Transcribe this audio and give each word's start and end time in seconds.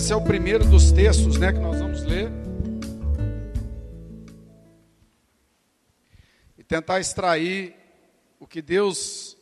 Esse 0.00 0.14
é 0.14 0.16
o 0.16 0.22
primeiro 0.22 0.64
dos 0.64 0.90
textos, 0.90 1.36
né, 1.36 1.52
que 1.52 1.58
nós 1.58 1.78
vamos 1.78 2.02
ler. 2.04 2.30
E 6.56 6.64
tentar 6.64 7.00
extrair 7.00 7.74
o 8.38 8.46
que 8.46 8.62
Deus, 8.62 9.36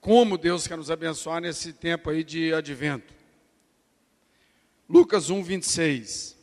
como 0.00 0.38
Deus 0.38 0.66
quer 0.66 0.78
nos 0.78 0.90
abençoar 0.90 1.42
nesse 1.42 1.74
tempo 1.74 2.08
aí 2.08 2.24
de 2.24 2.54
advento. 2.54 3.12
Lucas 4.88 5.28
1, 5.28 5.42
26. 5.42 6.38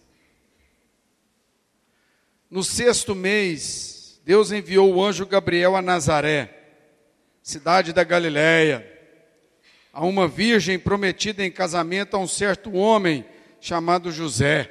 No 2.51 2.63
sexto 2.63 3.15
mês, 3.15 4.21
Deus 4.23 4.51
enviou 4.51 4.93
o 4.93 5.03
anjo 5.03 5.25
Gabriel 5.25 5.75
a 5.75 5.81
Nazaré, 5.81 6.55
cidade 7.41 7.93
da 7.93 8.03
Galiléia 8.03 8.96
a 9.97 10.05
uma 10.05 10.27
virgem 10.27 10.77
prometida 10.77 11.43
em 11.43 11.49
casamento 11.49 12.15
a 12.15 12.19
um 12.19 12.27
certo 12.27 12.71
homem 12.73 13.25
chamado 13.59 14.11
José, 14.11 14.69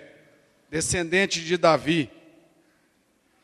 descendente 0.70 1.44
de 1.44 1.56
Davi. 1.56 2.08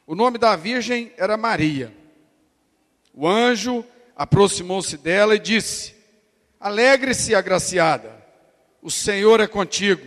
O 0.06 0.14
nome 0.14 0.38
da 0.38 0.54
virgem 0.54 1.12
era 1.16 1.36
Maria. 1.36 1.92
O 3.12 3.26
anjo 3.26 3.84
aproximou-se 4.14 4.96
dela 4.96 5.34
e 5.34 5.40
disse: 5.40 5.92
Alegre-se, 6.60 7.34
agraciada, 7.34 8.16
o 8.80 8.88
Senhor 8.88 9.40
é 9.40 9.48
contigo. 9.48 10.06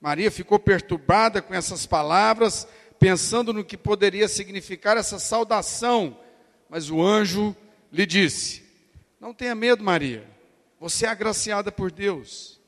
Maria 0.00 0.32
ficou 0.32 0.58
perturbada 0.58 1.40
com 1.40 1.54
essas 1.54 1.86
palavras, 1.86 2.66
pensando 2.98 3.52
no 3.52 3.64
que 3.64 3.76
poderia 3.76 4.26
significar 4.26 4.96
essa 4.96 5.20
saudação, 5.20 6.18
mas 6.68 6.90
o 6.90 7.00
anjo 7.00 7.54
lhe 7.92 8.04
disse: 8.04 8.64
Não 9.20 9.32
tenha 9.32 9.54
medo, 9.54 9.84
Maria 9.84 10.34
você 10.80 11.06
é 11.06 11.08
agraciada 11.08 11.72
por 11.72 11.90
Deus. 11.90 12.60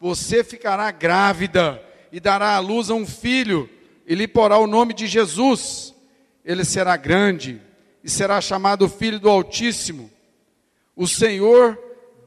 Você 0.00 0.42
ficará 0.42 0.90
grávida 0.90 1.82
e 2.10 2.20
dará 2.20 2.56
à 2.56 2.58
luz 2.58 2.90
a 2.90 2.94
um 2.94 3.06
filho, 3.06 3.68
e 4.06 4.14
lhe 4.14 4.28
porá 4.28 4.58
o 4.58 4.66
nome 4.66 4.92
de 4.92 5.06
Jesus. 5.06 5.94
Ele 6.44 6.64
será 6.64 6.96
grande 6.96 7.60
e 8.02 8.10
será 8.10 8.40
chamado 8.40 8.88
Filho 8.88 9.18
do 9.18 9.30
Altíssimo. 9.30 10.10
O 10.94 11.06
Senhor, 11.06 11.78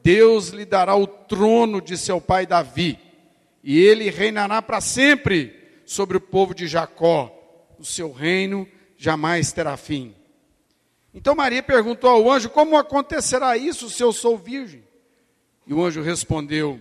Deus, 0.02 0.48
lhe 0.48 0.64
dará 0.64 0.96
o 0.96 1.06
trono 1.06 1.80
de 1.80 1.96
seu 1.96 2.20
pai 2.20 2.46
Davi, 2.46 2.98
e 3.62 3.78
ele 3.78 4.10
reinará 4.10 4.60
para 4.60 4.80
sempre 4.80 5.54
sobre 5.84 6.16
o 6.16 6.20
povo 6.20 6.54
de 6.54 6.66
Jacó. 6.66 7.34
O 7.78 7.84
seu 7.84 8.10
reino 8.10 8.66
jamais 8.96 9.52
terá 9.52 9.76
fim. 9.76 10.14
Então 11.14 11.34
Maria 11.34 11.62
perguntou 11.62 12.10
ao 12.10 12.30
anjo: 12.30 12.50
Como 12.50 12.76
acontecerá 12.76 13.56
isso 13.56 13.88
se 13.88 14.02
eu 14.02 14.12
sou 14.12 14.36
virgem? 14.36 14.87
E 15.68 15.74
o 15.74 15.84
anjo 15.84 16.00
respondeu: 16.00 16.80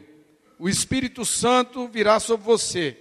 O 0.57 0.69
Espírito 0.69 1.25
Santo 1.25 1.89
virá 1.89 2.21
sobre 2.21 2.45
você, 2.45 2.97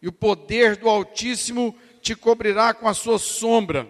e 0.00 0.06
o 0.06 0.12
poder 0.12 0.76
do 0.76 0.88
Altíssimo 0.88 1.76
te 2.00 2.14
cobrirá 2.14 2.72
com 2.72 2.88
a 2.88 2.94
sua 2.94 3.18
sombra. 3.18 3.88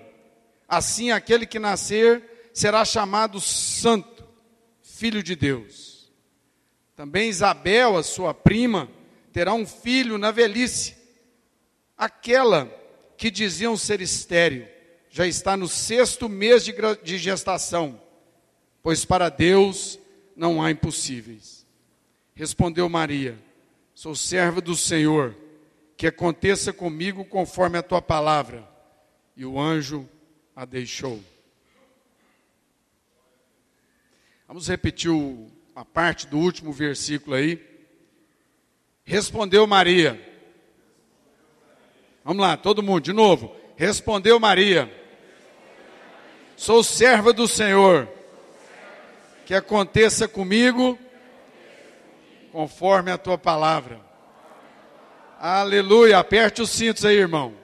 Assim, 0.66 1.10
aquele 1.10 1.46
que 1.46 1.58
nascer 1.58 2.50
será 2.54 2.84
chamado 2.86 3.38
Santo, 3.38 4.24
Filho 4.82 5.22
de 5.22 5.36
Deus. 5.36 6.10
Também 6.96 7.28
Isabel, 7.28 7.98
a 7.98 8.02
sua 8.02 8.32
prima, 8.32 8.88
terá 9.30 9.52
um 9.52 9.66
filho 9.66 10.16
na 10.16 10.30
velhice. 10.30 10.96
Aquela 11.98 12.66
que 13.18 13.30
diziam 13.30 13.76
ser 13.76 14.00
estéril, 14.00 14.66
já 15.10 15.26
está 15.26 15.54
no 15.54 15.68
sexto 15.68 16.28
mês 16.28 16.64
de, 16.64 16.74
de 17.02 17.18
gestação, 17.18 18.00
pois 18.82 19.04
para 19.04 19.28
Deus 19.28 19.98
não 20.36 20.62
há 20.62 20.70
impossíveis. 20.70 21.66
Respondeu 22.34 22.88
Maria: 22.88 23.38
Sou 23.94 24.14
serva 24.14 24.60
do 24.60 24.76
Senhor, 24.76 25.34
que 25.96 26.06
aconteça 26.06 26.72
comigo 26.72 27.24
conforme 27.24 27.78
a 27.78 27.82
tua 27.82 28.02
palavra. 28.02 28.68
E 29.34 29.44
o 29.44 29.58
anjo 29.58 30.08
a 30.54 30.64
deixou. 30.64 31.20
Vamos 34.46 34.68
repetir 34.68 35.10
o, 35.10 35.50
a 35.74 35.84
parte 35.84 36.26
do 36.26 36.38
último 36.38 36.72
versículo 36.72 37.34
aí. 37.34 37.60
Respondeu 39.04 39.66
Maria. 39.66 40.20
Vamos 42.24 42.42
lá, 42.42 42.56
todo 42.56 42.82
mundo, 42.82 43.02
de 43.02 43.12
novo. 43.12 43.54
Respondeu 43.76 44.38
Maria. 44.40 44.92
Sou 46.56 46.82
serva 46.82 47.32
do 47.32 47.46
Senhor 47.46 48.08
que 49.46 49.54
aconteça 49.54 50.26
comigo 50.26 50.98
conforme 52.50 53.12
a 53.12 53.16
tua 53.16 53.38
palavra. 53.38 54.00
Aleluia. 55.38 56.18
Aperte 56.18 56.60
os 56.60 56.70
cintos 56.70 57.04
aí, 57.04 57.16
irmão. 57.16 57.54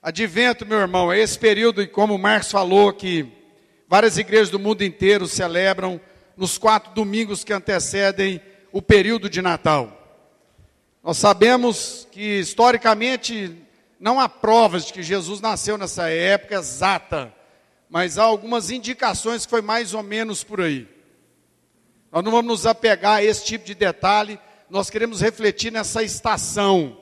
Advento, 0.00 0.64
meu 0.64 0.78
irmão, 0.78 1.12
é 1.12 1.18
esse 1.18 1.36
período, 1.36 1.82
e 1.82 1.88
como 1.88 2.14
o 2.14 2.18
Marcos 2.18 2.52
falou, 2.52 2.92
que 2.92 3.26
várias 3.88 4.18
igrejas 4.18 4.50
do 4.50 4.58
mundo 4.60 4.84
inteiro 4.84 5.26
celebram 5.26 6.00
nos 6.36 6.56
quatro 6.56 6.94
domingos 6.94 7.42
que 7.42 7.52
antecedem 7.52 8.40
o 8.70 8.80
período 8.80 9.28
de 9.28 9.42
Natal. 9.42 10.22
Nós 11.02 11.18
sabemos 11.18 12.06
que, 12.12 12.38
historicamente, 12.38 13.52
não 13.98 14.20
há 14.20 14.28
provas 14.28 14.86
de 14.86 14.92
que 14.92 15.02
Jesus 15.02 15.40
nasceu 15.40 15.76
nessa 15.76 16.08
época 16.08 16.54
exata 16.54 17.33
mas 17.94 18.18
há 18.18 18.24
algumas 18.24 18.72
indicações 18.72 19.44
que 19.44 19.50
foi 19.50 19.62
mais 19.62 19.94
ou 19.94 20.02
menos 20.02 20.42
por 20.42 20.60
aí. 20.60 20.88
Nós 22.10 22.24
não 22.24 22.32
vamos 22.32 22.48
nos 22.48 22.66
apegar 22.66 23.18
a 23.18 23.22
esse 23.22 23.44
tipo 23.44 23.64
de 23.64 23.72
detalhe, 23.72 24.36
nós 24.68 24.90
queremos 24.90 25.20
refletir 25.20 25.70
nessa 25.70 26.02
estação, 26.02 26.98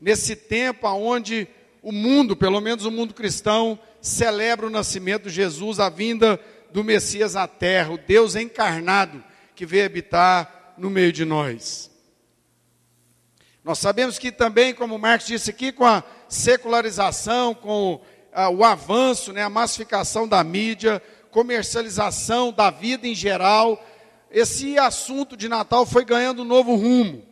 nesse 0.00 0.34
tempo 0.34 0.88
onde 0.88 1.46
o 1.80 1.92
mundo, 1.92 2.34
pelo 2.34 2.60
menos 2.60 2.84
o 2.84 2.90
mundo 2.90 3.14
cristão, 3.14 3.78
celebra 4.00 4.66
o 4.66 4.70
nascimento 4.70 5.28
de 5.28 5.30
Jesus, 5.36 5.78
a 5.78 5.88
vinda 5.88 6.40
do 6.72 6.82
Messias 6.82 7.36
à 7.36 7.46
terra, 7.46 7.92
o 7.92 7.98
Deus 7.98 8.34
encarnado 8.34 9.22
que 9.54 9.64
veio 9.64 9.86
habitar 9.86 10.74
no 10.76 10.90
meio 10.90 11.12
de 11.12 11.24
nós. 11.24 11.92
Nós 13.62 13.78
sabemos 13.78 14.18
que 14.18 14.32
também, 14.32 14.74
como 14.74 14.98
Marcos 14.98 15.28
disse 15.28 15.48
aqui, 15.48 15.70
com 15.70 15.86
a 15.86 16.02
secularização, 16.28 17.54
com 17.54 18.02
ah, 18.34 18.50
o 18.50 18.64
avanço, 18.64 19.32
né, 19.32 19.42
a 19.42 19.48
massificação 19.48 20.26
da 20.26 20.42
mídia, 20.42 21.00
comercialização 21.30 22.52
da 22.52 22.68
vida 22.70 23.06
em 23.06 23.14
geral, 23.14 23.82
esse 24.30 24.76
assunto 24.76 25.36
de 25.36 25.48
Natal 25.48 25.86
foi 25.86 26.04
ganhando 26.04 26.42
um 26.42 26.44
novo 26.44 26.74
rumo. 26.74 27.22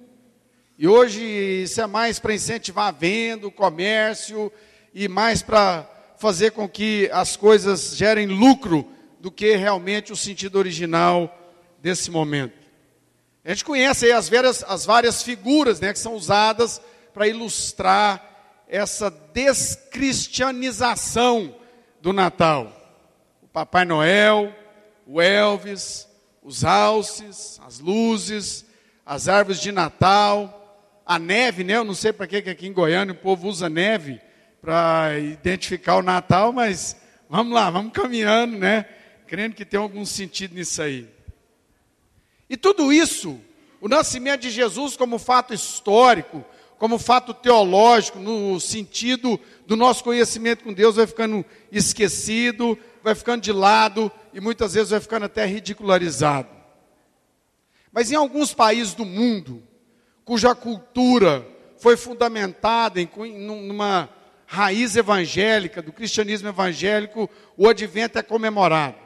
E 0.78 0.86
hoje 0.86 1.20
isso 1.64 1.80
é 1.80 1.86
mais 1.86 2.18
para 2.18 2.34
incentivar 2.34 2.88
a 2.88 2.92
venda, 2.92 3.46
o 3.46 3.52
comércio 3.52 4.50
e 4.94 5.08
mais 5.08 5.42
para 5.42 5.88
fazer 6.16 6.52
com 6.52 6.68
que 6.68 7.10
as 7.12 7.36
coisas 7.36 7.96
gerem 7.96 8.26
lucro 8.26 8.88
do 9.20 9.30
que 9.30 9.56
realmente 9.56 10.12
o 10.12 10.16
sentido 10.16 10.56
original 10.56 11.32
desse 11.80 12.10
momento. 12.10 12.54
A 13.44 13.48
gente 13.48 13.64
conhece 13.64 14.10
as 14.12 14.28
várias, 14.28 14.64
as 14.64 14.86
várias 14.86 15.22
figuras 15.22 15.80
né, 15.80 15.92
que 15.92 15.98
são 15.98 16.14
usadas 16.14 16.80
para 17.12 17.26
ilustrar 17.26 18.31
essa 18.72 19.08
descristianização 19.34 21.54
do 22.00 22.10
Natal. 22.10 22.72
O 23.42 23.46
Papai 23.46 23.84
Noel, 23.84 24.50
o 25.06 25.20
Elvis, 25.20 26.08
os 26.42 26.64
alces, 26.64 27.60
as 27.66 27.78
luzes, 27.78 28.64
as 29.04 29.28
árvores 29.28 29.60
de 29.60 29.70
Natal, 29.70 30.58
a 31.04 31.18
neve, 31.18 31.62
né? 31.62 31.76
Eu 31.76 31.84
não 31.84 31.92
sei 31.92 32.14
para 32.14 32.26
que 32.26 32.38
aqui 32.38 32.66
em 32.66 32.72
Goiânia 32.72 33.12
o 33.12 33.18
povo 33.18 33.46
usa 33.46 33.68
neve 33.68 34.18
para 34.62 35.18
identificar 35.18 35.96
o 35.96 36.02
Natal, 36.02 36.50
mas 36.50 36.96
vamos 37.28 37.52
lá, 37.52 37.68
vamos 37.68 37.92
caminhando, 37.92 38.56
né? 38.56 38.86
Crendo 39.26 39.54
que 39.54 39.66
tem 39.66 39.78
algum 39.78 40.06
sentido 40.06 40.54
nisso 40.54 40.80
aí. 40.80 41.06
E 42.48 42.56
tudo 42.56 42.90
isso, 42.90 43.38
o 43.82 43.88
nascimento 43.88 44.40
de 44.40 44.50
Jesus 44.50 44.96
como 44.96 45.18
fato 45.18 45.52
histórico, 45.52 46.42
como 46.82 46.98
fato 46.98 47.32
teológico, 47.32 48.18
no 48.18 48.58
sentido 48.58 49.38
do 49.68 49.76
nosso 49.76 50.02
conhecimento 50.02 50.64
com 50.64 50.72
Deus, 50.72 50.96
vai 50.96 51.06
ficando 51.06 51.46
esquecido, 51.70 52.76
vai 53.04 53.14
ficando 53.14 53.40
de 53.40 53.52
lado 53.52 54.10
e 54.34 54.40
muitas 54.40 54.74
vezes 54.74 54.90
vai 54.90 54.98
ficando 54.98 55.26
até 55.26 55.46
ridicularizado. 55.46 56.48
Mas 57.92 58.10
em 58.10 58.16
alguns 58.16 58.52
países 58.52 58.94
do 58.94 59.04
mundo, 59.04 59.62
cuja 60.24 60.56
cultura 60.56 61.46
foi 61.78 61.96
fundamentada 61.96 63.00
em 63.00 63.08
numa 63.38 64.10
raiz 64.44 64.96
evangélica, 64.96 65.80
do 65.80 65.92
cristianismo 65.92 66.48
evangélico, 66.48 67.30
o 67.56 67.68
advento 67.68 68.18
é 68.18 68.24
comemorado. 68.24 68.96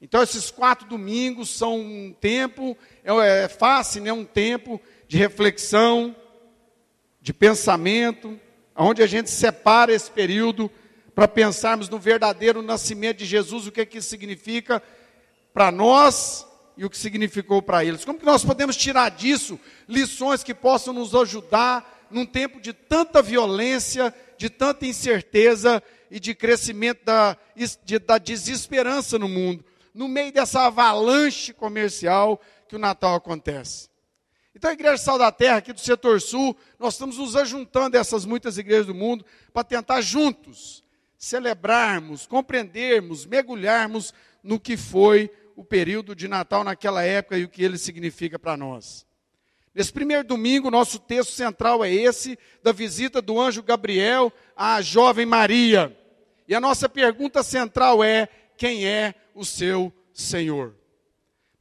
Então, 0.00 0.20
esses 0.20 0.50
quatro 0.50 0.88
domingos 0.88 1.48
são 1.48 1.78
um 1.78 2.12
tempo, 2.12 2.76
é, 3.04 3.44
é 3.44 3.48
fácil, 3.48 4.02
né, 4.02 4.12
um 4.12 4.24
tempo 4.24 4.80
de 5.06 5.16
reflexão, 5.16 6.16
de 7.22 7.32
pensamento, 7.32 8.38
onde 8.76 9.00
a 9.00 9.06
gente 9.06 9.30
separa 9.30 9.92
esse 9.92 10.10
período 10.10 10.68
para 11.14 11.28
pensarmos 11.28 11.88
no 11.88 11.98
verdadeiro 11.98 12.60
nascimento 12.60 13.18
de 13.18 13.24
Jesus, 13.24 13.66
o 13.66 13.72
que, 13.72 13.82
é 13.82 13.86
que 13.86 13.98
isso 13.98 14.08
significa 14.08 14.82
para 15.54 15.70
nós 15.70 16.44
e 16.76 16.84
o 16.84 16.90
que 16.90 16.98
significou 16.98 17.62
para 17.62 17.84
eles. 17.84 18.04
Como 18.04 18.18
que 18.18 18.26
nós 18.26 18.44
podemos 18.44 18.76
tirar 18.76 19.10
disso 19.10 19.60
lições 19.86 20.42
que 20.42 20.52
possam 20.52 20.92
nos 20.92 21.14
ajudar 21.14 22.08
num 22.10 22.26
tempo 22.26 22.60
de 22.60 22.72
tanta 22.72 23.22
violência, 23.22 24.12
de 24.36 24.50
tanta 24.50 24.84
incerteza 24.84 25.80
e 26.10 26.18
de 26.18 26.34
crescimento 26.34 27.04
da, 27.04 27.36
de, 27.84 27.98
da 28.00 28.18
desesperança 28.18 29.16
no 29.18 29.28
mundo, 29.28 29.64
no 29.94 30.08
meio 30.08 30.32
dessa 30.32 30.62
avalanche 30.62 31.52
comercial 31.52 32.40
que 32.66 32.74
o 32.74 32.80
Natal 32.80 33.14
acontece. 33.14 33.91
Então, 34.54 34.70
a 34.70 34.74
Igreja 34.74 34.98
Sal 34.98 35.18
da 35.18 35.32
Terra, 35.32 35.56
aqui 35.56 35.72
do 35.72 35.80
setor 35.80 36.20
sul, 36.20 36.56
nós 36.78 36.94
estamos 36.94 37.18
nos 37.18 37.36
ajuntando 37.36 37.96
a 37.96 38.00
essas 38.00 38.24
muitas 38.24 38.58
igrejas 38.58 38.86
do 38.86 38.94
mundo 38.94 39.24
para 39.52 39.64
tentar 39.64 40.00
juntos 40.00 40.82
celebrarmos, 41.16 42.26
compreendermos, 42.26 43.24
mergulharmos 43.24 44.12
no 44.42 44.58
que 44.58 44.76
foi 44.76 45.30
o 45.54 45.64
período 45.64 46.16
de 46.16 46.26
Natal 46.26 46.64
naquela 46.64 47.02
época 47.02 47.38
e 47.38 47.44
o 47.44 47.48
que 47.48 47.62
ele 47.62 47.78
significa 47.78 48.38
para 48.38 48.56
nós. 48.56 49.06
Nesse 49.74 49.92
primeiro 49.92 50.24
domingo, 50.24 50.70
nosso 50.70 50.98
texto 50.98 51.30
central 51.30 51.84
é 51.84 51.90
esse, 51.90 52.38
da 52.62 52.72
visita 52.72 53.22
do 53.22 53.40
anjo 53.40 53.62
Gabriel 53.62 54.32
à 54.54 54.82
jovem 54.82 55.24
Maria. 55.24 55.96
E 56.46 56.54
a 56.54 56.60
nossa 56.60 56.88
pergunta 56.88 57.42
central 57.42 58.04
é: 58.04 58.28
quem 58.56 58.86
é 58.86 59.14
o 59.34 59.44
seu 59.44 59.92
Senhor? 60.12 60.74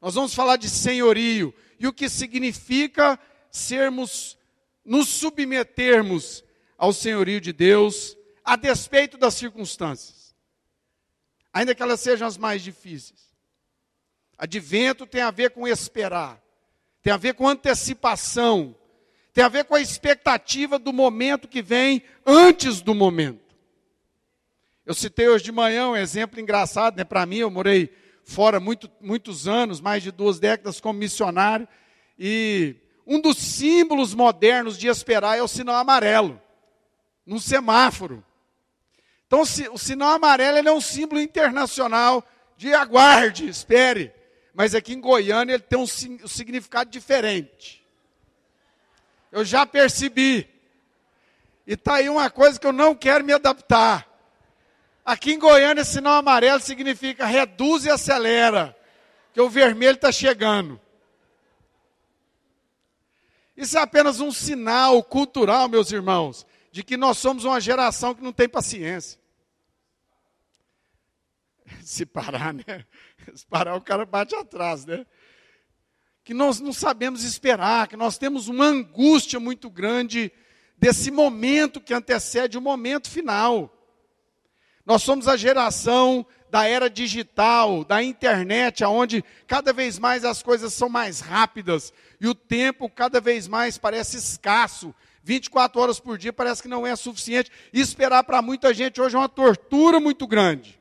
Nós 0.01 0.15
vamos 0.15 0.33
falar 0.33 0.57
de 0.57 0.67
senhorio 0.67 1.53
e 1.81 1.87
o 1.87 1.91
que 1.91 2.07
significa 2.07 3.19
sermos, 3.49 4.37
nos 4.85 5.09
submetermos 5.09 6.43
ao 6.77 6.93
senhorio 6.93 7.41
de 7.41 7.51
Deus, 7.51 8.15
a 8.45 8.55
despeito 8.55 9.17
das 9.17 9.33
circunstâncias, 9.33 10.35
ainda 11.51 11.73
que 11.73 11.81
elas 11.81 11.99
sejam 11.99 12.27
as 12.27 12.37
mais 12.37 12.61
difíceis. 12.61 13.31
Advento 14.37 15.07
tem 15.07 15.23
a 15.23 15.31
ver 15.31 15.49
com 15.49 15.67
esperar, 15.67 16.39
tem 17.01 17.11
a 17.11 17.17
ver 17.17 17.33
com 17.33 17.49
antecipação, 17.49 18.75
tem 19.33 19.43
a 19.43 19.49
ver 19.49 19.65
com 19.65 19.73
a 19.73 19.81
expectativa 19.81 20.77
do 20.77 20.93
momento 20.93 21.47
que 21.47 21.63
vem 21.63 22.03
antes 22.23 22.79
do 22.79 22.93
momento. 22.93 23.55
Eu 24.85 24.93
citei 24.93 25.27
hoje 25.27 25.45
de 25.45 25.51
manhã 25.51 25.87
um 25.87 25.95
exemplo 25.95 26.39
engraçado, 26.39 26.95
né? 26.95 27.03
Para 27.03 27.25
mim, 27.25 27.37
eu 27.37 27.49
morei 27.49 27.91
fora 28.31 28.59
muito, 28.59 28.89
muitos 29.01 29.47
anos, 29.47 29.81
mais 29.81 30.01
de 30.01 30.09
duas 30.09 30.39
décadas 30.39 30.79
como 30.79 30.97
missionário, 30.97 31.67
e 32.17 32.75
um 33.05 33.19
dos 33.19 33.37
símbolos 33.37 34.13
modernos 34.13 34.77
de 34.77 34.87
esperar 34.87 35.37
é 35.37 35.41
o 35.41 35.47
sinal 35.47 35.75
amarelo, 35.75 36.41
num 37.25 37.39
semáforo. 37.39 38.23
Então, 39.27 39.41
o 39.41 39.77
sinal 39.77 40.13
amarelo 40.13 40.57
é 40.57 40.71
um 40.71 40.81
símbolo 40.81 41.21
internacional 41.21 42.23
de 42.57 42.73
aguarde, 42.73 43.47
espere. 43.47 44.13
Mas 44.53 44.75
aqui 44.75 44.93
em 44.93 44.99
Goiânia 44.99 45.53
ele 45.53 45.63
tem 45.63 45.79
um, 45.79 45.83
um 45.83 46.27
significado 46.27 46.89
diferente. 46.89 47.85
Eu 49.31 49.45
já 49.45 49.65
percebi. 49.65 50.49
E 51.65 51.73
está 51.73 51.95
aí 51.95 52.09
uma 52.09 52.29
coisa 52.29 52.59
que 52.59 52.67
eu 52.67 52.73
não 52.73 52.93
quero 52.93 53.23
me 53.23 53.31
adaptar. 53.31 54.10
Aqui 55.03 55.33
em 55.33 55.39
Goiânia, 55.39 55.83
sinal 55.83 56.13
amarelo 56.13 56.59
significa 56.59 57.25
reduz 57.25 57.86
e 57.86 57.89
acelera, 57.89 58.77
que 59.33 59.42
o 59.42 59.50
vermelho 59.50 59.95
está 59.95 60.12
chegando. 60.12 60.80
Isso 63.57 63.77
é 63.77 63.81
apenas 63.81 64.19
um 64.19 64.31
sinal 64.31 65.03
cultural, 65.03 65.68
meus 65.68 65.92
irmãos, 65.92 66.45
de 66.71 66.83
que 66.83 66.98
nós 66.98 67.18
somos 67.18 67.44
uma 67.44 67.59
geração 67.59 68.15
que 68.15 68.24
não 68.24 68.31
tem 68.31 68.48
paciência. 68.48 69.19
Se 71.83 72.06
parar, 72.06 72.53
né? 72.53 72.86
Se 73.36 73.45
parar, 73.45 73.75
o 73.75 73.81
cara 73.81 74.06
bate 74.06 74.36
atrás, 74.36 74.86
né? 74.86 75.06
Que 76.24 76.33
nós 76.33 76.59
não 76.59 76.71
sabemos 76.71 77.24
esperar, 77.24 77.88
que 77.88 77.98
nós 77.98 78.18
temos 78.18 78.48
uma 78.48 78.65
angústia 78.65 79.39
muito 79.39 79.69
grande 79.69 80.31
desse 80.77 81.12
momento 81.12 81.81
que 81.81 81.94
antecede 81.94 82.57
o 82.57 82.62
momento 82.62 83.09
final. 83.09 83.80
Nós 84.85 85.03
somos 85.03 85.27
a 85.27 85.37
geração 85.37 86.25
da 86.49 86.67
era 86.67 86.89
digital, 86.89 87.85
da 87.85 88.03
internet, 88.03 88.83
onde 88.83 89.23
cada 89.47 89.71
vez 89.71 89.97
mais 89.97 90.25
as 90.25 90.43
coisas 90.43 90.73
são 90.73 90.89
mais 90.89 91.21
rápidas 91.21 91.93
e 92.19 92.27
o 92.27 92.35
tempo 92.35 92.89
cada 92.89 93.21
vez 93.21 93.47
mais 93.47 93.77
parece 93.77 94.17
escasso. 94.17 94.93
24 95.23 95.79
horas 95.79 95.99
por 95.99 96.17
dia 96.17 96.33
parece 96.33 96.61
que 96.61 96.67
não 96.67 96.85
é 96.85 96.95
suficiente. 96.95 97.51
E 97.71 97.79
esperar 97.79 98.23
para 98.23 98.41
muita 98.41 98.73
gente 98.73 98.99
hoje 98.99 99.15
é 99.15 99.19
uma 99.19 99.29
tortura 99.29 99.99
muito 99.99 100.27
grande. 100.27 100.79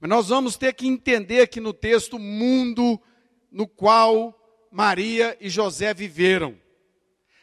Mas 0.00 0.08
nós 0.08 0.28
vamos 0.28 0.56
ter 0.56 0.72
que 0.72 0.86
entender 0.86 1.42
aqui 1.42 1.60
no 1.60 1.74
texto 1.74 2.16
o 2.16 2.18
mundo 2.18 2.98
no 3.50 3.66
qual 3.66 4.34
Maria 4.70 5.36
e 5.40 5.50
José 5.50 5.92
viveram. 5.92 6.56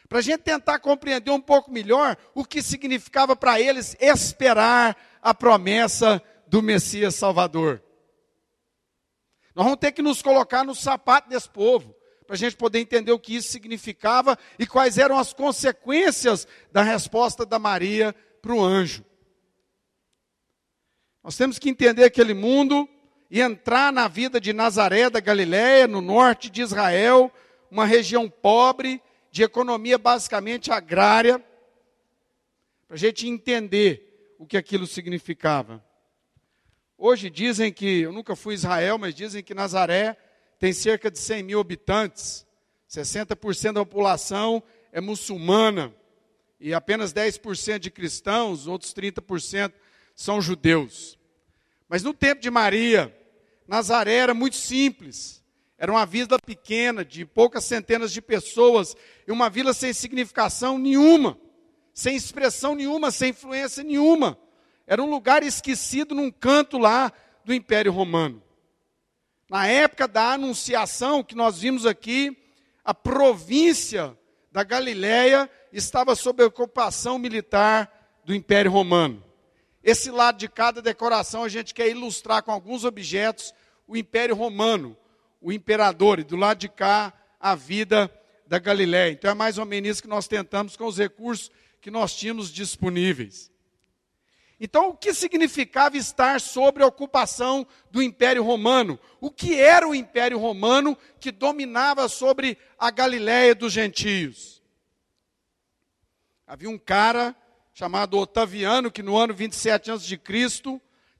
Para 0.08 0.18
a 0.18 0.22
gente 0.22 0.40
tentar 0.40 0.78
compreender 0.78 1.30
um 1.30 1.40
pouco 1.40 1.70
melhor 1.70 2.16
o 2.34 2.44
que 2.44 2.62
significava 2.62 3.36
para 3.36 3.60
eles 3.60 3.96
esperar 4.00 4.96
a 5.20 5.34
promessa 5.34 6.22
do 6.46 6.62
Messias 6.62 7.14
Salvador. 7.14 7.82
Nós 9.54 9.64
vamos 9.64 9.80
ter 9.80 9.92
que 9.92 10.00
nos 10.00 10.22
colocar 10.22 10.64
no 10.64 10.74
sapato 10.74 11.28
desse 11.28 11.50
povo, 11.50 11.94
para 12.26 12.34
a 12.34 12.38
gente 12.38 12.56
poder 12.56 12.78
entender 12.78 13.12
o 13.12 13.18
que 13.18 13.36
isso 13.36 13.50
significava 13.50 14.38
e 14.58 14.66
quais 14.66 14.98
eram 14.98 15.18
as 15.18 15.32
consequências 15.32 16.46
da 16.70 16.82
resposta 16.82 17.44
da 17.44 17.58
Maria 17.58 18.14
para 18.40 18.54
o 18.54 18.62
anjo. 18.62 19.04
Nós 21.22 21.36
temos 21.36 21.58
que 21.58 21.68
entender 21.68 22.04
aquele 22.04 22.32
mundo 22.32 22.88
e 23.30 23.40
entrar 23.40 23.92
na 23.92 24.08
vida 24.08 24.40
de 24.40 24.52
Nazaré 24.52 25.10
da 25.10 25.20
Galiléia, 25.20 25.86
no 25.86 26.00
norte 26.00 26.48
de 26.48 26.62
Israel, 26.62 27.30
uma 27.70 27.84
região 27.84 28.30
pobre, 28.30 29.02
de 29.30 29.42
economia 29.42 29.98
basicamente 29.98 30.70
agrária, 30.70 31.38
para 32.86 32.94
a 32.94 32.98
gente 32.98 33.28
entender 33.28 34.34
o 34.38 34.46
que 34.46 34.56
aquilo 34.56 34.86
significava. 34.86 35.84
Hoje 36.96 37.30
dizem 37.30 37.72
que, 37.72 38.00
eu 38.00 38.12
nunca 38.12 38.34
fui 38.34 38.54
a 38.54 38.56
Israel, 38.56 38.98
mas 38.98 39.14
dizem 39.14 39.42
que 39.42 39.54
Nazaré 39.54 40.16
tem 40.58 40.72
cerca 40.72 41.10
de 41.10 41.18
100 41.18 41.42
mil 41.42 41.60
habitantes, 41.60 42.46
60% 42.90 43.72
da 43.72 43.84
população 43.84 44.62
é 44.90 45.00
muçulmana, 45.00 45.94
e 46.58 46.74
apenas 46.74 47.12
10% 47.12 47.78
de 47.78 47.90
cristãos, 47.90 48.66
outros 48.66 48.92
30% 48.92 49.72
são 50.14 50.40
judeus. 50.40 51.16
Mas 51.88 52.02
no 52.02 52.12
tempo 52.12 52.40
de 52.40 52.50
Maria, 52.50 53.16
Nazaré 53.66 54.14
era 54.14 54.34
muito 54.34 54.56
simples. 54.56 55.44
Era 55.78 55.92
uma 55.92 56.04
vila 56.04 56.38
pequena, 56.44 57.04
de 57.04 57.24
poucas 57.24 57.64
centenas 57.64 58.12
de 58.12 58.20
pessoas, 58.20 58.96
e 59.26 59.30
uma 59.30 59.48
vila 59.48 59.72
sem 59.72 59.92
significação 59.92 60.76
nenhuma, 60.76 61.38
sem 61.94 62.16
expressão 62.16 62.74
nenhuma, 62.74 63.12
sem 63.12 63.30
influência 63.30 63.84
nenhuma. 63.84 64.36
Era 64.86 65.00
um 65.00 65.08
lugar 65.08 65.44
esquecido 65.44 66.14
num 66.14 66.32
canto 66.32 66.78
lá 66.78 67.12
do 67.44 67.54
Império 67.54 67.92
Romano. 67.92 68.42
Na 69.48 69.66
época 69.66 70.08
da 70.08 70.32
anunciação 70.32 71.22
que 71.22 71.36
nós 71.36 71.60
vimos 71.60 71.86
aqui, 71.86 72.36
a 72.84 72.92
província 72.92 74.18
da 74.50 74.64
Galiléia 74.64 75.48
estava 75.72 76.14
sob 76.14 76.42
a 76.42 76.46
ocupação 76.46 77.18
militar 77.18 78.20
do 78.24 78.34
Império 78.34 78.70
Romano. 78.70 79.22
Esse 79.82 80.10
lado 80.10 80.38
de 80.38 80.48
cada 80.48 80.82
decoração 80.82 81.44
a 81.44 81.48
gente 81.48 81.72
quer 81.72 81.88
ilustrar 81.88 82.42
com 82.42 82.50
alguns 82.50 82.84
objetos 82.84 83.54
o 83.86 83.96
Império 83.96 84.34
Romano, 84.34 84.96
o 85.40 85.52
imperador, 85.52 86.18
e 86.18 86.24
do 86.24 86.36
lado 86.36 86.58
de 86.58 86.68
cá 86.68 87.12
a 87.40 87.54
vida 87.54 88.10
da 88.46 88.58
Galiléia. 88.58 89.12
Então 89.12 89.30
é 89.30 89.34
mais 89.34 89.58
ou 89.58 89.64
menos 89.64 89.90
isso 89.90 90.02
que 90.02 90.08
nós 90.08 90.26
tentamos 90.26 90.76
com 90.76 90.86
os 90.86 90.98
recursos 90.98 91.50
que 91.80 91.90
nós 91.90 92.14
tínhamos 92.14 92.50
disponíveis. 92.50 93.50
Então, 94.60 94.88
o 94.88 94.96
que 94.96 95.14
significava 95.14 95.96
estar 95.96 96.40
sob 96.40 96.82
a 96.82 96.86
ocupação 96.86 97.64
do 97.92 98.02
Império 98.02 98.42
Romano? 98.42 98.98
O 99.20 99.30
que 99.30 99.54
era 99.54 99.86
o 99.86 99.94
Império 99.94 100.36
Romano 100.36 100.98
que 101.20 101.30
dominava 101.30 102.08
sobre 102.08 102.58
a 102.76 102.90
Galiléia 102.90 103.54
dos 103.54 103.72
gentios? 103.72 104.60
Havia 106.44 106.68
um 106.68 106.78
cara 106.78 107.36
chamado 107.72 108.18
Otaviano, 108.18 108.90
que 108.90 109.02
no 109.02 109.16
ano 109.16 109.32
27 109.32 109.92
a.C. 109.92 110.20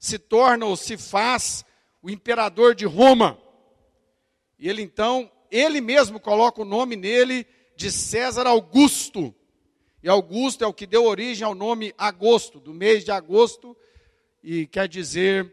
se 0.01 0.19
torna 0.19 0.67
ou 0.67 0.77
se 0.77 0.97
faz 0.97 1.65
o 2.03 2.11
imperador 2.11 2.75
de 2.75 2.87
Roma. 2.87 3.39
E 4.59 4.69
ele 4.69 4.83
então, 4.83 5.31
ele 5.51 5.81
mesmo 5.81 6.19
coloca 6.19 6.61
o 6.61 6.65
nome 6.65 6.97
nele 6.97 7.47
de 7.77 7.91
César 7.91 8.47
Augusto. 8.47 9.35
E 10.03 10.09
Augusto 10.09 10.65
é 10.65 10.67
o 10.67 10.73
que 10.75 10.87
deu 10.87 11.05
origem 11.05 11.45
ao 11.45 11.55
nome 11.55 11.95
Agosto, 11.97 12.59
do 12.61 12.73
mês 12.75 13.05
de 13.05 13.11
agosto, 13.11 13.77
e 14.43 14.67
quer 14.67 14.89
dizer, 14.89 15.53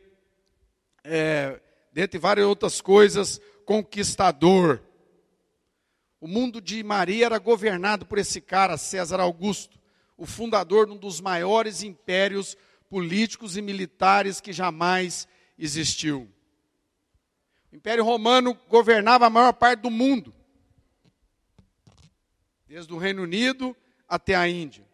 é, 1.03 1.59
dentre 1.91 2.19
várias 2.19 2.45
outras 2.45 2.81
coisas, 2.81 3.41
conquistador. 3.65 4.81
O 6.19 6.27
mundo 6.27 6.61
de 6.61 6.83
Maria 6.83 7.25
era 7.25 7.37
governado 7.37 8.05
por 8.05 8.17
esse 8.17 8.39
cara, 8.39 8.77
César 8.77 9.19
Augusto 9.19 9.75
o 10.17 10.25
fundador 10.25 10.85
de 10.85 10.93
um 10.93 10.97
dos 10.97 11.19
maiores 11.19 11.83
impérios 11.83 12.57
políticos 12.89 13.57
e 13.57 13.61
militares 13.61 14.39
que 14.39 14.53
jamais 14.53 15.27
existiu. 15.57 16.29
O 17.71 17.75
Império 17.75 18.03
Romano 18.03 18.57
governava 18.69 19.25
a 19.25 19.29
maior 19.29 19.53
parte 19.53 19.81
do 19.81 19.89
mundo, 19.89 20.33
desde 22.67 22.93
o 22.93 22.97
Reino 22.97 23.23
Unido 23.23 23.75
até 24.07 24.35
a 24.35 24.47
Índia. 24.47 24.85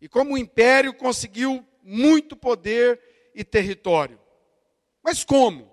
E 0.00 0.08
como 0.08 0.34
o 0.34 0.38
império 0.38 0.94
conseguiu 0.94 1.66
muito 1.82 2.34
poder 2.34 3.00
e 3.34 3.44
território. 3.44 4.18
Mas 5.02 5.24
como? 5.24 5.70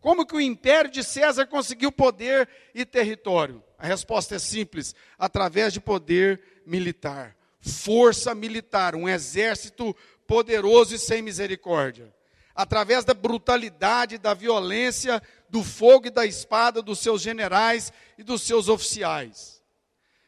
Como 0.00 0.24
que 0.24 0.36
o 0.36 0.40
império 0.40 0.90
de 0.90 1.02
César 1.02 1.46
conseguiu 1.46 1.90
poder 1.90 2.48
e 2.74 2.84
território? 2.84 3.62
A 3.78 3.86
resposta 3.86 4.36
é 4.36 4.38
simples: 4.38 4.94
através 5.18 5.72
de 5.72 5.80
poder 5.80 6.40
militar. 6.64 7.36
Força 7.60 8.34
militar, 8.34 8.94
um 8.94 9.08
exército 9.08 9.96
poderoso 10.26 10.94
e 10.94 10.98
sem 10.98 11.22
misericórdia. 11.22 12.14
Através 12.54 13.04
da 13.04 13.12
brutalidade, 13.12 14.16
da 14.16 14.32
violência, 14.32 15.20
do 15.48 15.62
fogo 15.62 16.06
e 16.06 16.10
da 16.10 16.26
espada 16.26 16.82
dos 16.82 16.98
seus 16.98 17.22
generais 17.22 17.92
e 18.18 18.22
dos 18.22 18.42
seus 18.42 18.68
oficiais. 18.68 19.62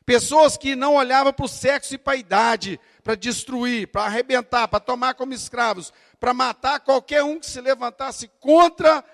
Pessoas 0.05 0.57
que 0.57 0.75
não 0.75 0.95
olhavam 0.95 1.33
para 1.33 1.45
o 1.45 1.49
sexo 1.49 1.95
e 1.95 1.99
para 1.99 2.15
a 2.15 2.17
idade, 2.17 2.81
para 3.05 3.15
destruir, 3.15 3.89
para 3.89 4.05
arrebentar, 4.05 4.67
para 4.67 4.81
tomar 4.81 5.15
como 5.15 5.35
escravos, 5.35 5.93
para 6.19 6.33
matar 6.33 6.81
qualquer 6.81 7.23
um 7.23 7.39
que 7.39 7.47
se 7.47 7.61
levantasse 7.61 8.29
contra 8.41 9.05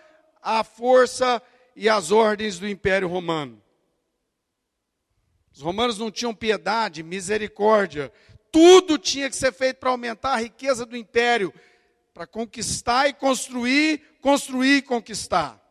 a 0.40 0.62
força 0.62 1.42
e 1.74 1.88
as 1.88 2.12
ordens 2.12 2.58
do 2.58 2.68
Império 2.68 3.08
Romano. 3.08 3.60
Os 5.52 5.60
romanos 5.60 5.98
não 5.98 6.10
tinham 6.10 6.34
piedade, 6.34 7.02
misericórdia. 7.02 8.12
Tudo 8.52 8.98
tinha 8.98 9.30
que 9.30 9.36
ser 9.36 9.52
feito 9.52 9.78
para 9.78 9.90
aumentar 9.90 10.34
a 10.34 10.40
riqueza 10.40 10.84
do 10.84 10.96
império, 10.96 11.52
para 12.12 12.26
conquistar 12.26 13.08
e 13.08 13.12
construir, 13.12 14.00
construir 14.20 14.76
e 14.76 14.82
conquistar. 14.82 15.63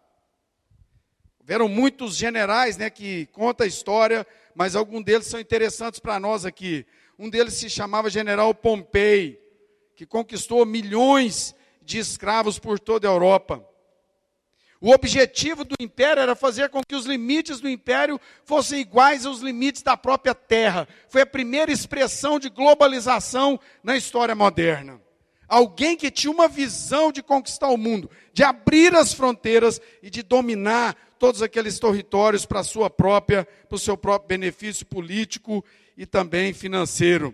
Houveram 1.43 1.67
muitos 1.67 2.15
generais 2.15 2.75
né, 2.77 2.89
que 2.89 3.27
conta 3.27 3.65
a 3.65 3.67
história 3.67 4.25
mas 4.55 4.75
alguns 4.75 5.03
deles 5.03 5.27
são 5.27 5.39
interessantes 5.39 5.99
para 5.99 6.19
nós 6.19 6.45
aqui. 6.45 6.85
Um 7.17 7.29
deles 7.29 7.53
se 7.53 7.69
chamava 7.69 8.09
General 8.09 8.53
Pompei, 8.53 9.39
que 9.95 10.05
conquistou 10.05 10.65
milhões 10.65 11.55
de 11.81 11.99
escravos 11.99 12.59
por 12.59 12.79
toda 12.79 13.07
a 13.07 13.11
Europa. 13.11 13.63
O 14.79 14.91
objetivo 14.91 15.63
do 15.63 15.75
império 15.79 16.21
era 16.21 16.35
fazer 16.35 16.69
com 16.69 16.81
que 16.85 16.95
os 16.95 17.05
limites 17.05 17.61
do 17.61 17.69
império 17.69 18.19
fossem 18.43 18.81
iguais 18.81 19.25
aos 19.25 19.39
limites 19.39 19.81
da 19.81 19.95
própria 19.95 20.35
terra. 20.35 20.87
Foi 21.07 21.21
a 21.21 21.25
primeira 21.25 21.71
expressão 21.71 22.37
de 22.37 22.49
globalização 22.49 23.57
na 23.81 23.95
história 23.95 24.35
moderna. 24.35 25.01
Alguém 25.47 25.95
que 25.95 26.11
tinha 26.11 26.31
uma 26.31 26.49
visão 26.49 27.11
de 27.11 27.23
conquistar 27.23 27.69
o 27.69 27.77
mundo, 27.77 28.09
de 28.33 28.43
abrir 28.43 28.93
as 28.95 29.13
fronteiras 29.13 29.79
e 30.01 30.09
de 30.09 30.21
dominar 30.21 30.97
todos 31.23 31.41
aqueles 31.41 31.79
territórios 31.79 32.45
para 32.45 32.65
sua 32.65 32.89
própria, 32.89 33.47
para 33.69 33.77
o 33.77 33.79
seu 33.79 33.95
próprio 33.95 34.27
benefício 34.27 34.85
político 34.85 35.63
e 35.95 36.05
também 36.05 36.53
financeiro. 36.53 37.33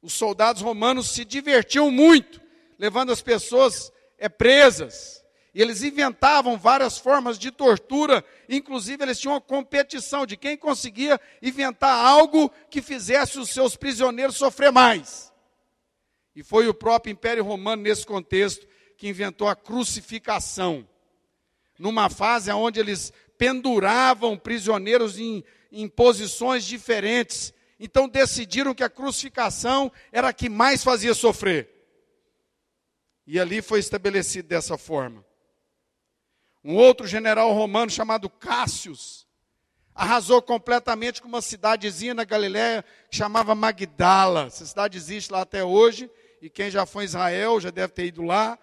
Os 0.00 0.14
soldados 0.14 0.62
romanos 0.62 1.10
se 1.10 1.22
divertiam 1.22 1.90
muito, 1.90 2.40
levando 2.78 3.12
as 3.12 3.20
pessoas 3.20 3.92
é, 4.16 4.26
presas. 4.26 5.22
E 5.54 5.60
eles 5.60 5.82
inventavam 5.82 6.56
várias 6.56 6.96
formas 6.96 7.38
de 7.38 7.50
tortura, 7.50 8.24
inclusive 8.48 9.04
eles 9.04 9.20
tinham 9.20 9.34
uma 9.34 9.40
competição 9.42 10.24
de 10.24 10.34
quem 10.34 10.56
conseguia 10.56 11.20
inventar 11.42 12.06
algo 12.06 12.50
que 12.70 12.80
fizesse 12.80 13.38
os 13.38 13.50
seus 13.50 13.76
prisioneiros 13.76 14.36
sofrer 14.36 14.72
mais. 14.72 15.30
E 16.34 16.42
foi 16.42 16.68
o 16.68 16.72
próprio 16.72 17.12
Império 17.12 17.44
Romano, 17.44 17.82
nesse 17.82 18.06
contexto, 18.06 18.66
que 18.96 19.06
inventou 19.06 19.46
a 19.46 19.54
crucificação 19.54 20.88
numa 21.78 22.08
fase 22.08 22.50
onde 22.50 22.80
eles 22.80 23.12
penduravam 23.38 24.36
prisioneiros 24.36 25.18
em, 25.18 25.44
em 25.70 25.88
posições 25.88 26.64
diferentes. 26.64 27.52
Então 27.78 28.08
decidiram 28.08 28.74
que 28.74 28.84
a 28.84 28.88
crucificação 28.88 29.92
era 30.10 30.28
a 30.28 30.32
que 30.32 30.48
mais 30.48 30.82
fazia 30.82 31.14
sofrer. 31.14 31.68
E 33.26 33.38
ali 33.38 33.60
foi 33.60 33.80
estabelecido 33.80 34.48
dessa 34.48 34.78
forma. 34.78 35.24
Um 36.64 36.74
outro 36.74 37.06
general 37.06 37.52
romano 37.52 37.90
chamado 37.90 38.28
Cássius 38.28 39.26
arrasou 39.94 40.42
completamente 40.42 41.22
com 41.22 41.28
uma 41.28 41.40
cidadezinha 41.40 42.12
na 42.12 42.24
Galiléia 42.24 42.84
que 43.10 43.16
chamava 43.16 43.54
Magdala. 43.54 44.46
Essa 44.46 44.66
cidade 44.66 44.98
existe 44.98 45.32
lá 45.32 45.40
até 45.40 45.64
hoje, 45.64 46.10
e 46.42 46.50
quem 46.50 46.70
já 46.70 46.84
foi 46.84 47.04
em 47.04 47.06
Israel 47.06 47.60
já 47.60 47.70
deve 47.70 47.94
ter 47.94 48.06
ido 48.06 48.22
lá. 48.22 48.58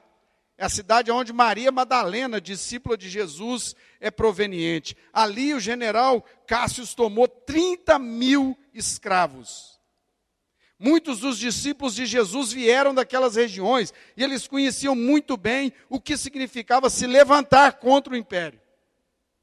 É 0.58 0.66
a 0.66 0.70
cidade 0.70 1.12
onde 1.12 1.34
Maria 1.34 1.72
Madalena, 1.72 2.40
discípula 2.40 2.96
de 2.96 3.10
Jesus, 3.10 3.76
é 4.00 4.12
proveniente. 4.12 4.96
Ali 5.12 5.54
o 5.54 5.60
general 5.60 6.24
Cássio 6.46 6.86
tomou 6.96 7.28
30 7.28 7.98
mil 7.98 8.58
escravos. 8.74 9.80
Muitos 10.78 11.20
dos 11.20 11.38
discípulos 11.38 11.96
de 11.96 12.06
Jesus 12.06 12.52
vieram 12.52 12.94
daquelas 12.94 13.36
regiões 13.36 13.94
e 14.18 14.24
eles 14.24 14.48
conheciam 14.48 14.96
muito 14.96 15.38
bem 15.38 15.72
o 15.90 16.00
que 16.00 16.18
significava 16.18 16.90
se 16.90 17.08
levantar 17.08 17.80
contra 17.80 18.14
o 18.14 18.18
império, 18.18 18.60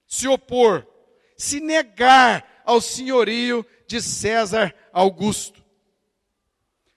se 0.07 0.29
opor, 0.29 0.87
se 1.37 1.59
negar 1.59 2.63
ao 2.65 2.81
senhorio 2.81 3.65
de 3.87 4.03
César 4.03 4.75
Augusto. 4.93 5.65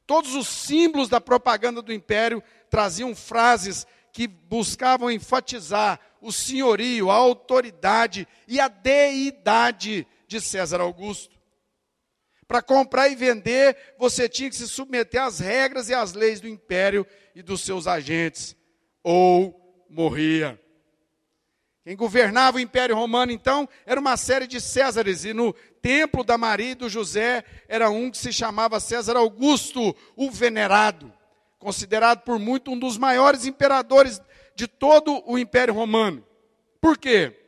Todos 0.05 0.35
os 0.35 0.47
símbolos 0.47 1.07
da 1.07 1.21
propaganda 1.21 1.81
do 1.81 1.93
império 1.93 2.43
traziam 2.69 3.15
frases 3.15 3.87
que 4.13 4.27
buscavam 4.27 5.09
enfatizar 5.09 5.99
o 6.21 6.31
senhorio, 6.31 7.09
a 7.09 7.15
autoridade 7.15 8.27
e 8.47 8.59
a 8.59 8.67
deidade 8.67 10.07
de 10.27 10.39
César 10.39 10.79
Augusto. 10.79 11.35
Para 12.47 12.61
comprar 12.61 13.09
e 13.09 13.15
vender, 13.15 13.75
você 13.97 14.29
tinha 14.29 14.49
que 14.49 14.55
se 14.55 14.67
submeter 14.67 15.21
às 15.21 15.39
regras 15.39 15.89
e 15.89 15.95
às 15.95 16.13
leis 16.13 16.39
do 16.39 16.47
império 16.47 17.05
e 17.33 17.41
dos 17.41 17.61
seus 17.61 17.87
agentes, 17.87 18.55
ou 19.01 19.85
morria. 19.89 20.61
Quem 21.83 21.95
governava 21.97 22.57
o 22.57 22.61
Império 22.61 22.95
Romano, 22.95 23.31
então, 23.31 23.67
era 23.85 23.99
uma 23.99 24.15
série 24.15 24.45
de 24.45 24.61
Césares, 24.61 25.25
e 25.25 25.33
no 25.33 25.53
templo 25.81 26.23
da 26.23 26.37
Maria 26.37 26.71
e 26.71 26.75
do 26.75 26.87
José 26.87 27.43
era 27.67 27.89
um 27.89 28.11
que 28.11 28.17
se 28.17 28.31
chamava 28.31 28.79
César 28.79 29.17
Augusto, 29.17 29.95
o 30.15 30.29
Venerado 30.29 31.11
considerado 31.63 32.21
por 32.21 32.37
muito 32.37 32.71
um 32.71 32.77
dos 32.77 32.97
maiores 32.97 33.45
imperadores 33.45 34.21
de 34.55 34.67
todo 34.67 35.23
o 35.25 35.37
Império 35.37 35.73
Romano. 35.73 36.23
Por 36.79 36.97
quê? 36.97 37.39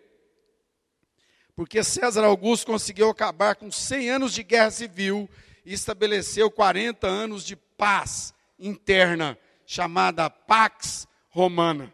Porque 1.55 1.83
César 1.83 2.23
Augusto 2.25 2.65
conseguiu 2.65 3.09
acabar 3.09 3.55
com 3.55 3.71
100 3.71 4.09
anos 4.09 4.33
de 4.33 4.43
guerra 4.43 4.71
civil 4.71 5.29
e 5.65 5.73
estabeleceu 5.73 6.49
40 6.49 7.07
anos 7.07 7.45
de 7.45 7.55
paz 7.55 8.33
interna, 8.57 9.37
chamada 9.65 10.29
Pax 10.29 11.07
Romana. 11.29 11.93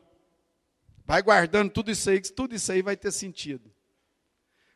Vai 1.05 1.21
guardando 1.21 1.71
tudo 1.71 1.91
isso 1.91 2.09
aí, 2.09 2.21
que 2.21 2.31
tudo 2.31 2.55
isso 2.55 2.71
aí 2.71 2.81
vai 2.81 2.95
ter 2.95 3.11
sentido. 3.11 3.71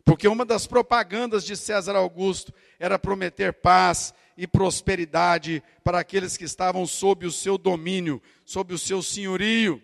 Porque 0.03 0.27
uma 0.27 0.45
das 0.45 0.67
propagandas 0.67 1.43
de 1.43 1.57
César 1.57 1.95
Augusto 1.95 2.53
era 2.79 2.99
prometer 2.99 3.53
paz 3.53 4.13
e 4.37 4.45
prosperidade 4.45 5.63
para 5.83 5.99
aqueles 5.99 6.35
que 6.35 6.43
estavam 6.43 6.85
sob 6.85 7.25
o 7.25 7.31
seu 7.31 7.57
domínio, 7.57 8.21
sob 8.43 8.73
o 8.73 8.77
seu 8.77 9.01
senhorio. 9.01 9.81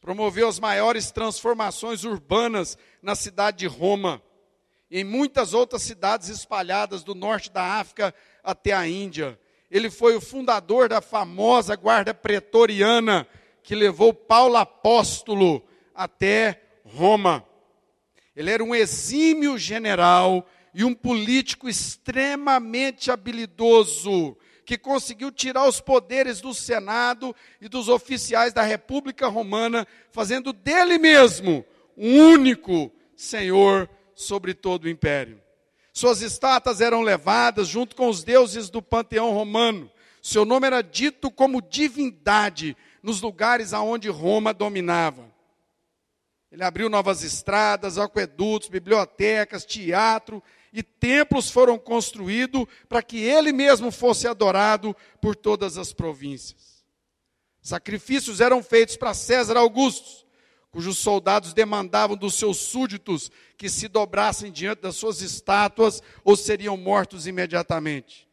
Promoveu 0.00 0.48
as 0.48 0.58
maiores 0.58 1.10
transformações 1.10 2.04
urbanas 2.04 2.78
na 3.02 3.14
cidade 3.14 3.58
de 3.58 3.66
Roma 3.66 4.22
e 4.90 5.00
em 5.00 5.04
muitas 5.04 5.52
outras 5.52 5.82
cidades 5.82 6.28
espalhadas 6.28 7.04
do 7.04 7.14
norte 7.14 7.50
da 7.50 7.62
África 7.62 8.14
até 8.42 8.72
a 8.72 8.88
Índia. 8.88 9.38
Ele 9.70 9.90
foi 9.90 10.16
o 10.16 10.20
fundador 10.20 10.88
da 10.88 11.00
famosa 11.00 11.76
guarda 11.76 12.14
pretoriana 12.14 13.26
que 13.62 13.74
levou 13.74 14.12
Paulo 14.12 14.56
apóstolo 14.56 15.62
até 15.94 16.60
Roma. 16.84 17.46
Ele 18.34 18.50
era 18.50 18.64
um 18.64 18.74
exímio 18.74 19.58
general 19.58 20.46
e 20.74 20.84
um 20.84 20.94
político 20.94 21.68
extremamente 21.68 23.10
habilidoso, 23.10 24.36
que 24.64 24.78
conseguiu 24.78 25.32
tirar 25.32 25.66
os 25.66 25.80
poderes 25.80 26.40
do 26.40 26.54
Senado 26.54 27.34
e 27.60 27.68
dos 27.68 27.88
oficiais 27.88 28.52
da 28.52 28.62
República 28.62 29.26
Romana, 29.26 29.86
fazendo 30.12 30.52
dele 30.52 30.98
mesmo 30.98 31.64
um 31.96 32.18
único 32.32 32.92
senhor 33.16 33.90
sobre 34.14 34.54
todo 34.54 34.84
o 34.84 34.88
império. 34.88 35.40
Suas 35.92 36.22
estátuas 36.22 36.80
eram 36.80 37.02
levadas 37.02 37.66
junto 37.66 37.96
com 37.96 38.08
os 38.08 38.22
deuses 38.22 38.70
do 38.70 38.80
panteão 38.80 39.32
romano. 39.32 39.90
Seu 40.22 40.44
nome 40.44 40.66
era 40.66 40.82
dito 40.82 41.30
como 41.30 41.60
divindade 41.60 42.76
nos 43.02 43.20
lugares 43.20 43.72
aonde 43.72 44.08
Roma 44.08 44.54
dominava. 44.54 45.30
Ele 46.52 46.64
abriu 46.64 46.88
novas 46.88 47.22
estradas, 47.22 47.98
aquedutos, 47.98 48.68
bibliotecas, 48.68 49.64
teatro 49.64 50.42
e 50.72 50.82
templos 50.82 51.50
foram 51.50 51.78
construídos 51.78 52.64
para 52.88 53.02
que 53.02 53.18
ele 53.18 53.52
mesmo 53.52 53.90
fosse 53.90 54.28
adorado 54.28 54.94
por 55.20 55.34
todas 55.34 55.76
as 55.76 55.92
províncias. 55.92 56.84
Sacrifícios 57.60 58.40
eram 58.40 58.62
feitos 58.62 58.96
para 58.96 59.12
César 59.12 59.56
Augusto, 59.56 60.26
cujos 60.70 60.98
soldados 60.98 61.52
demandavam 61.52 62.16
dos 62.16 62.34
seus 62.34 62.56
súditos 62.58 63.30
que 63.56 63.68
se 63.68 63.88
dobrassem 63.88 64.50
diante 64.50 64.82
das 64.82 64.96
suas 64.96 65.20
estátuas 65.20 66.02
ou 66.24 66.36
seriam 66.36 66.76
mortos 66.76 67.26
imediatamente. 67.26 68.28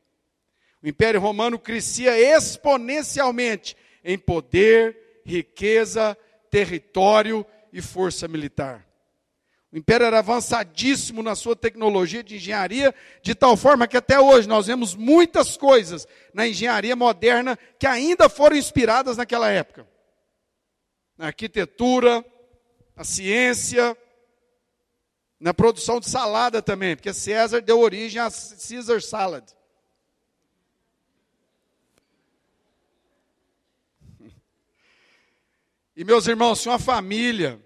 O 0.82 0.88
Império 0.88 1.20
Romano 1.20 1.58
crescia 1.58 2.18
exponencialmente 2.18 3.76
em 4.04 4.18
poder, 4.18 5.22
riqueza, 5.26 6.18
território 6.50 7.46
e 7.74 7.82
força 7.82 8.28
militar. 8.28 8.87
O 9.78 9.80
império 9.80 10.08
era 10.08 10.18
avançadíssimo 10.18 11.22
na 11.22 11.36
sua 11.36 11.56
tecnologia 11.56 12.24
de 12.24 12.38
engenharia, 12.38 12.96
de 13.22 13.36
tal 13.36 13.56
forma 13.56 13.88
que 13.88 13.96
até 13.96 14.20
hoje 14.20 14.48
nós 14.48 14.66
vemos 14.66 14.96
muitas 14.96 15.56
coisas 15.56 16.08
na 16.34 16.48
engenharia 16.48 16.96
moderna 16.96 17.56
que 17.78 17.86
ainda 17.86 18.28
foram 18.28 18.56
inspiradas 18.56 19.18
naquela 19.18 19.52
época. 19.52 19.88
Na 21.16 21.28
arquitetura, 21.28 22.26
na 22.96 23.04
ciência, 23.04 23.96
na 25.40 25.54
produção 25.54 26.00
de 26.00 26.10
salada 26.10 26.60
também, 26.60 26.96
porque 26.96 27.14
César 27.14 27.62
deu 27.62 27.80
origem 27.80 28.20
a 28.20 28.32
Caesar 28.32 29.00
Salad. 29.00 29.46
E 35.96 36.04
meus 36.04 36.26
irmãos, 36.26 36.62
se 36.62 36.68
uma 36.68 36.80
família, 36.80 37.62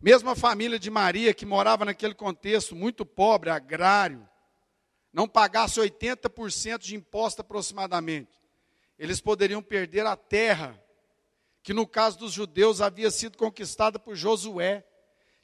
mesmo 0.00 0.30
a 0.30 0.36
família 0.36 0.78
de 0.78 0.90
Maria, 0.90 1.34
que 1.34 1.44
morava 1.44 1.84
naquele 1.84 2.14
contexto 2.14 2.74
muito 2.74 3.04
pobre, 3.04 3.50
agrário, 3.50 4.26
não 5.12 5.28
pagasse 5.28 5.78
80% 5.78 6.78
de 6.78 6.96
imposto 6.96 7.42
aproximadamente, 7.42 8.40
eles 8.98 9.20
poderiam 9.20 9.62
perder 9.62 10.06
a 10.06 10.16
terra, 10.16 10.82
que 11.62 11.74
no 11.74 11.86
caso 11.86 12.18
dos 12.18 12.32
judeus 12.32 12.80
havia 12.80 13.10
sido 13.10 13.36
conquistada 13.36 13.98
por 13.98 14.14
Josué, 14.14 14.86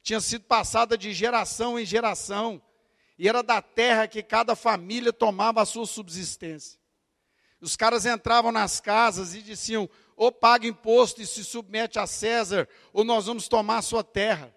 tinha 0.01 0.19
sido 0.21 0.45
passada 0.45 0.97
de 0.97 1.13
geração 1.13 1.77
em 1.77 1.85
geração, 1.85 2.61
e 3.17 3.27
era 3.27 3.43
da 3.43 3.61
terra 3.61 4.07
que 4.07 4.23
cada 4.23 4.55
família 4.55 5.11
tomava 5.11 5.61
a 5.61 5.65
sua 5.65 5.85
subsistência. 5.85 6.79
Os 7.59 7.75
caras 7.75 8.05
entravam 8.05 8.51
nas 8.51 8.79
casas 8.79 9.33
e 9.33 9.41
diziam: 9.41 9.89
ou 10.17 10.31
paga 10.31 10.67
imposto 10.67 11.21
e 11.21 11.27
se 11.27 11.45
submete 11.45 11.99
a 11.99 12.07
César, 12.07 12.67
ou 12.91 13.03
nós 13.03 13.27
vamos 13.27 13.47
tomar 13.47 13.77
a 13.77 13.81
sua 13.83 14.03
terra. 14.03 14.53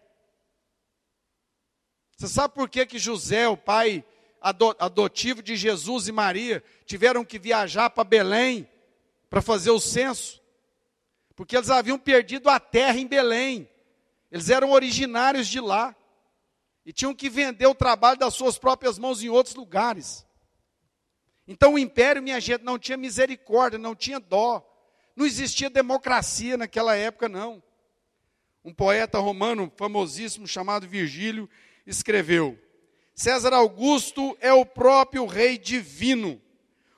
Você 2.16 2.26
sabe 2.26 2.54
por 2.54 2.68
que, 2.68 2.86
que 2.86 2.98
José, 2.98 3.46
o 3.46 3.58
pai 3.58 4.02
adotivo 4.40 5.42
de 5.42 5.54
Jesus 5.56 6.08
e 6.08 6.12
Maria, 6.12 6.64
tiveram 6.86 7.24
que 7.24 7.38
viajar 7.38 7.90
para 7.90 8.04
Belém 8.04 8.66
para 9.28 9.42
fazer 9.42 9.70
o 9.70 9.78
censo? 9.78 10.40
Porque 11.36 11.56
eles 11.56 11.70
haviam 11.70 11.98
perdido 11.98 12.48
a 12.48 12.58
terra 12.58 12.98
em 12.98 13.06
Belém. 13.06 13.68
Eles 14.30 14.48
eram 14.48 14.70
originários 14.70 15.46
de 15.46 15.60
lá. 15.60 15.94
E 16.86 16.92
tinham 16.92 17.14
que 17.14 17.28
vender 17.28 17.66
o 17.66 17.74
trabalho 17.74 18.18
das 18.18 18.34
suas 18.34 18.58
próprias 18.58 18.98
mãos 18.98 19.22
em 19.22 19.28
outros 19.28 19.54
lugares. 19.54 20.26
Então 21.46 21.74
o 21.74 21.78
império, 21.78 22.22
minha 22.22 22.40
gente, 22.40 22.62
não 22.62 22.78
tinha 22.78 22.96
misericórdia, 22.96 23.78
não 23.78 23.94
tinha 23.94 24.18
dó. 24.18 24.66
Não 25.14 25.26
existia 25.26 25.68
democracia 25.68 26.56
naquela 26.56 26.96
época, 26.96 27.28
não. 27.28 27.62
Um 28.64 28.72
poeta 28.72 29.18
romano 29.18 29.72
famosíssimo 29.76 30.46
chamado 30.46 30.86
Virgílio 30.86 31.48
escreveu: 31.86 32.58
César 33.14 33.52
Augusto 33.54 34.36
é 34.40 34.52
o 34.52 34.66
próprio 34.66 35.26
rei 35.26 35.58
divino, 35.58 36.40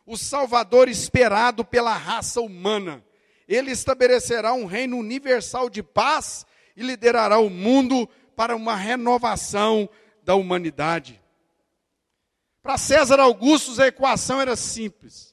o 0.04 0.16
salvador 0.16 0.88
esperado 0.88 1.64
pela 1.64 1.94
raça 1.94 2.40
humana. 2.40 3.04
Ele 3.48 3.70
estabelecerá 3.70 4.52
um 4.52 4.66
reino 4.66 4.96
universal 4.98 5.68
de 5.68 5.82
paz 5.82 6.46
e 6.76 6.82
liderará 6.82 7.38
o 7.38 7.50
mundo 7.50 8.08
para 8.34 8.56
uma 8.56 8.74
renovação 8.74 9.88
da 10.24 10.34
humanidade. 10.34 11.20
Para 12.62 12.78
César 12.78 13.18
Augusto, 13.20 13.80
a 13.80 13.88
equação 13.88 14.40
era 14.40 14.54
simples. 14.56 15.31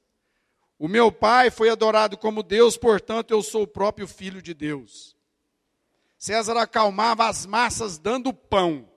O 0.79 0.87
meu 0.87 1.11
pai 1.11 1.51
foi 1.51 1.69
adorado 1.69 2.17
como 2.17 2.41
Deus, 2.41 2.77
portanto 2.77 3.31
eu 3.31 3.43
sou 3.43 3.63
o 3.63 3.67
próprio 3.67 4.07
filho 4.07 4.41
de 4.41 4.53
Deus. 4.53 5.13
César 6.17 6.55
acalmava 6.57 7.27
as 7.27 7.45
massas 7.45 7.99
dando 7.99 8.33
pão. 8.33 8.89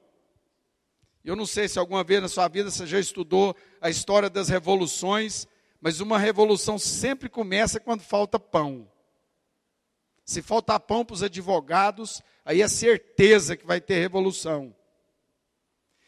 Eu 1.25 1.35
não 1.35 1.45
sei 1.45 1.69
se 1.69 1.81
alguma 1.81 2.05
vez 2.05 2.23
na 2.23 2.29
sua 2.29 2.47
vida 2.47 2.71
você 2.71 2.87
já 2.87 3.01
estudou 3.01 3.57
a 3.81 3.91
história 3.91 4.31
das 4.31 4.49
revoluções, 4.49 5.49
mas 5.81 5.99
uma 5.99 6.19
revolução 6.19 6.79
sempre 6.79 7.29
começa 7.29 7.81
quando 7.81 8.03
falta 8.03 8.39
pão. 8.39 8.89
Se 10.25 10.41
faltar 10.41 10.79
pão 10.79 11.05
para 11.05 11.15
os 11.15 11.23
advogados, 11.25 12.23
aí 12.45 12.63
é 12.63 12.69
certeza 12.69 13.57
que 13.57 13.67
vai 13.67 13.81
ter 13.81 13.99
revolução. 13.99 14.73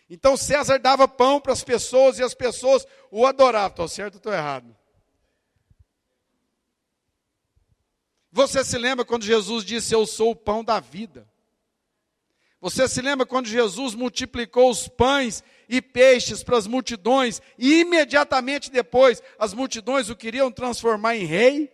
Então 0.08 0.36
César 0.36 0.78
dava 0.78 1.08
pão 1.08 1.40
para 1.40 1.52
as 1.52 1.64
pessoas 1.64 2.20
e 2.20 2.22
as 2.22 2.34
pessoas 2.34 2.86
o 3.10 3.26
adoravam. 3.26 3.70
Estou 3.70 3.88
certo 3.88 4.14
ou 4.14 4.18
estou 4.18 4.32
errado? 4.32 4.83
Você 8.34 8.64
se 8.64 8.76
lembra 8.76 9.04
quando 9.04 9.22
Jesus 9.22 9.64
disse: 9.64 9.94
Eu 9.94 10.04
sou 10.04 10.32
o 10.32 10.36
pão 10.36 10.64
da 10.64 10.80
vida? 10.80 11.24
Você 12.60 12.88
se 12.88 13.00
lembra 13.00 13.24
quando 13.24 13.46
Jesus 13.46 13.94
multiplicou 13.94 14.68
os 14.70 14.88
pães 14.88 15.44
e 15.68 15.80
peixes 15.80 16.42
para 16.42 16.58
as 16.58 16.66
multidões, 16.66 17.40
e 17.56 17.78
imediatamente 17.82 18.72
depois 18.72 19.22
as 19.38 19.54
multidões 19.54 20.10
o 20.10 20.16
queriam 20.16 20.50
transformar 20.50 21.14
em 21.14 21.24
rei? 21.24 21.72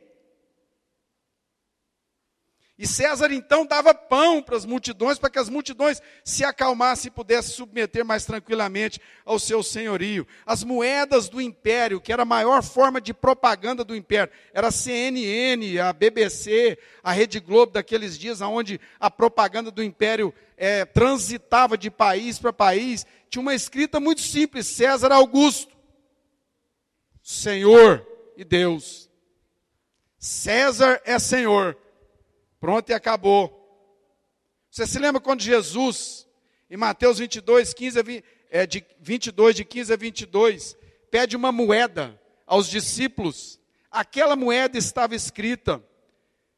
E 2.80 2.86
César 2.86 3.30
então 3.30 3.66
dava 3.66 3.92
pão 3.92 4.42
para 4.42 4.56
as 4.56 4.64
multidões, 4.64 5.18
para 5.18 5.28
que 5.28 5.38
as 5.38 5.50
multidões 5.50 6.00
se 6.24 6.42
acalmassem 6.44 7.08
e 7.08 7.10
pudessem 7.10 7.54
submeter 7.54 8.02
mais 8.06 8.24
tranquilamente 8.24 8.98
ao 9.22 9.38
seu 9.38 9.62
senhorio. 9.62 10.26
As 10.46 10.64
moedas 10.64 11.28
do 11.28 11.42
império, 11.42 12.00
que 12.00 12.10
era 12.10 12.22
a 12.22 12.24
maior 12.24 12.62
forma 12.62 12.98
de 12.98 13.12
propaganda 13.12 13.84
do 13.84 13.94
império, 13.94 14.32
era 14.54 14.68
a 14.68 14.70
CNN, 14.70 15.78
a 15.78 15.92
BBC, 15.92 16.78
a 17.02 17.12
Rede 17.12 17.38
Globo 17.38 17.70
daqueles 17.70 18.18
dias, 18.18 18.40
onde 18.40 18.80
a 18.98 19.10
propaganda 19.10 19.70
do 19.70 19.82
império 19.82 20.32
é, 20.56 20.86
transitava 20.86 21.76
de 21.76 21.90
país 21.90 22.38
para 22.38 22.50
país, 22.50 23.04
tinha 23.28 23.42
uma 23.42 23.54
escrita 23.54 24.00
muito 24.00 24.22
simples: 24.22 24.66
César 24.66 25.12
Augusto, 25.12 25.76
Senhor 27.22 28.06
e 28.38 28.42
Deus. 28.42 29.10
César 30.18 30.98
é 31.04 31.18
Senhor 31.18 31.76
Pronto 32.60 32.90
e 32.90 32.92
acabou. 32.92 33.56
Você 34.70 34.86
se 34.86 34.98
lembra 34.98 35.20
quando 35.20 35.40
Jesus, 35.40 36.28
em 36.68 36.76
Mateus 36.76 37.18
22, 37.18 37.72
15 37.72 37.98
a 37.98 38.02
20, 38.02 38.24
é, 38.50 38.66
de 38.66 38.84
22, 39.00 39.56
de 39.56 39.64
15 39.64 39.92
a 39.92 39.96
22, 39.96 40.76
pede 41.10 41.34
uma 41.34 41.50
moeda 41.50 42.20
aos 42.46 42.68
discípulos? 42.68 43.58
Aquela 43.90 44.36
moeda 44.36 44.78
estava 44.78 45.16
escrita, 45.16 45.82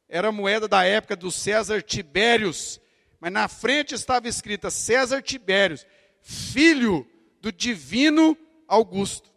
era 0.08 0.28
a 0.28 0.32
moeda 0.32 0.68
da 0.68 0.84
época 0.84 1.16
do 1.16 1.30
César 1.30 1.80
Tibérios, 1.80 2.80
mas 3.20 3.32
na 3.32 3.48
frente 3.48 3.94
estava 3.94 4.28
escrita 4.28 4.70
César 4.70 5.22
Tibérios, 5.22 5.86
filho 6.20 7.06
do 7.40 7.52
divino 7.52 8.36
Augusto. 8.66 9.32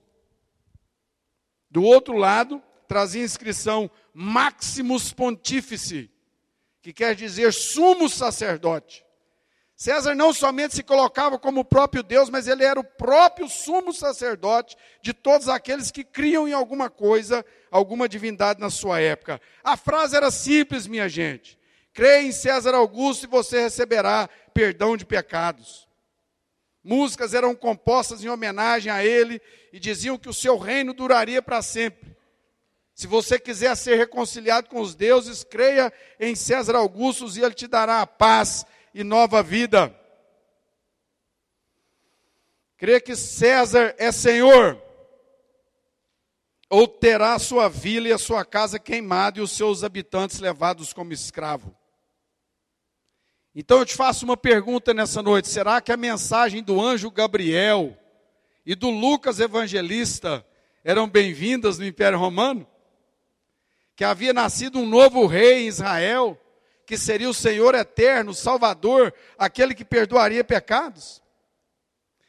Do 1.69 1.83
outro 1.83 2.17
lado, 2.17 2.61
trazia 2.87 3.21
a 3.21 3.25
inscrição 3.25 3.89
Maximus 4.13 5.13
Pontífice, 5.13 6.09
que 6.85 6.93
quer 6.93 7.15
dizer 7.15 7.51
sumo 7.51 8.07
sacerdote. 8.07 9.03
César 9.75 10.13
não 10.13 10.31
somente 10.31 10.75
se 10.75 10.83
colocava 10.83 11.39
como 11.39 11.61
o 11.61 11.65
próprio 11.65 12.03
Deus, 12.03 12.29
mas 12.29 12.47
ele 12.47 12.63
era 12.63 12.79
o 12.79 12.83
próprio 12.83 13.49
sumo 13.49 13.91
sacerdote 13.91 14.77
de 15.01 15.11
todos 15.11 15.49
aqueles 15.49 15.89
que 15.89 16.03
criam 16.03 16.47
em 16.47 16.53
alguma 16.53 16.87
coisa, 16.87 17.43
alguma 17.71 18.07
divindade 18.07 18.59
na 18.59 18.69
sua 18.69 19.01
época. 19.01 19.41
A 19.63 19.75
frase 19.75 20.15
era 20.15 20.29
simples, 20.29 20.85
minha 20.85 21.09
gente. 21.09 21.57
Creia 21.91 22.21
em 22.21 22.31
César 22.31 22.75
Augusto 22.75 23.23
e 23.23 23.27
você 23.27 23.61
receberá 23.61 24.29
perdão 24.53 24.95
de 24.95 25.07
pecados. 25.07 25.87
Músicas 26.83 27.33
eram 27.33 27.55
compostas 27.55 28.23
em 28.23 28.29
homenagem 28.29 28.91
a 28.91 29.03
ele 29.03 29.41
e 29.73 29.79
diziam 29.79 30.19
que 30.19 30.29
o 30.29 30.33
seu 30.33 30.55
reino 30.55 30.93
duraria 30.93 31.41
para 31.41 31.63
sempre. 31.63 32.14
Se 32.95 33.07
você 33.07 33.37
quiser 33.37 33.75
ser 33.75 33.97
reconciliado 33.97 34.69
com 34.69 34.79
os 34.79 34.95
deuses, 34.95 35.43
creia 35.43 35.91
em 36.17 36.33
César 36.33 36.77
Augusto 36.77 37.27
e 37.37 37.43
ele 37.43 37.53
te 37.53 37.67
dará 37.67 38.01
a 38.01 38.07
paz 38.07 38.65
e 38.93 39.03
nova 39.03 39.43
vida. 39.43 39.93
Crê 42.77 43.01
que 43.01 43.13
César 43.13 43.93
é 43.97 44.13
Senhor, 44.13 44.81
ou 46.69 46.87
terá 46.87 47.37
sua 47.37 47.67
vila 47.67 48.07
e 48.07 48.13
a 48.13 48.17
sua 48.17 48.45
casa 48.45 48.79
queimada 48.79 49.39
e 49.39 49.41
os 49.41 49.51
seus 49.51 49.83
habitantes 49.83 50.39
levados 50.39 50.93
como 50.93 51.11
escravo. 51.11 51.75
Então 53.53 53.79
eu 53.79 53.85
te 53.85 53.93
faço 53.93 54.23
uma 54.23 54.37
pergunta 54.37 54.93
nessa 54.93 55.21
noite: 55.21 55.49
será 55.49 55.81
que 55.81 55.91
a 55.91 55.97
mensagem 55.97 56.63
do 56.63 56.81
anjo 56.81 57.11
Gabriel 57.11 57.97
e 58.65 58.73
do 58.73 58.89
Lucas 58.89 59.41
evangelista 59.41 60.45
eram 60.81 61.09
bem-vindas 61.09 61.77
no 61.77 61.85
Império 61.85 62.17
Romano? 62.17 62.65
Que 63.95 64.03
havia 64.03 64.33
nascido 64.33 64.79
um 64.79 64.85
novo 64.85 65.25
rei 65.25 65.63
em 65.63 65.67
Israel, 65.67 66.39
que 66.85 66.97
seria 66.97 67.29
o 67.29 67.33
Senhor 67.33 67.73
eterno, 67.73 68.33
Salvador, 68.33 69.13
aquele 69.37 69.73
que 69.73 69.85
perdoaria 69.85 70.43
pecados? 70.43 71.23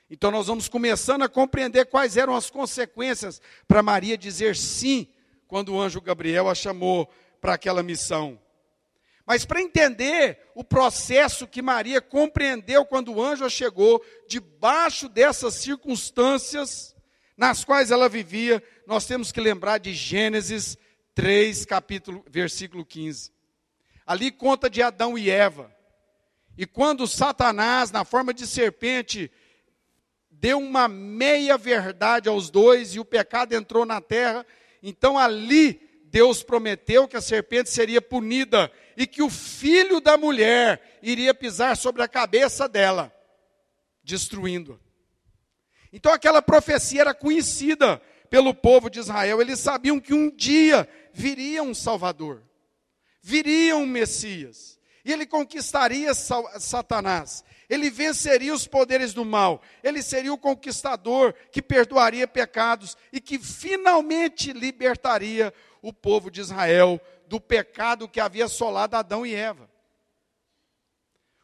Então 0.09 0.31
nós 0.31 0.47
vamos 0.47 0.69
começando 0.69 1.23
a 1.23 1.29
compreender 1.29 1.87
quais 1.87 2.17
eram 2.17 2.37
as 2.37 2.49
consequências 2.49 3.43
para 3.67 3.83
Maria 3.83 4.17
dizer 4.17 4.55
sim 4.55 5.09
quando 5.49 5.75
o 5.75 5.81
anjo 5.81 6.01
Gabriel 6.01 6.49
a 6.49 6.55
chamou 6.55 7.11
para 7.41 7.55
aquela 7.55 7.83
missão. 7.83 8.41
Mas 9.27 9.45
para 9.45 9.61
entender 9.61 10.39
o 10.55 10.63
processo 10.63 11.49
que 11.49 11.61
Maria 11.61 12.01
compreendeu 12.01 12.85
quando 12.85 13.13
o 13.13 13.21
anjo 13.21 13.51
chegou, 13.51 14.01
debaixo 14.29 15.09
dessas 15.09 15.55
circunstâncias 15.55 16.95
nas 17.37 17.65
quais 17.65 17.91
ela 17.91 18.09
vivia, 18.09 18.63
nós 18.87 19.05
temos 19.05 19.33
que 19.33 19.41
lembrar 19.41 19.79
de 19.79 19.93
Gênesis 19.93 20.79
3, 21.17 21.65
capítulo, 21.65 22.23
versículo 22.29 22.85
15. 22.85 23.33
Ali 24.07 24.31
conta 24.31 24.69
de 24.69 24.83
Adão 24.83 25.17
e 25.17 25.31
Eva. 25.31 25.75
E 26.59 26.67
quando 26.67 27.09
Satanás, 27.09 27.91
na 27.91 28.05
forma 28.05 28.35
de 28.35 28.47
serpente, 28.47 29.33
deu 30.31 30.59
uma 30.59 30.87
meia 30.89 31.57
verdade 31.57 32.29
aos 32.29 32.51
dois 32.51 32.95
e 32.95 33.01
o 33.01 33.05
pecado 33.05 33.55
entrou 33.55 33.87
na 33.87 33.99
terra, 33.99 34.45
então 34.83 35.19
ali 35.19 35.81
Deus 36.05 36.43
prometeu 36.43 37.09
que 37.09 37.17
a 37.17 37.23
serpente 37.23 37.71
seria 37.71 38.03
punida 38.03 38.71
e 38.95 39.07
que 39.07 39.23
o 39.23 39.31
filho 39.31 40.03
da 40.03 40.19
mulher 40.19 40.99
iria 41.03 41.33
pisar 41.33 41.79
sobre 41.79 42.03
a 42.03 42.09
cabeça 42.09 42.69
dela, 42.69 43.11
destruindo-a. 44.05 44.77
Então 45.91 46.13
aquela 46.13 46.43
profecia 46.43 47.01
era 47.01 47.15
conhecida 47.15 48.03
pelo 48.31 48.55
povo 48.55 48.91
de 48.91 48.99
Israel, 48.99 49.41
eles 49.41 49.61
sabiam 49.61 50.01
que 50.01 50.15
um 50.15 50.31
dia 50.31 50.89
viria 51.13 51.63
um 51.63 51.75
Salvador, 51.75 52.43
viria 53.23 53.77
um 53.77 53.87
Messias, 53.87 54.79
e 55.05 55.13
ele 55.13 55.25
conquistaria 55.25 56.13
Satanás, 56.15 57.45
ele 57.69 57.91
venceria 57.91 58.53
os 58.53 58.67
poderes 58.67 59.15
do 59.15 59.25
mal, 59.25 59.63
ele 59.83 60.03
seria 60.03 60.33
o 60.33 60.39
conquistador 60.39 61.35
que 61.51 61.63
perdoaria 61.63 62.27
pecados 62.27 62.97
e 63.13 63.21
que 63.21 63.39
finalmente 63.39 64.53
libertaria 64.53 65.53
o 65.81 65.93
povo 65.93 66.31
de 66.31 66.41
Israel 66.41 67.01
do 67.29 67.41
pecado 67.41 68.09
que 68.09 68.21
havia 68.21 68.45
assolado 68.47 68.97
Adão 68.97 69.25
e 69.25 69.35
Eva. 69.35 69.66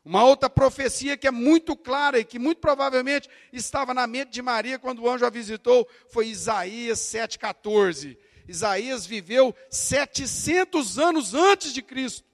Uma 0.04 0.24
outra 0.24 0.50
profecia 0.50 1.16
que 1.16 1.26
é 1.26 1.30
muito 1.30 1.76
clara 1.76 2.18
e 2.18 2.24
que 2.24 2.38
muito 2.38 2.60
provavelmente 2.60 3.28
estava 3.52 3.94
na 3.94 4.06
mente 4.06 4.30
de 4.30 4.42
Maria 4.42 4.78
quando 4.78 5.02
o 5.02 5.08
anjo 5.08 5.24
a 5.24 5.30
visitou 5.30 5.88
foi 6.08 6.28
Isaías 6.28 6.98
7,14. 6.98 8.18
Isaías 8.48 9.06
viveu 9.06 9.54
700 9.70 10.98
anos 10.98 11.34
antes 11.34 11.72
de 11.72 11.82
Cristo. 11.82 12.26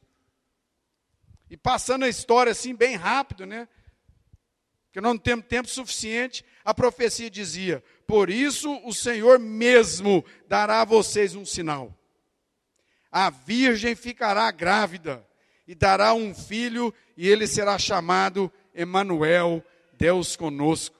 E 1.51 1.57
passando 1.57 2.05
a 2.05 2.09
história 2.09 2.53
assim 2.53 2.75
bem 2.75 2.97
rápido, 2.97 3.45
né? 3.45 3.69
Porque 4.87 5.01
não 5.01 5.19
temos 5.19 5.47
tempo 5.47 5.69
suficiente, 5.69 6.45
a 6.65 6.73
profecia 6.73 7.31
dizia: 7.31 7.85
Por 8.07 8.31
isso 8.31 8.81
o 8.85 8.95
Senhor 8.95 9.39
mesmo 9.39 10.25
dará 10.47 10.81
a 10.81 10.85
vocês 10.87 11.35
um 11.35 11.45
sinal 11.45 11.99
a 13.11 13.31
virgem 13.31 13.95
ficará 13.95 14.51
grávida 14.51 15.27
e 15.67 15.75
dará 15.75 16.15
um 16.15 16.35
filho, 16.35 16.95
e 17.19 17.29
ele 17.29 17.49
será 17.49 17.77
chamado 17.77 18.51
Emanuel, 18.73 19.61
Deus 19.95 20.37
conosco. 20.37 20.97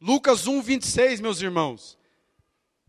Lucas 0.00 0.46
1, 0.46 0.62
26, 0.62 1.20
meus 1.20 1.42
irmãos, 1.42 1.98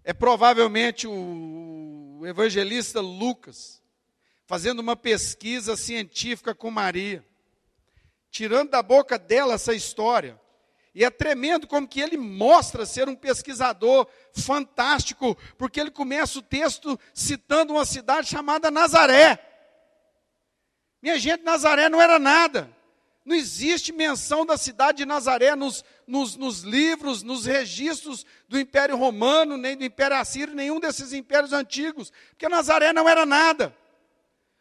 é 0.03 0.13
provavelmente 0.13 1.07
o 1.07 2.21
evangelista 2.27 3.01
Lucas 3.01 3.81
fazendo 4.45 4.79
uma 4.79 4.95
pesquisa 4.95 5.75
científica 5.75 6.53
com 6.53 6.69
Maria, 6.69 7.25
tirando 8.29 8.69
da 8.69 8.83
boca 8.83 9.17
dela 9.17 9.55
essa 9.55 9.73
história 9.73 10.39
e 10.97 11.03
é 11.03 11.11
tremendo 11.11 11.67
como 11.67 11.87
que 11.87 12.01
ele 12.01 12.17
mostra 12.17 12.83
ser 12.83 13.07
um 13.07 13.15
pesquisador 13.15 14.07
fantástico, 14.33 15.37
porque 15.55 15.79
ele 15.79 15.91
começa 15.91 16.39
o 16.39 16.41
texto 16.41 16.99
citando 17.13 17.73
uma 17.73 17.85
cidade 17.85 18.27
chamada 18.27 18.71
Nazaré. 18.71 19.46
Minha 21.07 21.19
gente, 21.19 21.41
Nazaré 21.41 21.87
não 21.87 22.01
era 22.01 22.19
nada. 22.19 22.69
Não 23.23 23.33
existe 23.33 23.93
menção 23.93 24.45
da 24.45 24.57
cidade 24.57 24.97
de 24.97 25.05
Nazaré 25.05 25.55
nos, 25.55 25.85
nos, 26.05 26.35
nos, 26.35 26.63
livros, 26.63 27.23
nos 27.23 27.45
registros 27.45 28.25
do 28.49 28.59
Império 28.59 28.97
Romano, 28.97 29.55
nem 29.55 29.77
do 29.77 29.85
Império 29.85 30.17
Assírio, 30.17 30.53
nenhum 30.53 30.81
desses 30.81 31.13
impérios 31.13 31.53
antigos, 31.53 32.11
porque 32.31 32.49
Nazaré 32.49 32.91
não 32.91 33.07
era 33.07 33.25
nada. 33.25 33.73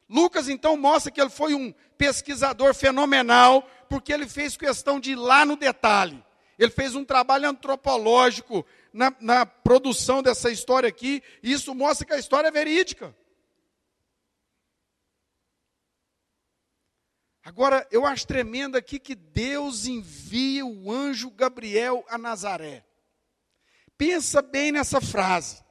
Lucas 0.09 0.49
então 0.49 0.77
mostra 0.77 1.11
que 1.11 1.21
ele 1.21 1.31
foi 1.31 1.53
um 1.53 1.75
pesquisador 1.99 2.73
fenomenal, 2.75 3.69
porque 3.89 4.13
ele 4.13 4.29
fez 4.29 4.57
questão 4.57 5.01
de 5.01 5.13
ir 5.13 5.17
lá 5.17 5.45
no 5.45 5.57
detalhe. 5.57 6.25
Ele 6.57 6.71
fez 6.71 6.95
um 6.95 7.05
trabalho 7.05 7.49
antropológico 7.49 8.65
na, 8.93 9.13
na 9.19 9.45
produção 9.45 10.23
dessa 10.23 10.49
história 10.49 10.89
aqui, 10.89 11.25
e 11.43 11.51
isso 11.51 11.75
mostra 11.75 12.07
que 12.07 12.15
a 12.15 12.21
história 12.21 12.47
é 12.47 12.53
verídica. 12.53 13.13
Agora, 17.47 17.87
eu 17.93 18.05
acho 18.05 18.27
tremendo 18.27 18.75
aqui 18.77 18.99
que 18.99 19.15
Deus 19.15 19.87
envia 19.87 20.67
o 20.67 20.91
anjo 20.91 21.31
Gabriel 21.31 22.05
a 22.09 22.19
Nazaré. 22.19 22.85
Pensa 23.97 24.43
bem 24.43 24.73
nessa 24.73 25.01
frase. 25.01 25.63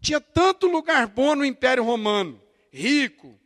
Tinha 0.00 0.20
tanto 0.20 0.68
lugar 0.68 1.08
bom 1.08 1.34
no 1.34 1.44
Império 1.44 1.82
Romano, 1.82 2.40
rico, 2.70 3.36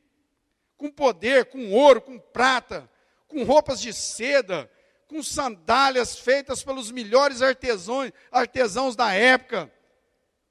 com 0.77 0.91
poder, 0.91 1.47
com 1.47 1.73
ouro, 1.73 2.03
com 2.03 2.19
prata, 2.19 2.91
com 3.27 3.43
roupas 3.43 3.81
de 3.81 3.91
seda, 3.91 4.71
com 5.09 5.23
sandálias 5.23 6.19
feitas 6.19 6.63
pelos 6.63 6.91
melhores 6.91 7.41
artesãos, 7.41 8.13
artesãos 8.31 8.95
da 8.95 9.15
época, 9.15 9.73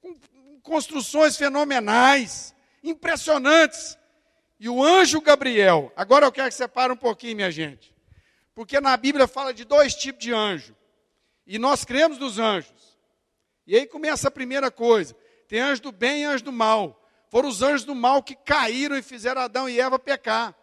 com 0.02 0.60
construções 0.64 1.38
fenomenais, 1.38 2.56
impressionantes. 2.84 3.96
E 4.60 4.70
o 4.70 4.84
anjo 4.84 5.20
Gabriel, 5.22 5.92
agora 5.96 6.26
eu 6.26 6.32
quero 6.32 6.50
que 6.50 6.56
você 6.56 6.70
um 6.92 6.96
pouquinho, 6.96 7.36
minha 7.36 7.52
gente, 7.52 7.94
porque 8.54 8.80
na 8.80 8.96
Bíblia 8.96 9.28
fala 9.28 9.54
de 9.54 9.66
dois 9.66 9.94
tipos 9.96 10.24
de 10.24 10.34
anjo, 10.34 10.76
e 11.46 11.60
nós 11.60 11.84
cremos 11.84 12.18
nos 12.18 12.40
anjos. 12.40 12.98
E 13.68 13.76
aí 13.76 13.86
começa 13.86 14.28
a 14.28 14.32
primeira 14.32 14.72
coisa: 14.72 15.16
tem 15.48 15.60
anjo 15.60 15.82
do 15.82 15.92
bem 15.92 16.22
e 16.22 16.26
anjo 16.26 16.46
do 16.46 16.52
mal. 16.52 17.02
Foram 17.30 17.50
os 17.50 17.62
anjos 17.62 17.84
do 17.84 17.96
mal 17.96 18.24
que 18.24 18.36
caíram 18.36 18.98
e 18.98 19.02
fizeram 19.02 19.42
Adão 19.42 19.68
e 19.68 19.80
Eva 19.80 20.00
pecar. 20.00 20.56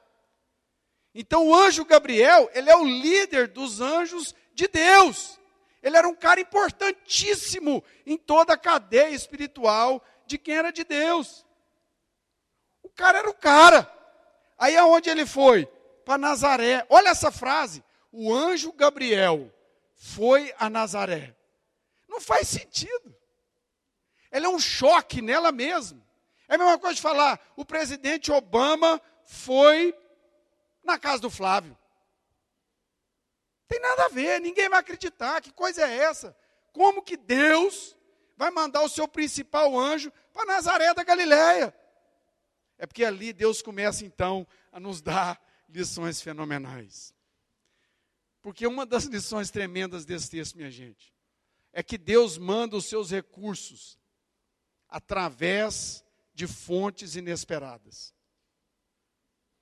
Então 1.15 1.49
o 1.49 1.55
anjo 1.55 1.85
Gabriel, 1.85 2.51
ele 2.55 2.71
é 2.71 2.77
o 2.77 2.85
líder 2.85 3.49
dos 3.49 3.81
anjos 3.81 4.35
de 4.55 4.67
Deus. 4.69 5.39
Ele 5.83 5.97
era 5.97 6.09
um 6.09 6.15
cara 6.15 6.41
importantíssimo 6.41 7.85
em 8.07 8.17
toda 8.17 8.55
a 8.55 8.59
cadeia 8.59 9.11
espiritual 9.11 10.03
de 10.27 10.39
quem 10.39 10.55
era 10.55 10.71
de 10.71 10.85
Deus. 10.85 11.45
Cara 12.95 13.19
era 13.19 13.31
o 13.31 13.35
cara. 13.35 13.91
Aí 14.59 14.77
aonde 14.77 15.11
ele 15.11 15.27
foi? 15.27 15.67
Para 16.05 16.19
Nazaré. 16.19 16.87
Olha 16.89 17.09
essa 17.09 17.31
frase. 17.31 17.83
O 18.11 18.33
anjo 18.33 18.73
Gabriel 18.73 19.53
foi 19.97 20.55
a 20.59 20.69
Nazaré. 20.69 21.35
Não 22.09 22.21
faz 22.21 22.49
sentido. 22.49 23.17
Ela 24.31 24.47
é 24.47 24.49
um 24.49 24.59
choque 24.59 25.23
nela 25.23 25.53
mesma. 25.53 26.03
É 26.49 26.55
a 26.55 26.59
mesma 26.59 26.79
coisa 26.79 26.97
de 26.97 27.03
falar, 27.03 27.41
o 27.57 27.65
presidente 27.65 28.31
Obama 28.31 29.01
foi 29.25 29.95
na 30.85 30.99
casa 30.99 31.23
do 31.23 31.31
Flávio. 31.31 31.77
Tem 33.69 33.81
nada 33.81 34.05
a 34.05 34.09
ver, 34.09 34.41
ninguém 34.41 34.69
vai 34.69 34.81
acreditar. 34.81 35.41
Que 35.41 35.51
coisa 35.51 35.87
é 35.87 35.97
essa? 35.97 36.37
Como 36.73 37.03
que 37.03 37.17
Deus 37.17 37.97
vai 38.37 38.51
mandar 38.51 38.83
o 38.83 38.89
seu 38.89 39.09
principal 39.09 39.79
anjo 39.79 40.13
para 40.33 40.45
Nazaré 40.45 40.93
da 40.93 41.03
Galileia? 41.03 41.75
É 42.83 42.87
porque 42.87 43.05
ali 43.05 43.33
Deus 43.33 43.63
começa 43.63 44.05
então 44.05 44.45
a 44.73 44.81
nos 44.81 45.01
dar 45.01 45.41
lições 45.69 46.21
fenomenais. 46.21 47.15
Porque 48.41 48.67
uma 48.67 48.85
das 48.85 49.05
lições 49.05 49.53
tremendas 49.53 50.05
desse 50.05 50.29
texto, 50.29 50.57
minha 50.57 50.69
gente, 50.69 51.15
é 51.73 51.81
que 51.81 51.97
Deus 51.97 52.37
manda 52.37 52.77
os 52.77 52.87
seus 52.87 53.13
recursos 53.13 53.97
através 54.89 56.05
de 56.35 56.49
fontes 56.49 57.15
inesperadas. 57.15 58.13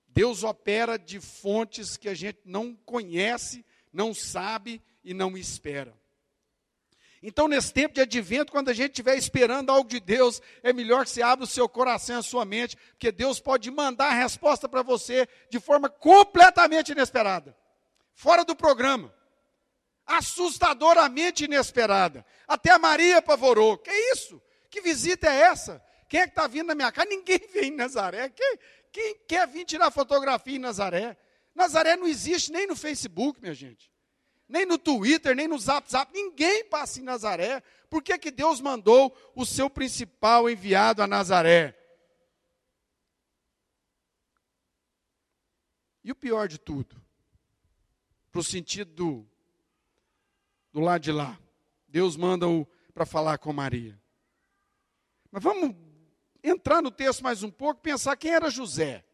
Deus 0.07 0.43
opera 0.43 0.97
de 0.97 1.21
fontes 1.21 1.99
que 1.99 2.09
a 2.09 2.15
gente 2.15 2.41
não 2.47 2.75
conhece, 2.75 3.67
não 3.93 4.15
sabe 4.15 4.83
e 5.05 5.13
não 5.13 5.37
espera. 5.37 5.95
Então, 7.23 7.47
nesse 7.47 7.73
tempo 7.73 7.95
de 7.95 8.01
advento, 8.01 8.51
quando 8.51 8.71
a 8.71 8.73
gente 8.73 8.93
estiver 8.93 9.15
esperando 9.17 9.71
algo 9.71 9.89
de 9.89 10.01
Deus, 10.01 10.41
é 10.63 10.73
melhor 10.73 11.05
que 11.05 11.11
você 11.11 11.21
abra 11.21 11.45
o 11.45 11.49
seu 11.49 11.69
coração 11.69 12.17
e 12.17 12.19
a 12.19 12.23
sua 12.23 12.47
mente, 12.47 12.77
porque 12.93 13.13
Deus 13.13 13.39
pode 13.39 13.71
mandar 13.71 14.07
a 14.07 14.15
resposta 14.15 14.67
para 14.67 14.83
você 14.83 15.29
de 15.51 15.61
forma 15.61 15.91
completamente 15.91 16.93
inesperada, 16.93 17.55
fora 18.15 18.43
do 18.43 18.57
programa, 18.57 19.15
assustadoramente 20.07 21.45
inesperada. 21.45 22.25
Até 22.49 22.71
a 22.71 22.79
Maria 22.79 23.19
apavorou. 23.19 23.77
Que 23.77 23.93
isso? 24.13 24.41
Que 24.71 24.81
visita 24.81 25.29
é 25.29 25.41
essa? 25.43 25.85
Quem 26.09 26.21
é 26.21 26.25
que 26.25 26.31
está 26.31 26.47
vindo 26.47 26.69
na 26.69 26.75
minha 26.75 26.91
casa? 26.91 27.09
Ninguém 27.09 27.41
vem 27.53 27.65
em 27.71 27.77
Nazaré. 27.77 28.31
Que, 28.31 28.59
Quem 28.91 29.17
quer 29.29 29.47
vir 29.47 29.67
tirar 29.67 29.91
fotografia 29.91 30.57
em 30.57 30.59
Nazaré? 30.59 31.17
Nazaré 31.55 31.97
não 31.97 32.09
existe 32.09 32.51
nem 32.51 32.67
no 32.67 32.75
Facebook, 32.75 33.41
minha 33.41 33.55
gente. 33.55 33.90
Nem 34.51 34.67
no 34.67 34.77
Twitter, 34.77 35.35
nem 35.35 35.47
no 35.47 35.59
Zap 35.59 35.89
Zap. 35.91 36.13
Ninguém 36.13 36.65
passa 36.65 36.99
em 36.99 37.05
Nazaré. 37.05 37.63
Por 37.89 38.03
que, 38.03 38.19
que 38.19 38.31
Deus 38.31 38.61
mandou 38.61 39.17
o 39.35 39.47
seu 39.47 39.71
principal 39.71 40.51
enviado 40.51 41.03
a 41.03 41.07
Nazaré? 41.07 41.77
E 46.03 46.11
o 46.11 46.17
pior 46.17 46.49
de 46.49 46.59
tudo, 46.59 47.01
para 48.33 48.41
o 48.41 48.45
sentido 48.45 48.93
do, 48.93 49.29
do 50.73 50.81
lado 50.81 51.03
de 51.03 51.13
lá, 51.13 51.39
Deus 51.87 52.17
manda-o 52.17 52.67
para 52.93 53.07
falar 53.07 53.39
com 53.39 53.53
Maria. 53.53 54.01
Mas 55.31 55.43
vamos 55.43 55.77
entrar 56.43 56.83
no 56.83 56.91
texto 56.91 57.23
mais 57.23 57.43
um 57.43 57.51
pouco, 57.51 57.81
pensar 57.81 58.17
quem 58.17 58.33
era 58.33 58.51
José. 58.51 59.05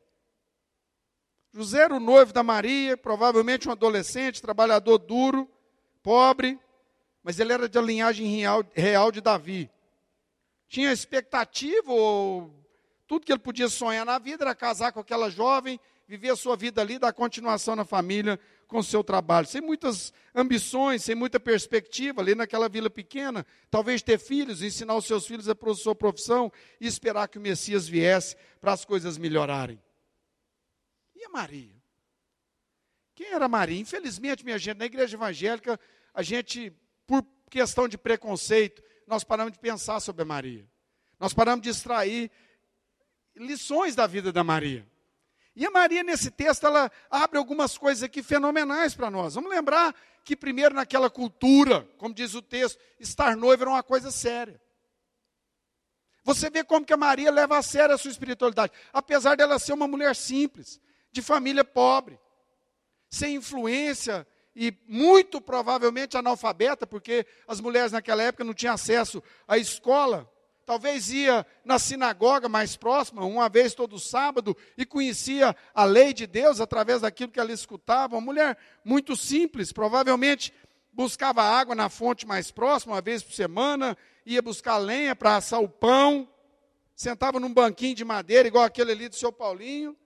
José 1.57 1.85
era 1.85 1.95
o 1.95 1.99
noivo 1.99 2.35
da 2.35 2.43
Maria, 2.43 2.99
provavelmente 2.99 3.67
um 3.67 3.73
adolescente, 3.73 4.43
trabalhador 4.43 4.99
duro, 4.99 5.51
pobre, 6.03 6.61
mas 7.23 7.41
ele 7.41 7.51
era 7.51 7.67
de 7.67 7.81
linhagem 7.81 8.27
real, 8.27 8.63
real 8.75 9.11
de 9.11 9.23
Davi. 9.23 9.71
Tinha 10.69 10.93
expectativa, 10.93 11.91
ou 11.91 12.55
tudo 13.07 13.25
que 13.25 13.33
ele 13.33 13.39
podia 13.39 13.71
sonhar 13.71 14.05
na 14.05 14.19
vida 14.19 14.45
era 14.45 14.55
casar 14.55 14.93
com 14.93 15.01
aquela 15.01 15.31
jovem, 15.31 15.81
viver 16.07 16.29
a 16.29 16.37
sua 16.37 16.57
vida 16.57 16.83
ali, 16.83 16.99
dar 16.99 17.15
continuação 17.15 17.75
na 17.75 17.87
família 17.87 18.39
com 18.69 18.81
o 18.81 18.85
seu 18.85 19.03
trabalho. 19.03 19.47
Sem 19.47 19.63
muitas 19.63 20.13
ambições, 20.35 21.05
sem 21.05 21.15
muita 21.15 21.41
perspectiva, 21.41 22.21
ali 22.21 22.35
naquela 22.35 22.69
vila 22.69 22.91
pequena, 22.91 23.47
talvez 23.71 24.03
ter 24.03 24.19
filhos, 24.19 24.61
ensinar 24.61 24.95
os 24.95 25.07
seus 25.07 25.27
filhos 25.27 25.49
a 25.49 25.57
sua 25.75 25.95
profissão 25.95 26.53
e 26.79 26.87
esperar 26.87 27.29
que 27.29 27.39
o 27.39 27.41
Messias 27.41 27.89
viesse 27.89 28.37
para 28.61 28.75
as 28.75 28.85
coisas 28.85 29.17
melhorarem. 29.17 29.81
A 31.27 31.29
Maria? 31.29 31.75
Quem 33.15 33.29
era 33.29 33.49
Maria? 33.49 33.81
Infelizmente, 33.81 34.45
minha 34.45 34.59
gente, 34.59 34.79
na 34.79 34.87
igreja 34.87 35.17
evangélica, 35.17 35.79
a 36.15 36.23
gente, 36.23 36.73
por 37.07 37.27
questão 37.51 37.89
de 37.89 37.99
preconceito, 37.99 38.83
nós 39.07 39.25
paramos 39.25 39.53
de 39.53 39.59
pensar 39.59 40.01
sobre 40.01 40.23
a 40.23 40.25
Maria. 40.25 40.67
Nós 41.19 41.35
paramos 41.35 41.63
de 41.63 41.71
extrair 41.71 42.31
lições 43.35 43.95
da 43.95 44.07
vida 44.07 44.33
da 44.33 44.45
Maria. 44.45 44.87
E 45.55 45.65
a 45.65 45.71
Maria, 45.71 46.03
nesse 46.03 46.31
texto, 46.31 46.67
ela 46.67 46.91
abre 47.11 47.39
algumas 47.39 47.77
coisas 47.77 48.03
aqui 48.03 48.23
fenomenais 48.23 48.95
para 48.95 49.11
nós. 49.11 49.35
Vamos 49.35 49.51
lembrar 49.51 49.95
que, 50.23 50.37
primeiro, 50.37 50.75
naquela 50.75 51.09
cultura, 51.09 51.89
como 51.97 52.15
diz 52.15 52.35
o 52.35 52.43
texto, 52.43 52.79
estar 53.01 53.37
noiva 53.37 53.65
era 53.65 53.71
uma 53.71 53.83
coisa 53.83 54.11
séria. 54.11 54.61
Você 56.23 56.51
vê 56.51 56.63
como 56.63 56.85
que 56.85 56.93
a 56.93 56.97
Maria 56.97 57.31
leva 57.31 57.57
a 57.57 57.63
sério 57.63 57.95
a 57.95 57.99
sua 57.99 58.11
espiritualidade, 58.11 58.73
apesar 58.93 59.37
dela 59.37 59.59
ser 59.59 59.73
uma 59.73 59.89
mulher 59.89 60.15
simples, 60.15 60.81
de 61.13 61.23
família 61.23 61.65
pobre, 61.65 62.19
sem 63.09 63.37
influência 63.37 64.27
e 64.55 64.75
muito 64.87 65.41
provavelmente 65.41 66.17
analfabeta, 66.17 66.87
porque 66.87 67.27
as 67.47 67.61
mulheres 67.61 67.93
naquela 67.93 68.23
época 68.23 68.45
não 68.45 68.55
tinham 68.55 68.75
acesso 68.75 69.23
à 69.47 69.59
escola 69.59 70.31
talvez 70.67 71.13
ia 71.13 71.47
na 71.65 71.79
sinagoga 71.79 72.49
mais 72.49 72.77
próxima, 72.77 73.25
uma 73.25 73.49
vez 73.49 73.73
todo 73.73 74.01
sábado, 74.01 74.55
e 74.77 74.85
conhecia 74.85 75.55
a 75.73 75.85
lei 75.85 76.13
de 76.13 76.27
Deus 76.27 76.61
através 76.61 77.03
daquilo 77.03 77.31
que 77.31 77.39
ela 77.39 77.53
escutava. 77.53 78.17
Uma 78.17 78.21
mulher 78.21 78.59
muito 78.85 79.17
simples, 79.17 79.73
provavelmente 79.73 80.53
buscava 80.93 81.43
água 81.43 81.75
na 81.75 81.89
fonte 81.89 82.27
mais 82.27 82.51
próxima, 82.51 82.95
uma 82.95 83.01
vez 83.01 83.23
por 83.23 83.33
semana, 83.33 83.97
ia 84.25 84.43
buscar 84.43 84.77
lenha 84.79 85.15
para 85.15 85.37
assar 85.37 85.63
o 85.63 85.69
pão, 85.69 86.29
sentava 86.97 87.39
num 87.39 87.53
banquinho 87.53 87.95
de 87.95 88.05
madeira, 88.05 88.49
igual 88.49 88.65
aquele 88.65 88.91
ali 88.91 89.09
do 89.09 89.15
seu 89.15 89.31
Paulinho. 89.31 89.97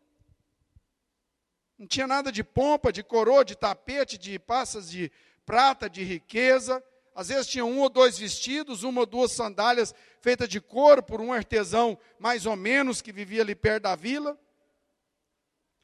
Não 1.81 1.87
tinha 1.87 2.07
nada 2.07 2.31
de 2.31 2.45
pompa, 2.45 2.93
de 2.93 3.03
coroa, 3.03 3.43
de 3.43 3.57
tapete, 3.57 4.19
de 4.19 4.39
passas 4.39 4.91
de 4.91 5.11
prata, 5.47 5.89
de 5.89 6.05
riqueza. 6.05 6.85
Às 7.15 7.29
vezes 7.29 7.47
tinha 7.47 7.65
um 7.65 7.81
ou 7.81 7.89
dois 7.89 8.19
vestidos, 8.19 8.83
uma 8.83 9.01
ou 9.01 9.07
duas 9.07 9.33
sandálias 9.33 9.95
feitas 10.21 10.47
de 10.47 10.61
couro 10.61 11.03
por 11.03 11.23
um 11.23 11.33
artesão 11.33 11.99
mais 12.19 12.45
ou 12.45 12.55
menos 12.55 13.01
que 13.01 13.11
vivia 13.11 13.41
ali 13.41 13.55
perto 13.55 13.85
da 13.85 13.97
vila. 13.97 14.39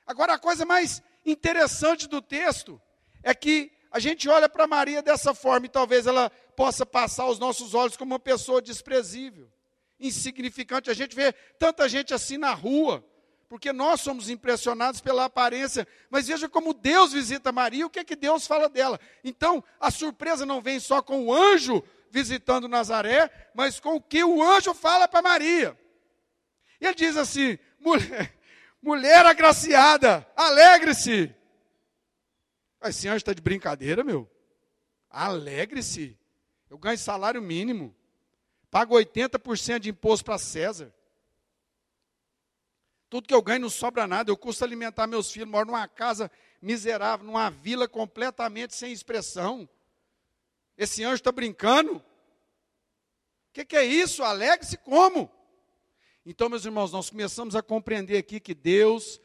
Agora 0.07 0.35
a 0.35 0.39
coisa 0.39 0.67
mais 0.67 1.03
interessante 1.25 2.07
do 2.07 2.21
texto 2.21 2.79
é 3.23 3.35
que 3.35 3.73
a 3.91 3.99
gente 3.99 4.29
olha 4.29 4.51
para 4.51 4.67
Maria 4.67 5.01
dessa 5.01 5.33
forma 5.33 5.65
e 5.65 5.71
talvez 5.71 6.07
ela 6.07 6.29
possa 6.55 6.85
passar 6.85 7.23
aos 7.23 7.39
nossos 7.39 7.73
olhos 7.73 7.97
como 7.97 8.13
uma 8.13 8.21
pessoa 8.21 8.61
desprezível, 8.61 9.51
insignificante. 9.99 10.91
A 10.91 10.95
gente 10.95 11.17
vê 11.17 11.33
tanta 11.59 11.89
gente 11.89 12.13
assim 12.13 12.37
na 12.37 12.53
rua, 12.53 13.03
porque 13.49 13.73
nós 13.73 14.01
somos 14.01 14.29
impressionados 14.29 15.01
pela 15.01 15.25
aparência, 15.25 15.87
mas 16.11 16.27
veja 16.27 16.49
como 16.49 16.75
Deus 16.75 17.13
visita 17.13 17.53
Maria, 17.53 17.87
o 17.87 17.91
que 17.91 18.01
é 18.01 18.05
que 18.05 18.17
Deus 18.17 18.47
fala 18.47 18.69
dela. 18.69 18.99
Então, 19.23 19.63
a 19.81 19.91
surpresa 19.91 20.45
não 20.45 20.61
vem 20.61 20.81
só 20.81 21.01
com 21.01 21.27
o 21.27 21.35
anjo 21.35 21.83
visitando 22.11 22.69
Nazaré, 22.69 23.31
mas 23.55 23.79
com 23.79 23.97
o 23.97 24.01
que 24.01 24.25
o 24.25 24.43
anjo 24.43 24.75
fala 24.75 25.07
para 25.07 25.23
Maria. 25.23 25.79
Ele 26.81 26.95
diz 26.95 27.17
assim: 27.17 27.59
mulher, 27.79 28.37
mulher 28.83 29.27
agraciada, 29.27 30.27
alegre-se. 30.37 31.35
Esse 32.83 33.09
anjo 33.09 33.19
está 33.19 33.33
de 33.33 33.41
brincadeira, 33.41 34.05
meu. 34.05 34.31
Alegre-se. 35.11 36.19
Eu 36.69 36.79
ganho 36.79 36.99
salário 36.99 37.41
mínimo. 37.41 37.95
Pago 38.71 38.95
80% 38.95 39.79
de 39.79 39.91
imposto 39.91 40.25
para 40.25 40.39
César. 40.39 40.93
Tudo 43.17 43.29
que 43.29 43.35
eu 43.35 43.41
ganho 43.41 43.61
não 43.61 43.71
sobra 43.71 44.07
nada, 44.07 44.31
eu 44.31 44.37
custo 44.37 44.63
alimentar 44.63 45.07
meus 45.07 45.33
filhos, 45.33 45.49
moro 45.49 45.65
numa 45.65 45.89
casa 45.89 46.31
miserável, 46.61 47.25
numa 47.25 47.49
vila 47.49 47.89
completamente 47.89 48.75
sem 48.75 48.93
expressão. 48.93 49.67
Esse 50.77 51.03
anjo 51.03 51.15
está 51.15 51.33
brincando? 51.33 51.97
O 51.97 52.03
que, 53.55 53.65
que 53.65 53.75
é 53.75 53.87
isso? 53.87 54.23
Alegre-se 54.23 54.77
como? 54.77 55.31
Então, 56.27 56.51
meus 56.51 56.67
irmãos, 56.67 56.93
nós 56.93 57.09
começamos 57.09 57.57
a 57.57 57.63
compreender 57.63 58.19
aqui 58.19 58.39
que 58.39 58.55
Deus 58.55 59.19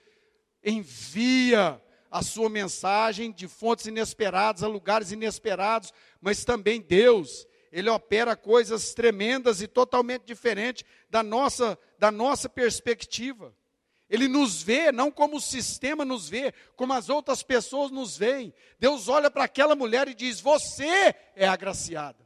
envia 0.63 1.77
a 2.10 2.23
sua 2.23 2.49
mensagem 2.49 3.30
de 3.30 3.45
fontes 3.45 3.88
inesperadas 3.88 4.63
a 4.63 4.69
lugares 4.69 5.12
inesperados, 5.12 5.93
mas 6.21 6.45
também 6.45 6.80
Deus, 6.80 7.45
ele 7.73 7.89
opera 7.89 8.38
coisas 8.38 8.93
tremendas 8.93 9.62
e 9.62 9.67
totalmente 9.67 10.23
diferentes 10.23 10.86
da 11.10 11.21
nossa, 11.21 11.77
da 11.99 12.10
nossa 12.10 12.47
perspectiva. 12.47 13.54
Ele 14.12 14.28
nos 14.28 14.62
vê 14.62 14.91
não 14.91 15.10
como 15.10 15.38
o 15.38 15.41
sistema 15.41 16.04
nos 16.04 16.28
vê, 16.28 16.54
como 16.76 16.91
as 16.91 17.08
outras 17.08 17.41
pessoas 17.41 17.89
nos 17.89 18.17
veem. 18.17 18.54
Deus 18.78 19.08
olha 19.08 19.32
para 19.32 19.45
aquela 19.45 19.74
mulher 19.74 20.10
e 20.10 20.13
diz: 20.13 20.41
Você 20.41 21.15
é 21.34 21.47
agraciada. 21.47 22.19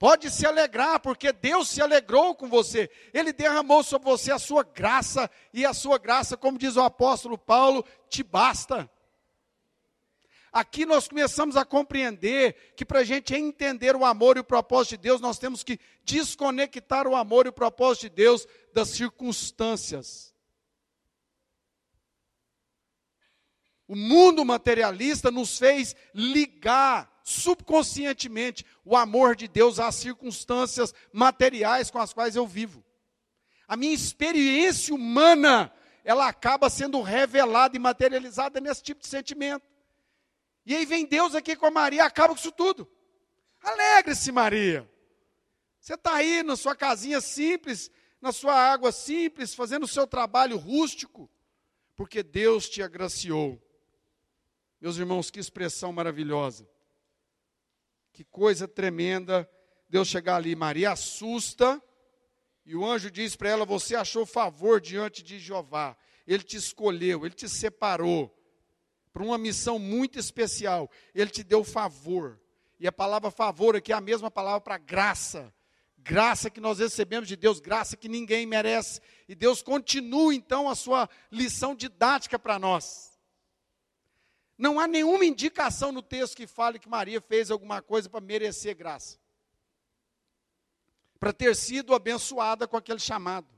Pode 0.00 0.28
se 0.32 0.44
alegrar, 0.44 0.98
porque 0.98 1.32
Deus 1.32 1.68
se 1.68 1.80
alegrou 1.80 2.34
com 2.34 2.48
você. 2.48 2.90
Ele 3.14 3.32
derramou 3.32 3.84
sobre 3.84 4.10
você 4.10 4.32
a 4.32 4.38
sua 4.38 4.64
graça, 4.64 5.30
e 5.54 5.64
a 5.64 5.72
sua 5.72 5.96
graça, 5.96 6.36
como 6.36 6.58
diz 6.58 6.74
o 6.74 6.82
apóstolo 6.82 7.38
Paulo, 7.38 7.84
te 8.08 8.24
basta. 8.24 8.90
Aqui 10.52 10.84
nós 10.84 11.06
começamos 11.06 11.56
a 11.56 11.64
compreender 11.64 12.74
que 12.74 12.84
para 12.84 13.00
a 13.00 13.04
gente 13.04 13.32
entender 13.32 13.94
o 13.94 14.04
amor 14.04 14.36
e 14.36 14.40
o 14.40 14.44
propósito 14.44 14.96
de 14.96 15.02
Deus, 15.02 15.20
nós 15.20 15.38
temos 15.38 15.62
que 15.62 15.78
desconectar 16.04 17.06
o 17.06 17.14
amor 17.14 17.46
e 17.46 17.50
o 17.50 17.52
propósito 17.52 18.02
de 18.02 18.08
Deus 18.08 18.44
das 18.74 18.88
circunstâncias. 18.88 20.29
O 23.90 23.96
mundo 23.96 24.44
materialista 24.44 25.32
nos 25.32 25.58
fez 25.58 25.96
ligar 26.14 27.10
subconscientemente 27.24 28.64
o 28.84 28.96
amor 28.96 29.34
de 29.34 29.48
Deus 29.48 29.80
às 29.80 29.96
circunstâncias 29.96 30.94
materiais 31.12 31.90
com 31.90 31.98
as 31.98 32.12
quais 32.12 32.36
eu 32.36 32.46
vivo. 32.46 32.84
A 33.66 33.76
minha 33.76 33.92
experiência 33.92 34.94
humana, 34.94 35.72
ela 36.04 36.28
acaba 36.28 36.70
sendo 36.70 37.02
revelada 37.02 37.74
e 37.74 37.80
materializada 37.80 38.60
nesse 38.60 38.80
tipo 38.80 39.00
de 39.00 39.08
sentimento. 39.08 39.68
E 40.64 40.72
aí 40.72 40.86
vem 40.86 41.04
Deus 41.04 41.34
aqui 41.34 41.56
com 41.56 41.66
a 41.66 41.70
Maria, 41.72 42.04
acaba 42.04 42.32
com 42.32 42.38
isso 42.38 42.52
tudo. 42.52 42.88
Alegre-se, 43.60 44.30
Maria. 44.30 44.88
Você 45.80 45.94
está 45.94 46.14
aí 46.14 46.44
na 46.44 46.54
sua 46.54 46.76
casinha 46.76 47.20
simples, 47.20 47.90
na 48.20 48.30
sua 48.30 48.54
água 48.54 48.92
simples, 48.92 49.52
fazendo 49.52 49.82
o 49.82 49.88
seu 49.88 50.06
trabalho 50.06 50.56
rústico, 50.56 51.28
porque 51.96 52.22
Deus 52.22 52.68
te 52.68 52.84
agraciou. 52.84 53.60
Meus 54.80 54.96
irmãos, 54.96 55.30
que 55.30 55.38
expressão 55.38 55.92
maravilhosa. 55.92 56.68
Que 58.12 58.24
coisa 58.24 58.66
tremenda 58.66 59.48
Deus 59.88 60.08
chegar 60.08 60.36
ali. 60.36 60.56
Maria 60.56 60.92
assusta 60.92 61.82
e 62.64 62.76
o 62.76 62.86
anjo 62.86 63.10
diz 63.10 63.34
para 63.34 63.50
ela: 63.50 63.64
Você 63.64 63.94
achou 63.96 64.24
favor 64.24 64.80
diante 64.80 65.22
de 65.22 65.38
Jeová. 65.38 65.96
Ele 66.26 66.42
te 66.42 66.56
escolheu, 66.56 67.26
ele 67.26 67.34
te 67.34 67.48
separou 67.48 68.32
para 69.12 69.24
uma 69.24 69.36
missão 69.36 69.78
muito 69.78 70.18
especial. 70.18 70.88
Ele 71.14 71.30
te 71.30 71.42
deu 71.42 71.64
favor. 71.64 72.40
E 72.78 72.86
a 72.86 72.92
palavra 72.92 73.30
favor 73.30 73.76
aqui 73.76 73.92
é 73.92 73.96
a 73.96 74.00
mesma 74.00 74.30
palavra 74.30 74.60
para 74.60 74.78
graça. 74.78 75.52
Graça 75.98 76.48
que 76.48 76.60
nós 76.60 76.78
recebemos 76.78 77.28
de 77.28 77.36
Deus, 77.36 77.60
graça 77.60 77.96
que 77.96 78.08
ninguém 78.08 78.46
merece. 78.46 79.00
E 79.28 79.34
Deus 79.34 79.60
continua 79.60 80.34
então 80.34 80.68
a 80.68 80.74
sua 80.74 81.08
lição 81.30 81.74
didática 81.74 82.38
para 82.38 82.58
nós. 82.58 83.09
Não 84.60 84.78
há 84.78 84.86
nenhuma 84.86 85.24
indicação 85.24 85.90
no 85.90 86.02
texto 86.02 86.36
que 86.36 86.46
fale 86.46 86.78
que 86.78 86.86
Maria 86.86 87.18
fez 87.18 87.50
alguma 87.50 87.80
coisa 87.80 88.10
para 88.10 88.20
merecer 88.20 88.76
graça. 88.76 89.18
Para 91.18 91.32
ter 91.32 91.56
sido 91.56 91.94
abençoada 91.94 92.68
com 92.68 92.76
aquele 92.76 92.98
chamado, 92.98 93.48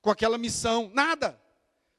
com 0.00 0.10
aquela 0.10 0.38
missão, 0.38 0.90
nada. 0.94 1.38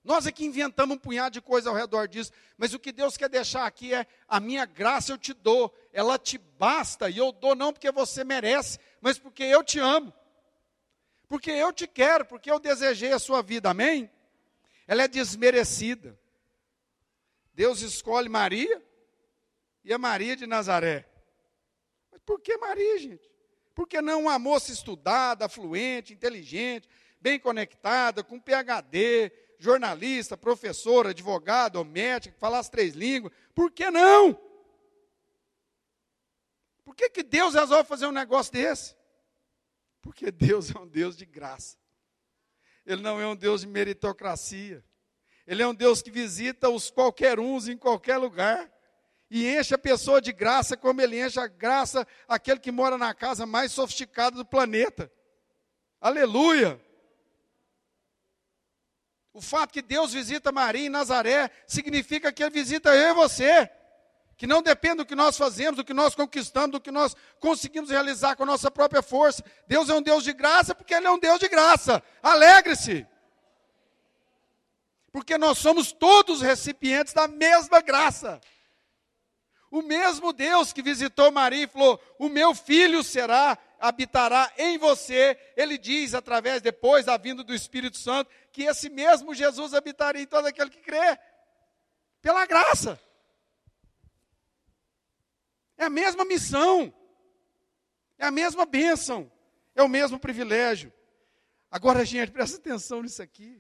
Nós 0.03 0.25
é 0.25 0.31
que 0.31 0.43
inventamos 0.43 0.95
um 0.95 0.99
punhado 0.99 1.33
de 1.33 1.41
coisa 1.41 1.69
ao 1.69 1.75
redor 1.75 2.07
disso, 2.07 2.31
mas 2.57 2.73
o 2.73 2.79
que 2.79 2.91
Deus 2.91 3.15
quer 3.15 3.29
deixar 3.29 3.67
aqui 3.67 3.93
é: 3.93 4.07
a 4.27 4.39
minha 4.39 4.65
graça 4.65 5.11
eu 5.11 5.17
te 5.19 5.31
dou, 5.31 5.71
ela 5.93 6.17
te 6.17 6.39
basta, 6.39 7.11
e 7.11 7.19
eu 7.19 7.31
dou 7.31 7.53
não 7.53 7.71
porque 7.71 7.91
você 7.91 8.23
merece, 8.23 8.79
mas 8.99 9.19
porque 9.19 9.43
eu 9.43 9.63
te 9.63 9.77
amo, 9.77 10.11
porque 11.27 11.51
eu 11.51 11.71
te 11.71 11.85
quero, 11.85 12.25
porque 12.25 12.49
eu 12.49 12.59
desejei 12.59 13.13
a 13.13 13.19
sua 13.19 13.43
vida, 13.43 13.69
amém? 13.69 14.09
Ela 14.87 15.03
é 15.03 15.07
desmerecida. 15.07 16.17
Deus 17.57 17.81
escolhe 17.81 18.29
Maria 18.29 18.79
e 19.83 19.91
a 19.91 19.97
Maria 19.97 20.35
de 20.35 20.45
Nazaré. 20.45 21.09
Mas 22.11 22.21
por 22.23 22.39
que 22.39 22.55
Maria, 22.55 22.99
gente? 22.99 23.27
Por 23.73 23.87
que 23.87 23.99
não 23.99 24.21
uma 24.21 24.37
moça 24.37 24.71
estudada, 24.71 25.49
fluente, 25.49 26.13
inteligente, 26.13 26.87
bem 27.19 27.39
conectada, 27.39 28.23
com 28.23 28.39
PhD, 28.39 29.31
jornalista, 29.57 30.37
professor, 30.37 31.07
advogado, 31.07 31.77
ou 31.77 31.83
médico, 31.83 32.35
que 32.35 32.39
falasse 32.39 32.69
três 32.69 32.93
línguas. 32.93 33.33
Por 33.55 33.71
que 33.71 33.89
não? 33.89 34.39
Por 36.85 36.95
que, 36.95 37.09
que 37.09 37.23
Deus 37.23 37.55
resolve 37.55 37.89
fazer 37.89 38.05
um 38.05 38.11
negócio 38.11 38.53
desse? 38.53 38.95
Porque 39.99 40.29
Deus 40.29 40.69
é 40.69 40.77
um 40.77 40.87
Deus 40.87 41.17
de 41.17 41.25
graça. 41.25 41.75
Ele 42.85 43.01
não 43.01 43.19
é 43.19 43.25
um 43.25 43.35
Deus 43.35 43.61
de 43.61 43.67
meritocracia. 43.67 44.85
Ele 45.47 45.63
é 45.63 45.67
um 45.67 45.73
Deus 45.73 46.01
que 46.01 46.11
visita 46.11 46.69
os 46.69 46.91
qualquer 46.91 47.39
uns 47.39 47.69
em 47.69 47.77
qualquer 47.77 48.17
lugar. 48.17 48.69
E 49.31 49.47
enche 49.47 49.73
a 49.73 49.77
pessoa 49.77 50.21
de 50.21 50.33
graça 50.33 50.75
como 50.75 51.01
ele 51.01 51.21
enche 51.21 51.39
a 51.39 51.47
graça 51.47 52.05
aquele 52.27 52.59
que 52.59 52.71
mora 52.71 52.97
na 52.97 53.13
casa 53.13 53.45
mais 53.45 53.71
sofisticada 53.71 54.35
do 54.35 54.45
planeta. 54.45 55.11
Aleluia! 56.01 56.79
O 59.33 59.41
fato 59.41 59.71
que 59.71 59.81
Deus 59.81 60.13
visita 60.13 60.51
Maria 60.51 60.87
em 60.87 60.89
Nazaré 60.89 61.51
significa 61.67 62.31
que 62.31 62.43
Ele 62.43 62.49
visita 62.49 62.95
eu 62.95 63.11
e 63.11 63.13
você. 63.13 63.69
Que 64.35 64.47
não 64.47 64.61
depende 64.61 64.97
do 64.97 65.05
que 65.05 65.15
nós 65.15 65.37
fazemos, 65.37 65.77
do 65.77 65.83
que 65.83 65.93
nós 65.93 66.15
conquistamos, 66.15 66.71
do 66.71 66.81
que 66.81 66.91
nós 66.91 67.15
conseguimos 67.39 67.89
realizar 67.89 68.35
com 68.35 68.43
a 68.43 68.47
nossa 68.47 68.71
própria 68.71 69.01
força. 69.01 69.43
Deus 69.67 69.89
é 69.89 69.93
um 69.93 70.01
Deus 70.01 70.23
de 70.23 70.33
graça 70.33 70.73
porque 70.73 70.93
Ele 70.93 71.07
é 71.07 71.11
um 71.11 71.19
Deus 71.19 71.39
de 71.39 71.47
graça. 71.47 72.01
Alegre-se. 72.21 73.05
Porque 75.17 75.35
nós 75.35 75.57
somos 75.57 75.91
todos 75.91 76.43
recipientes 76.43 77.11
da 77.11 77.27
mesma 77.27 77.81
graça. 77.81 78.39
O 79.71 79.81
mesmo 79.81 80.31
Deus 80.31 80.71
que 80.71 80.83
visitou 80.83 81.31
Maria 81.31 81.63
e 81.63 81.67
falou: 81.67 81.99
O 82.19 82.29
meu 82.29 82.53
filho 82.53 83.03
será 83.03 83.57
habitará 83.79 84.53
em 84.59 84.77
você. 84.77 85.35
Ele 85.55 85.75
diz, 85.75 86.13
através 86.13 86.61
depois 86.61 87.05
da 87.05 87.17
vinda 87.17 87.43
do 87.43 87.51
Espírito 87.51 87.97
Santo, 87.97 88.29
que 88.51 88.65
esse 88.65 88.91
mesmo 88.91 89.33
Jesus 89.33 89.73
habitaria 89.73 90.21
em 90.21 90.27
todo 90.27 90.45
aquele 90.45 90.69
que 90.69 90.81
crê, 90.81 91.17
pela 92.21 92.45
graça. 92.45 93.01
É 95.79 95.85
a 95.85 95.89
mesma 95.89 96.25
missão, 96.25 96.93
é 98.19 98.27
a 98.27 98.31
mesma 98.31 98.67
bênção, 98.67 99.31
é 99.73 99.81
o 99.81 99.89
mesmo 99.89 100.19
privilégio. 100.19 100.93
Agora, 101.71 102.05
gente, 102.05 102.31
presta 102.31 102.57
atenção 102.57 103.01
nisso 103.01 103.23
aqui. 103.23 103.59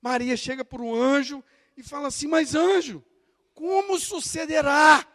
Maria 0.00 0.36
chega 0.36 0.64
para 0.64 0.82
um 0.82 0.94
anjo 0.94 1.42
e 1.76 1.82
fala 1.82 2.08
assim: 2.08 2.26
Mas 2.26 2.54
anjo, 2.54 3.04
como 3.54 3.98
sucederá? 3.98 5.06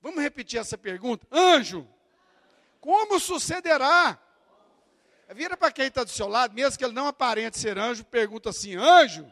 Vamos 0.00 0.22
repetir 0.22 0.60
essa 0.60 0.78
pergunta? 0.78 1.26
Anjo, 1.30 1.88
como 2.80 3.18
sucederá? 3.18 4.20
Vira 5.34 5.56
para 5.56 5.72
quem 5.72 5.86
está 5.86 6.04
do 6.04 6.10
seu 6.10 6.28
lado, 6.28 6.54
mesmo 6.54 6.78
que 6.78 6.84
ele 6.84 6.94
não 6.94 7.08
aparente 7.08 7.58
ser 7.58 7.76
anjo, 7.78 8.04
pergunta 8.04 8.50
assim: 8.50 8.76
anjo, 8.76 9.30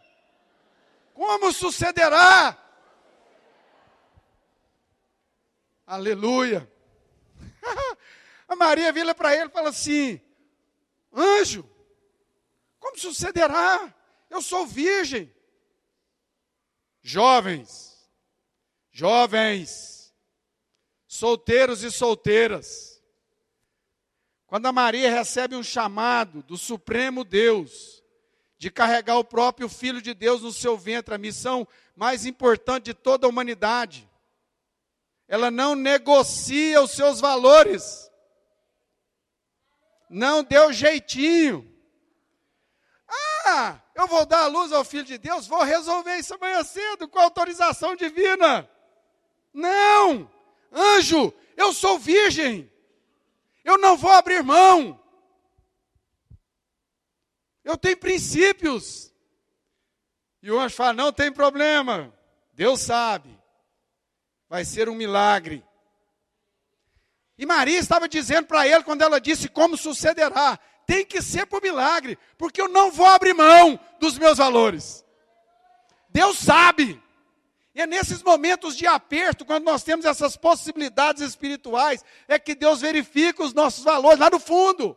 como 1.12 1.52
sucederá? 1.52 2.58
Aleluia. 5.86 6.68
A 8.48 8.56
Maria 8.56 8.92
vira 8.92 9.14
para 9.14 9.34
ele 9.34 9.46
e 9.46 9.52
fala 9.52 9.68
assim: 9.68 10.20
anjo, 11.12 11.68
como 12.80 12.98
sucederá? 12.98 13.94
Eu 14.34 14.42
sou 14.42 14.66
virgem. 14.66 15.32
Jovens, 17.00 18.10
jovens, 18.90 20.12
solteiros 21.06 21.84
e 21.84 21.90
solteiras, 21.92 23.00
quando 24.44 24.66
a 24.66 24.72
Maria 24.72 25.08
recebe 25.08 25.54
um 25.54 25.62
chamado 25.62 26.42
do 26.42 26.56
Supremo 26.56 27.22
Deus 27.22 28.02
de 28.58 28.72
carregar 28.72 29.18
o 29.18 29.24
próprio 29.24 29.68
Filho 29.68 30.02
de 30.02 30.12
Deus 30.12 30.42
no 30.42 30.52
seu 30.52 30.76
ventre, 30.76 31.14
a 31.14 31.18
missão 31.18 31.68
mais 31.94 32.26
importante 32.26 32.86
de 32.86 32.94
toda 32.94 33.28
a 33.28 33.30
humanidade, 33.30 34.10
ela 35.28 35.48
não 35.48 35.76
negocia 35.76 36.82
os 36.82 36.90
seus 36.90 37.20
valores, 37.20 38.10
não 40.10 40.42
deu 40.42 40.72
jeitinho. 40.72 41.73
Eu 44.04 44.08
vou 44.08 44.26
dar 44.26 44.42
a 44.42 44.46
luz 44.48 44.70
ao 44.70 44.84
Filho 44.84 45.04
de 45.04 45.16
Deus, 45.16 45.46
vou 45.46 45.62
resolver 45.62 46.18
isso 46.18 46.34
amanhã 46.34 46.62
cedo 46.62 47.08
com 47.08 47.18
autorização 47.18 47.96
divina. 47.96 48.68
Não, 49.50 50.30
anjo, 50.70 51.32
eu 51.56 51.72
sou 51.72 51.98
virgem. 51.98 52.70
Eu 53.64 53.78
não 53.78 53.96
vou 53.96 54.10
abrir 54.10 54.42
mão. 54.42 55.00
Eu 57.64 57.78
tenho 57.78 57.96
princípios. 57.96 59.10
E 60.42 60.50
o 60.50 60.60
anjo 60.60 60.76
fala: 60.76 60.92
não 60.92 61.10
tem 61.10 61.32
problema. 61.32 62.12
Deus 62.52 62.82
sabe. 62.82 63.40
Vai 64.50 64.66
ser 64.66 64.86
um 64.86 64.94
milagre. 64.94 65.64
E 67.38 67.46
Maria 67.46 67.78
estava 67.78 68.06
dizendo 68.06 68.48
para 68.48 68.68
ele, 68.68 68.84
quando 68.84 69.00
ela 69.00 69.18
disse 69.18 69.48
como 69.48 69.78
sucederá: 69.78 70.60
tem 70.86 71.04
que 71.04 71.22
ser 71.22 71.46
por 71.46 71.62
milagre, 71.62 72.18
porque 72.36 72.60
eu 72.60 72.68
não 72.68 72.90
vou 72.90 73.06
abrir 73.06 73.34
mão 73.34 73.78
dos 73.98 74.18
meus 74.18 74.38
valores. 74.38 75.04
Deus 76.08 76.38
sabe. 76.38 77.02
E 77.74 77.80
é 77.80 77.86
nesses 77.86 78.22
momentos 78.22 78.76
de 78.76 78.86
aperto, 78.86 79.44
quando 79.44 79.64
nós 79.64 79.82
temos 79.82 80.06
essas 80.06 80.36
possibilidades 80.36 81.22
espirituais, 81.22 82.04
é 82.28 82.38
que 82.38 82.54
Deus 82.54 82.80
verifica 82.80 83.42
os 83.42 83.52
nossos 83.52 83.82
valores 83.82 84.20
lá 84.20 84.30
no 84.30 84.38
fundo. 84.38 84.96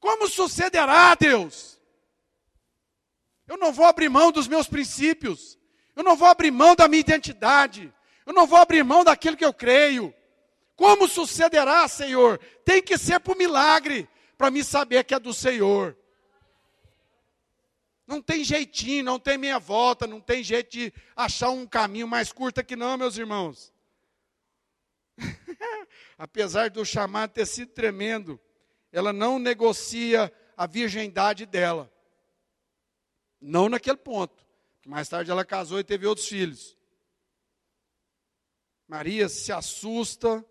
Como 0.00 0.28
sucederá, 0.28 1.14
Deus? 1.14 1.80
Eu 3.46 3.56
não 3.56 3.72
vou 3.72 3.86
abrir 3.86 4.08
mão 4.08 4.32
dos 4.32 4.48
meus 4.48 4.66
princípios, 4.66 5.58
eu 5.94 6.02
não 6.02 6.16
vou 6.16 6.26
abrir 6.26 6.50
mão 6.50 6.74
da 6.74 6.88
minha 6.88 7.00
identidade, 7.00 7.92
eu 8.26 8.32
não 8.32 8.46
vou 8.46 8.58
abrir 8.58 8.82
mão 8.82 9.04
daquilo 9.04 9.36
que 9.36 9.44
eu 9.44 9.54
creio. 9.54 10.12
Como 10.74 11.06
sucederá, 11.06 11.86
Senhor? 11.86 12.40
Tem 12.64 12.82
que 12.82 12.98
ser 12.98 13.20
por 13.20 13.36
milagre, 13.36 14.08
para 14.36 14.50
me 14.50 14.62
saber 14.64 15.04
que 15.04 15.14
é 15.14 15.20
do 15.20 15.32
Senhor. 15.32 15.96
Não 18.06 18.20
tem 18.20 18.44
jeitinho, 18.44 19.04
não 19.04 19.18
tem 19.18 19.38
meia 19.38 19.58
volta, 19.58 20.06
não 20.06 20.20
tem 20.20 20.42
jeito 20.42 20.72
de 20.72 20.92
achar 21.16 21.50
um 21.50 21.66
caminho 21.66 22.06
mais 22.06 22.32
curto 22.32 22.60
aqui, 22.60 22.76
não, 22.76 22.98
meus 22.98 23.16
irmãos. 23.16 23.72
Apesar 26.18 26.68
do 26.68 26.84
chamado 26.84 27.30
ter 27.30 27.46
sido 27.46 27.72
tremendo, 27.72 28.38
ela 28.92 29.12
não 29.12 29.38
negocia 29.38 30.32
a 30.56 30.66
virgindade 30.66 31.46
dela. 31.46 31.90
Não 33.40 33.68
naquele 33.68 33.96
ponto. 33.96 34.44
Mais 34.86 35.08
tarde 35.08 35.30
ela 35.30 35.44
casou 35.44 35.78
e 35.78 35.84
teve 35.84 36.06
outros 36.06 36.28
filhos. 36.28 36.76
Maria 38.86 39.28
se 39.28 39.50
assusta 39.50 40.44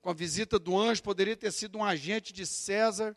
com 0.00 0.10
a 0.10 0.14
visita 0.14 0.58
do 0.58 0.78
anjo, 0.78 1.02
poderia 1.02 1.36
ter 1.36 1.52
sido 1.52 1.78
um 1.78 1.84
agente 1.84 2.32
de 2.32 2.46
César, 2.46 3.16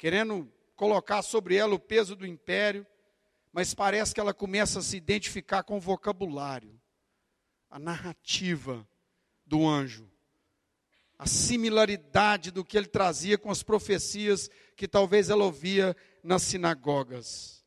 querendo 0.00 0.50
colocar 0.74 1.20
sobre 1.20 1.56
ela 1.56 1.74
o 1.74 1.78
peso 1.78 2.16
do 2.16 2.26
império, 2.26 2.86
mas 3.52 3.74
parece 3.74 4.14
que 4.14 4.20
ela 4.20 4.32
começa 4.32 4.78
a 4.78 4.82
se 4.82 4.96
identificar 4.96 5.62
com 5.62 5.76
o 5.76 5.80
vocabulário, 5.80 6.80
a 7.68 7.78
narrativa 7.78 8.88
do 9.44 9.68
anjo, 9.68 10.10
a 11.18 11.26
similaridade 11.26 12.50
do 12.50 12.64
que 12.64 12.78
ele 12.78 12.86
trazia 12.86 13.36
com 13.36 13.50
as 13.50 13.62
profecias 13.62 14.48
que 14.74 14.88
talvez 14.88 15.28
ela 15.28 15.44
ouvia 15.44 15.94
nas 16.24 16.44
sinagogas. 16.44 17.62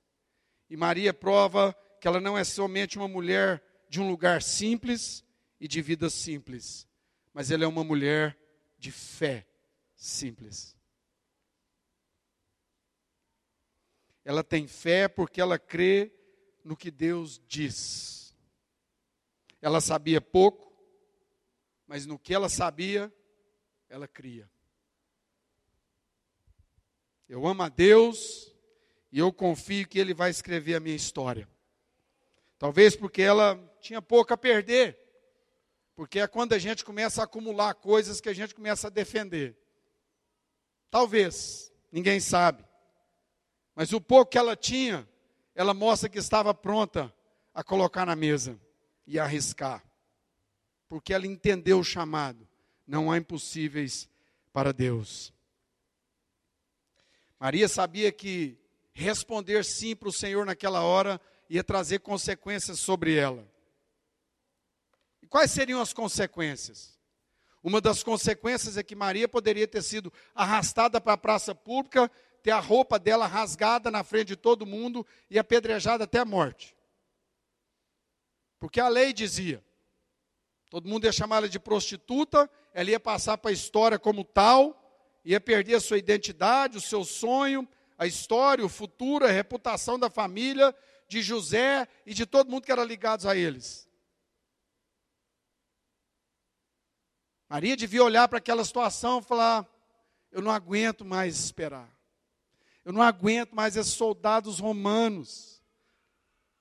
E 0.68 0.76
Maria 0.76 1.14
prova 1.14 1.78
que 2.02 2.08
ela 2.08 2.20
não 2.20 2.36
é 2.36 2.44
somente 2.44 2.98
uma 2.98 3.08
mulher 3.08 3.64
de 3.88 4.02
um 4.02 4.10
lugar 4.10 4.42
simples 4.42 5.24
e 5.60 5.68
de 5.68 5.84
vida 5.84 6.10
simples, 6.10 6.88
mas 7.32 7.52
ela 7.52 7.64
é 7.64 7.68
uma 7.68 7.84
mulher 7.84 8.36
de 8.80 8.92
fé 8.92 9.46
simples. 9.96 10.76
Ela 14.26 14.44
tem 14.44 14.68
fé 14.68 15.08
porque 15.08 15.42
ela 15.42 15.60
crê 15.60 16.12
no 16.64 16.78
que 16.78 16.90
Deus 16.90 17.42
diz. 17.48 18.36
Ela 19.62 19.82
sabia 19.82 20.22
pouco, 20.22 20.74
mas 21.86 22.06
no 22.06 22.18
que 22.18 22.34
ela 22.34 22.50
sabia, 22.50 23.14
ela 23.90 24.08
cria. 24.08 24.50
Eu 27.28 27.46
amo 27.48 27.64
a 27.64 27.70
Deus 27.70 28.54
e 29.12 29.20
eu 29.20 29.32
confio 29.32 29.88
que 29.88 30.00
Ele 30.00 30.14
vai 30.14 30.30
escrever 30.30 30.76
a 30.76 30.80
minha 30.80 30.96
história. 30.96 31.48
Talvez 32.58 32.96
porque 32.96 33.22
ela 33.22 33.58
tinha 33.80 34.02
pouco 34.02 34.34
a 34.34 34.38
perder. 34.38 34.98
Porque 35.96 36.20
é 36.20 36.28
quando 36.28 36.54
a 36.54 36.58
gente 36.58 36.84
começa 36.84 37.22
a 37.22 37.26
acumular 37.26 37.74
coisas 37.76 38.20
que 38.20 38.30
a 38.30 38.34
gente 38.34 38.56
começa 38.56 38.88
a 38.88 38.90
defender. 38.90 39.58
Talvez, 40.90 41.72
ninguém 41.92 42.20
sabe. 42.20 42.66
Mas 43.76 43.92
o 43.94 44.02
pouco 44.02 44.32
que 44.32 44.38
ela 44.38 44.56
tinha, 44.56 45.08
ela 45.56 45.74
mostra 45.74 46.10
que 46.10 46.20
estava 46.20 46.54
pronta 46.54 47.14
a 47.54 47.64
colocar 47.64 48.06
na 48.06 48.16
mesa 48.16 48.60
e 49.06 49.20
arriscar. 49.20 49.84
Porque 50.88 51.14
ela 51.14 51.28
entendeu 51.28 51.80
o 51.80 51.84
chamado. 51.84 52.48
Não 52.86 53.12
há 53.12 53.18
impossíveis 53.18 54.10
para 54.52 54.72
Deus. 54.74 55.34
Maria 57.40 57.68
sabia 57.68 58.12
que 58.12 58.58
responder 58.94 59.66
sim 59.66 59.96
para 59.96 60.10
o 60.10 60.14
Senhor 60.14 60.46
naquela 60.46 60.82
hora 60.82 61.20
ia 61.50 61.64
trazer 61.64 62.00
consequências 62.00 62.80
sobre 62.80 63.16
ela. 63.16 63.46
E 65.22 65.28
quais 65.28 65.52
seriam 65.52 65.82
as 65.82 65.94
consequências? 65.94 66.98
Uma 67.64 67.80
das 67.80 68.04
consequências 68.04 68.78
é 68.78 68.84
que 68.84 68.96
Maria 68.96 69.28
poderia 69.28 69.68
ter 69.68 69.82
sido 69.82 70.12
arrastada 70.36 71.00
para 71.00 71.14
a 71.14 71.18
praça 71.18 71.56
pública, 71.56 72.12
ter 72.44 72.52
a 72.52 72.60
roupa 72.60 73.00
dela 73.00 73.26
rasgada 73.26 73.90
na 73.90 74.04
frente 74.04 74.28
de 74.28 74.36
todo 74.36 74.66
mundo 74.66 75.08
e 75.30 75.40
apedrejada 75.40 76.04
até 76.04 76.20
a 76.20 76.26
morte. 76.26 76.76
Porque 78.60 78.82
a 78.82 78.90
lei 78.90 79.14
dizia: 79.14 79.64
todo 80.70 80.88
mundo 80.88 81.06
ia 81.06 81.12
chamar 81.12 81.38
ela 81.38 81.50
de 81.50 81.60
prostituta, 81.60 82.50
ela 82.74 82.92
ia 82.92 83.00
passar 83.00 83.38
para 83.38 83.50
a 83.50 83.54
história 83.54 83.98
como 83.98 84.26
tal, 84.26 84.78
ia 85.24 85.40
perder 85.40 85.76
a 85.76 85.80
sua 85.80 85.98
identidade, 85.98 86.78
o 86.78 86.82
seu 86.82 87.06
sonho, 87.06 87.68
a 87.98 88.06
história, 88.06 88.66
o 88.66 88.70
futuro, 88.70 89.26
a 89.26 89.32
reputação 89.32 89.98
da 89.98 90.10
família, 90.10 90.76
de 91.08 91.22
José 91.22 91.88
e 92.06 92.14
de 92.14 92.26
todo 92.26 92.52
mundo 92.52 92.66
que 92.66 92.72
era 92.74 92.84
ligado 92.84 93.28
a 93.30 93.36
eles. 93.38 93.88
Maria 97.48 97.78
devia 97.78 98.04
olhar 98.04 98.28
para 98.28 98.40
aquela 98.40 98.66
situação 98.66 99.20
e 99.20 99.24
falar: 99.24 99.66
eu 100.30 100.42
não 100.42 100.52
aguento 100.52 101.06
mais 101.06 101.40
esperar. 101.40 101.93
Eu 102.86 102.92
não 102.92 103.02
aguento 103.02 103.54
mais 103.54 103.76
esses 103.76 103.94
soldados 103.94 104.60
romanos 104.60 105.54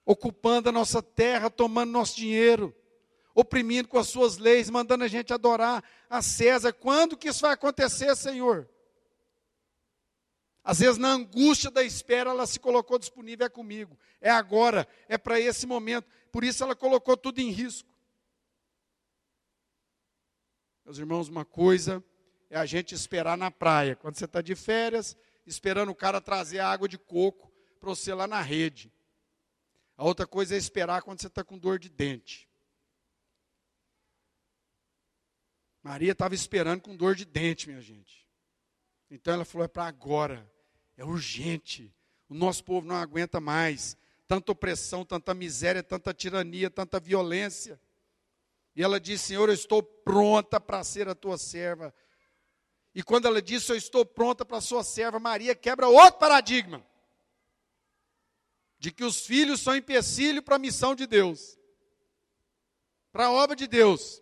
ocupando 0.05 0.69
a 0.69 0.73
nossa 0.73 1.03
terra, 1.03 1.49
tomando 1.51 1.91
nosso 1.91 2.17
dinheiro, 2.17 2.75
oprimindo 3.35 3.89
com 3.89 3.99
as 3.99 4.09
suas 4.09 4.37
leis, 4.37 4.69
mandando 4.69 5.05
a 5.05 5.09
gente 5.09 5.33
adorar 5.33 5.83
a 6.09 6.21
César. 6.21 6.73
Quando 6.73 7.17
que 7.17 7.29
isso 7.29 7.43
vai 7.43 7.53
acontecer, 7.53 8.15
Senhor? 8.17 8.69
Às 10.65 10.79
vezes, 10.79 10.99
na 10.99 11.13
angústia 11.13 11.71
da 11.71 11.83
espera, 11.83 12.31
ela 12.31 12.47
se 12.47 12.61
colocou 12.61 12.99
disponível, 12.99 13.47
é 13.47 13.49
comigo, 13.49 13.99
é 14.21 14.31
agora, 14.31 14.87
é 15.09 15.19
para 15.19 15.41
esse 15.41 15.67
momento. 15.67 16.07
Por 16.31 16.45
isso, 16.45 16.63
ela 16.63 16.77
colocou 16.77 17.17
tudo 17.17 17.41
em 17.41 17.51
risco. 17.51 17.89
Meus 20.85 20.99
irmãos, 20.99 21.29
uma 21.29 21.45
coisa 21.45 22.03
é 22.49 22.57
a 22.57 22.67
gente 22.67 22.95
esperar 22.95 23.37
na 23.37 23.51
praia, 23.51 23.97
quando 23.97 24.17
você 24.17 24.25
está 24.25 24.41
de 24.41 24.55
férias, 24.55 25.17
esperando 25.47 25.91
o 25.91 25.95
cara 25.95 26.21
trazer 26.21 26.61
água 26.61 26.89
de 26.89 26.99
coco 26.99 27.53
para 27.81 27.91
você 27.91 28.15
lá 28.15 28.27
na 28.27 28.41
rede. 28.41 28.93
A 29.97 30.05
outra 30.05 30.27
coisa 30.27 30.55
é 30.55 30.59
esperar 30.59 31.03
quando 31.03 31.21
você 31.21 31.27
está 31.27 31.45
com 31.45 31.59
dor 31.59 31.79
de 31.79 31.89
dente. 31.89 32.49
Maria 35.83 36.13
estava 36.13 36.35
esperando 36.35 36.81
com 36.81 36.97
dor 36.97 37.15
de 37.15 37.25
dente, 37.25 37.69
minha 37.69 37.81
gente. 37.81 38.27
Então 39.11 39.35
ela 39.35 39.45
falou: 39.45 39.65
é 39.65 39.69
para 39.69 39.87
agora, 39.87 40.51
é 40.97 41.05
urgente. 41.05 41.93
O 42.29 42.35
nosso 42.35 42.65
povo 42.65 42.87
não 42.87 42.97
aguenta 42.97 43.41
mais 43.41 43.97
tanta 44.27 44.53
opressão, 44.53 45.05
tanta 45.05 45.35
miséria, 45.35 45.83
tanta 45.83 46.15
tirania, 46.15 46.71
tanta 46.71 46.99
violência. 46.99 47.79
E 48.75 48.83
ela 48.83 48.99
disse: 48.99 49.27
Senhor, 49.27 49.49
eu 49.49 49.55
estou 49.55 49.83
pronta 49.83 50.59
para 50.59 50.83
ser 50.85 51.09
a 51.09 51.15
tua 51.15 51.37
serva. 51.37 51.93
E 52.95 53.03
quando 53.03 53.27
ela 53.27 53.41
disse: 53.41 53.71
Eu 53.71 53.77
estou 53.77 54.05
pronta 54.05 54.45
para 54.45 54.59
a 54.59 54.61
sua 54.61 54.85
serva, 54.85 55.19
Maria 55.19 55.55
quebra 55.55 55.89
outro 55.89 56.19
paradigma 56.19 56.85
de 58.79 58.91
que 58.91 59.05
os 59.05 59.25
filhos 59.25 59.61
são 59.61 59.77
empecilho 59.77 60.43
para 60.43 60.57
a 60.57 60.59
missão 60.59 60.95
de 60.95 61.07
Deus, 61.07 61.57
para 63.13 63.27
a 63.27 63.31
obra 63.31 63.55
de 63.55 63.69
Deus, 63.69 64.21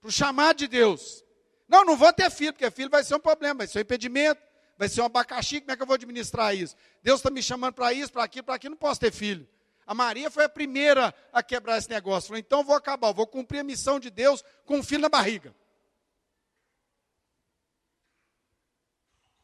para 0.00 0.08
o 0.08 0.12
chamado 0.12 0.58
de 0.58 0.68
Deus. 0.68 1.24
Não, 1.68 1.84
não 1.84 1.96
vou 1.96 2.12
ter 2.12 2.30
filho, 2.30 2.52
porque 2.52 2.70
filho 2.70 2.88
vai 2.88 3.02
ser 3.02 3.16
um 3.16 3.20
problema, 3.20 3.58
vai 3.58 3.66
ser 3.66 3.78
um 3.78 3.82
impedimento, 3.82 4.40
vai 4.78 4.88
ser 4.88 5.00
um 5.00 5.04
abacaxi, 5.04 5.60
como 5.60 5.72
é 5.72 5.76
que 5.76 5.82
eu 5.82 5.86
vou 5.86 5.94
administrar 5.94 6.54
isso? 6.54 6.76
Deus 7.02 7.18
está 7.18 7.28
me 7.28 7.42
chamando 7.42 7.74
para 7.74 7.92
isso, 7.92 8.12
para 8.12 8.22
aquilo, 8.22 8.44
para 8.44 8.54
aquilo, 8.54 8.70
não 8.70 8.78
posso 8.78 9.00
ter 9.00 9.12
filho. 9.12 9.46
A 9.84 9.94
Maria 9.94 10.30
foi 10.30 10.44
a 10.44 10.48
primeira 10.48 11.14
a 11.32 11.42
quebrar 11.42 11.78
esse 11.78 11.90
negócio. 11.90 12.28
Falou, 12.28 12.38
então 12.38 12.62
vou 12.62 12.76
acabar, 12.76 13.10
vou 13.10 13.26
cumprir 13.26 13.58
a 13.58 13.64
missão 13.64 13.98
de 13.98 14.10
Deus 14.10 14.44
com 14.64 14.78
um 14.78 14.82
filho 14.82 15.02
na 15.02 15.08
barriga. 15.08 15.54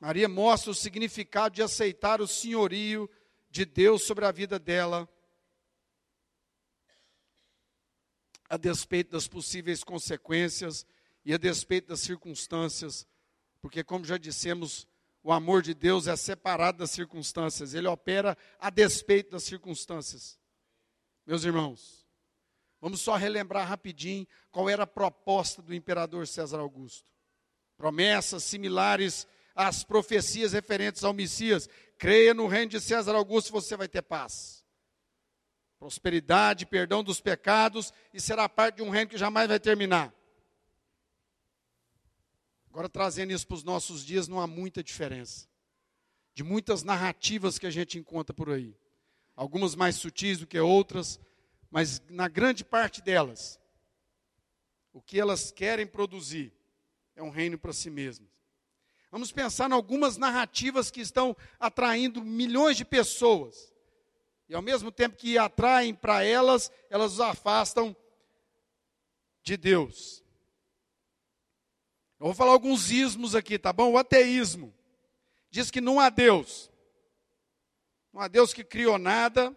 Maria 0.00 0.28
mostra 0.28 0.70
o 0.70 0.74
significado 0.74 1.54
de 1.54 1.62
aceitar 1.62 2.20
o 2.20 2.26
senhorio 2.26 3.08
de 3.50 3.64
Deus 3.64 4.02
sobre 4.02 4.24
a 4.26 4.32
vida 4.32 4.58
dela, 4.58 5.08
a 8.48 8.56
despeito 8.56 9.12
das 9.12 9.26
possíveis 9.26 9.82
consequências 9.82 10.86
e 11.24 11.32
a 11.32 11.38
despeito 11.38 11.88
das 11.88 12.00
circunstâncias, 12.00 13.06
porque, 13.60 13.82
como 13.82 14.04
já 14.04 14.18
dissemos, 14.18 14.86
o 15.22 15.32
amor 15.32 15.62
de 15.62 15.72
Deus 15.72 16.06
é 16.06 16.14
separado 16.16 16.78
das 16.78 16.90
circunstâncias, 16.90 17.72
ele 17.72 17.88
opera 17.88 18.36
a 18.60 18.68
despeito 18.68 19.30
das 19.30 19.44
circunstâncias. 19.44 20.38
Meus 21.26 21.44
irmãos, 21.44 22.06
vamos 22.78 23.00
só 23.00 23.16
relembrar 23.16 23.66
rapidinho 23.66 24.26
qual 24.50 24.68
era 24.68 24.82
a 24.82 24.86
proposta 24.86 25.62
do 25.62 25.74
imperador 25.74 26.26
César 26.26 26.58
Augusto. 26.58 27.10
Promessas 27.78 28.44
similares 28.44 29.26
às 29.54 29.84
profecias 29.84 30.52
referentes 30.52 31.04
ao 31.04 31.12
Messias. 31.12 31.68
Creia 31.98 32.34
no 32.34 32.46
reino 32.46 32.72
de 32.72 32.80
César 32.80 33.14
Augusto, 33.14 33.52
você 33.52 33.76
vai 33.76 33.88
ter 33.88 34.02
paz. 34.02 34.64
Prosperidade, 35.78 36.66
perdão 36.66 37.04
dos 37.04 37.20
pecados 37.20 37.92
e 38.12 38.20
será 38.20 38.48
parte 38.48 38.76
de 38.76 38.82
um 38.82 38.90
reino 38.90 39.10
que 39.10 39.18
jamais 39.18 39.48
vai 39.48 39.60
terminar. 39.60 40.12
Agora, 42.70 42.88
trazendo 42.88 43.32
isso 43.32 43.46
para 43.46 43.54
os 43.54 43.62
nossos 43.62 44.04
dias, 44.04 44.26
não 44.26 44.40
há 44.40 44.46
muita 44.46 44.82
diferença. 44.82 45.46
De 46.34 46.42
muitas 46.42 46.82
narrativas 46.82 47.56
que 47.58 47.66
a 47.66 47.70
gente 47.70 47.98
encontra 47.98 48.34
por 48.34 48.50
aí. 48.50 48.76
Algumas 49.36 49.76
mais 49.76 49.94
sutis 49.94 50.40
do 50.40 50.46
que 50.46 50.58
outras, 50.58 51.20
mas 51.70 52.02
na 52.08 52.26
grande 52.26 52.64
parte 52.64 53.00
delas, 53.00 53.60
o 54.92 55.00
que 55.00 55.20
elas 55.20 55.52
querem 55.52 55.86
produzir 55.86 56.52
é 57.14 57.22
um 57.22 57.30
reino 57.30 57.58
para 57.58 57.72
si 57.72 57.90
mesmas. 57.90 58.33
Vamos 59.14 59.30
pensar 59.30 59.70
em 59.70 59.72
algumas 59.72 60.16
narrativas 60.16 60.90
que 60.90 61.00
estão 61.00 61.36
atraindo 61.60 62.20
milhões 62.20 62.76
de 62.76 62.84
pessoas. 62.84 63.72
E 64.48 64.56
ao 64.56 64.60
mesmo 64.60 64.90
tempo 64.90 65.16
que 65.16 65.38
atraem 65.38 65.94
para 65.94 66.24
elas, 66.24 66.68
elas 66.90 67.12
os 67.12 67.20
afastam 67.20 67.94
de 69.40 69.56
Deus. 69.56 70.20
Eu 72.18 72.26
vou 72.26 72.34
falar 72.34 72.50
alguns 72.50 72.90
ismos 72.90 73.36
aqui, 73.36 73.56
tá 73.56 73.72
bom? 73.72 73.92
O 73.92 73.98
ateísmo 73.98 74.74
diz 75.48 75.70
que 75.70 75.80
não 75.80 76.00
há 76.00 76.10
Deus. 76.10 76.68
Não 78.12 78.20
há 78.20 78.26
Deus 78.26 78.52
que 78.52 78.64
criou 78.64 78.98
nada, 78.98 79.56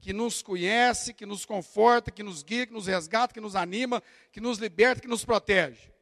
que 0.00 0.14
nos 0.14 0.40
conhece, 0.40 1.12
que 1.12 1.26
nos 1.26 1.44
conforta, 1.44 2.10
que 2.10 2.22
nos 2.22 2.42
guia, 2.42 2.66
que 2.66 2.72
nos 2.72 2.86
resgata, 2.86 3.34
que 3.34 3.40
nos 3.42 3.54
anima, 3.54 4.02
que 4.32 4.40
nos 4.40 4.56
liberta, 4.56 5.02
que 5.02 5.08
nos 5.08 5.26
protege. 5.26 5.92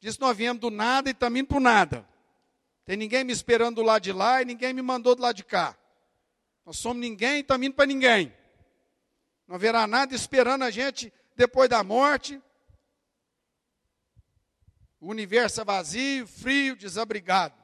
Diz 0.00 0.16
que 0.16 0.20
nós 0.20 0.36
viemos 0.36 0.60
do 0.60 0.70
nada 0.70 1.08
e 1.08 1.12
estamos 1.12 1.40
indo 1.40 1.48
para 1.48 1.60
nada. 1.60 2.08
Tem 2.84 2.96
ninguém 2.96 3.24
me 3.24 3.32
esperando 3.32 3.76
do 3.76 3.82
lado 3.82 4.02
de 4.02 4.12
lá 4.12 4.40
e 4.40 4.44
ninguém 4.44 4.72
me 4.72 4.80
mandou 4.80 5.14
do 5.14 5.22
lado 5.22 5.36
de 5.36 5.44
cá. 5.44 5.76
Nós 6.64 6.78
somos 6.78 7.00
ninguém 7.00 7.36
e 7.36 7.40
estamos 7.40 7.66
indo 7.66 7.74
para 7.74 7.86
ninguém. 7.86 8.32
Não 9.46 9.56
haverá 9.56 9.86
nada 9.86 10.14
esperando 10.14 10.62
a 10.62 10.70
gente 10.70 11.12
depois 11.34 11.68
da 11.68 11.82
morte. 11.82 12.40
O 15.00 15.08
universo 15.08 15.60
é 15.60 15.64
vazio, 15.64 16.26
frio, 16.26 16.76
desabrigado. 16.76 17.54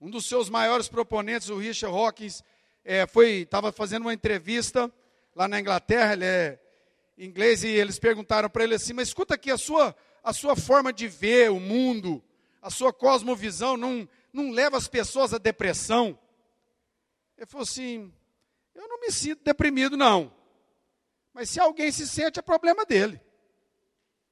Um 0.00 0.10
dos 0.10 0.26
seus 0.26 0.48
maiores 0.48 0.88
proponentes, 0.88 1.48
o 1.48 1.58
Richard 1.58 1.94
Hawkins, 1.94 2.42
é, 2.84 3.06
foi 3.06 3.42
estava 3.42 3.70
fazendo 3.70 4.02
uma 4.02 4.14
entrevista 4.14 4.92
lá 5.34 5.46
na 5.46 5.60
Inglaterra, 5.60 6.12
ele 6.14 6.24
é 6.24 6.58
inglês, 7.16 7.64
e 7.64 7.68
eles 7.68 7.98
perguntaram 7.98 8.48
para 8.48 8.64
ele 8.64 8.74
assim, 8.74 8.92
mas 8.92 9.08
escuta 9.08 9.34
aqui, 9.34 9.50
a 9.50 9.58
sua, 9.58 9.94
a 10.22 10.32
sua 10.32 10.56
forma 10.56 10.92
de 10.92 11.08
ver 11.08 11.50
o 11.50 11.60
mundo, 11.60 12.22
a 12.60 12.70
sua 12.70 12.92
cosmovisão 12.92 13.76
não, 13.76 14.08
não 14.32 14.50
leva 14.50 14.76
as 14.76 14.88
pessoas 14.88 15.32
à 15.32 15.38
depressão. 15.38 16.18
Ele 17.36 17.46
falou 17.46 17.62
assim: 17.62 18.12
eu 18.74 18.88
não 18.88 19.00
me 19.00 19.10
sinto 19.10 19.42
deprimido, 19.42 19.96
não. 19.96 20.32
Mas 21.32 21.50
se 21.50 21.60
alguém 21.60 21.90
se 21.92 22.06
sente, 22.06 22.38
é 22.38 22.42
problema 22.42 22.84
dele. 22.84 23.20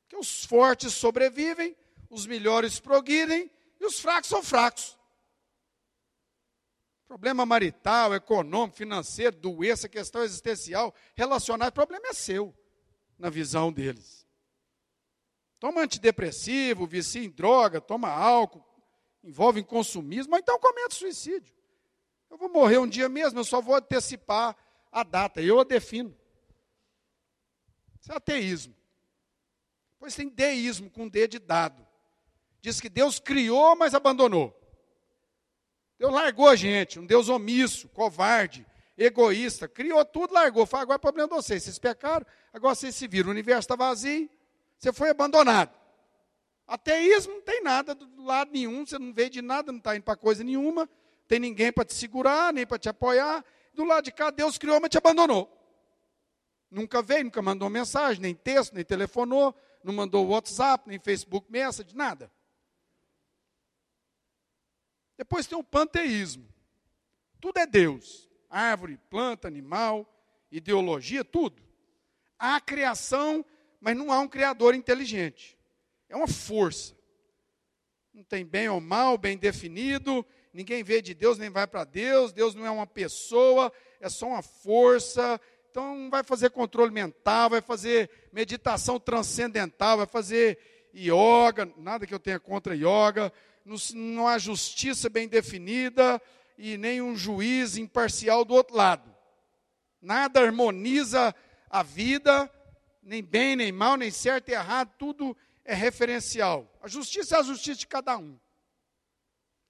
Que 0.08 0.16
os 0.16 0.44
fortes 0.44 0.94
sobrevivem, 0.94 1.76
os 2.10 2.26
melhores 2.26 2.80
progridem 2.80 3.50
e 3.80 3.84
os 3.86 4.00
fracos 4.00 4.28
são 4.28 4.42
fracos. 4.42 4.98
Problema 7.06 7.46
marital, 7.46 8.14
econômico, 8.14 8.76
financeiro, 8.76 9.34
doença, 9.36 9.88
questão 9.88 10.22
existencial, 10.22 10.94
relacionado, 11.14 11.70
o 11.70 11.72
problema 11.72 12.08
é 12.08 12.12
seu, 12.12 12.54
na 13.18 13.30
visão 13.30 13.72
deles. 13.72 14.27
Toma 15.58 15.82
antidepressivo, 15.82 16.86
vicia 16.86 17.24
em 17.24 17.30
droga, 17.30 17.80
toma 17.80 18.08
álcool, 18.08 18.64
envolve 19.24 19.60
em 19.60 19.64
consumismo, 19.64 20.34
ou 20.34 20.38
então 20.38 20.58
comete 20.58 20.94
suicídio. 20.94 21.54
Eu 22.30 22.36
vou 22.36 22.48
morrer 22.48 22.78
um 22.78 22.86
dia 22.86 23.08
mesmo, 23.08 23.38
eu 23.38 23.44
só 23.44 23.60
vou 23.60 23.74
antecipar 23.74 24.56
a 24.92 25.02
data, 25.02 25.40
eu 25.42 25.58
a 25.60 25.64
defino. 25.64 26.16
Isso 28.00 28.12
é 28.12 28.16
ateísmo. 28.16 28.74
Pois 29.98 30.14
tem 30.14 30.28
deísmo 30.28 30.90
com 30.90 31.08
D 31.08 31.26
de 31.26 31.38
dado. 31.38 31.86
Diz 32.60 32.80
que 32.80 32.88
Deus 32.88 33.18
criou, 33.18 33.74
mas 33.76 33.94
abandonou. 33.94 34.54
Deus 35.98 36.12
largou 36.12 36.48
a 36.48 36.54
gente, 36.54 37.00
um 37.00 37.06
Deus 37.06 37.28
omisso, 37.28 37.88
covarde, 37.88 38.64
egoísta, 38.96 39.66
criou 39.66 40.04
tudo, 40.04 40.34
largou. 40.34 40.64
Falou, 40.64 40.82
agora 40.82 40.96
é 40.96 41.00
problema 41.00 41.28
de 41.28 41.34
vocês. 41.34 41.64
Vocês 41.64 41.78
pecaram, 41.78 42.24
agora 42.52 42.74
vocês 42.74 42.94
se 42.94 43.08
viram. 43.08 43.28
O 43.28 43.32
universo 43.32 43.60
está 43.60 43.74
vazio, 43.74 44.30
você 44.78 44.92
foi 44.92 45.10
abandonado. 45.10 45.76
Ateísmo 46.66 47.34
não 47.34 47.42
tem 47.42 47.62
nada 47.62 47.94
do 47.94 48.22
lado 48.22 48.52
nenhum, 48.52 48.86
você 48.86 48.98
não 48.98 49.12
veio 49.12 49.30
de 49.30 49.42
nada, 49.42 49.72
não 49.72 49.78
está 49.78 49.96
indo 49.96 50.02
para 50.02 50.16
coisa 50.16 50.44
nenhuma, 50.44 50.88
tem 51.26 51.40
ninguém 51.40 51.72
para 51.72 51.84
te 51.84 51.94
segurar, 51.94 52.52
nem 52.52 52.66
para 52.66 52.78
te 52.78 52.88
apoiar. 52.88 53.44
Do 53.72 53.84
lado 53.84 54.04
de 54.04 54.12
cá, 54.12 54.30
Deus 54.30 54.58
criou, 54.58 54.80
mas 54.80 54.90
te 54.90 54.98
abandonou. 54.98 55.50
Nunca 56.70 57.00
veio, 57.00 57.24
nunca 57.24 57.40
mandou 57.40 57.70
mensagem, 57.70 58.20
nem 58.20 58.34
texto, 58.34 58.74
nem 58.74 58.84
telefonou, 58.84 59.54
não 59.82 59.94
mandou 59.94 60.26
WhatsApp, 60.28 60.88
nem 60.88 60.98
Facebook 60.98 61.50
Message, 61.50 61.96
nada. 61.96 62.30
Depois 65.16 65.46
tem 65.46 65.58
o 65.58 65.64
panteísmo. 65.64 66.46
Tudo 67.40 67.58
é 67.58 67.66
Deus. 67.66 68.28
Árvore, 68.50 68.98
planta, 69.10 69.48
animal, 69.48 70.06
ideologia, 70.50 71.24
tudo. 71.24 71.62
Há 72.38 72.60
criação, 72.60 73.44
mas 73.80 73.96
não 73.96 74.12
há 74.12 74.20
um 74.20 74.28
criador 74.28 74.74
inteligente. 74.74 75.56
É 76.08 76.16
uma 76.16 76.28
força. 76.28 76.96
Não 78.12 78.24
tem 78.24 78.44
bem 78.44 78.68
ou 78.68 78.80
mal, 78.80 79.16
bem 79.16 79.36
definido. 79.36 80.24
Ninguém 80.52 80.82
vê 80.82 81.00
de 81.00 81.14
Deus 81.14 81.38
nem 81.38 81.50
vai 81.50 81.66
para 81.66 81.84
Deus. 81.84 82.32
Deus 82.32 82.54
não 82.54 82.66
é 82.66 82.70
uma 82.70 82.86
pessoa, 82.86 83.72
é 84.00 84.08
só 84.08 84.26
uma 84.26 84.42
força. 84.42 85.40
Então 85.70 86.08
vai 86.10 86.24
fazer 86.24 86.50
controle 86.50 86.90
mental, 86.90 87.50
vai 87.50 87.60
fazer 87.60 88.10
meditação 88.32 88.98
transcendental, 88.98 89.98
vai 89.98 90.06
fazer 90.06 90.58
yoga, 90.94 91.70
nada 91.76 92.06
que 92.06 92.14
eu 92.14 92.18
tenha 92.18 92.40
contra 92.40 92.74
yoga, 92.74 93.32
não 93.94 94.26
há 94.26 94.38
justiça 94.38 95.08
bem 95.08 95.28
definida 95.28 96.20
e 96.56 96.76
nem 96.76 97.02
um 97.02 97.14
juiz 97.14 97.76
imparcial 97.76 98.44
do 98.44 98.54
outro 98.54 98.74
lado. 98.74 99.14
Nada 100.00 100.40
harmoniza 100.40 101.34
a 101.68 101.82
vida, 101.82 102.50
nem 103.08 103.22
bem, 103.22 103.56
nem 103.56 103.72
mal, 103.72 103.96
nem 103.96 104.10
certo 104.10 104.48
e 104.48 104.52
errado, 104.52 104.94
tudo 104.98 105.36
é 105.64 105.74
referencial. 105.74 106.72
A 106.80 106.88
justiça 106.88 107.36
é 107.36 107.40
a 107.40 107.42
justiça 107.42 107.80
de 107.80 107.86
cada 107.86 108.16
um. 108.16 108.38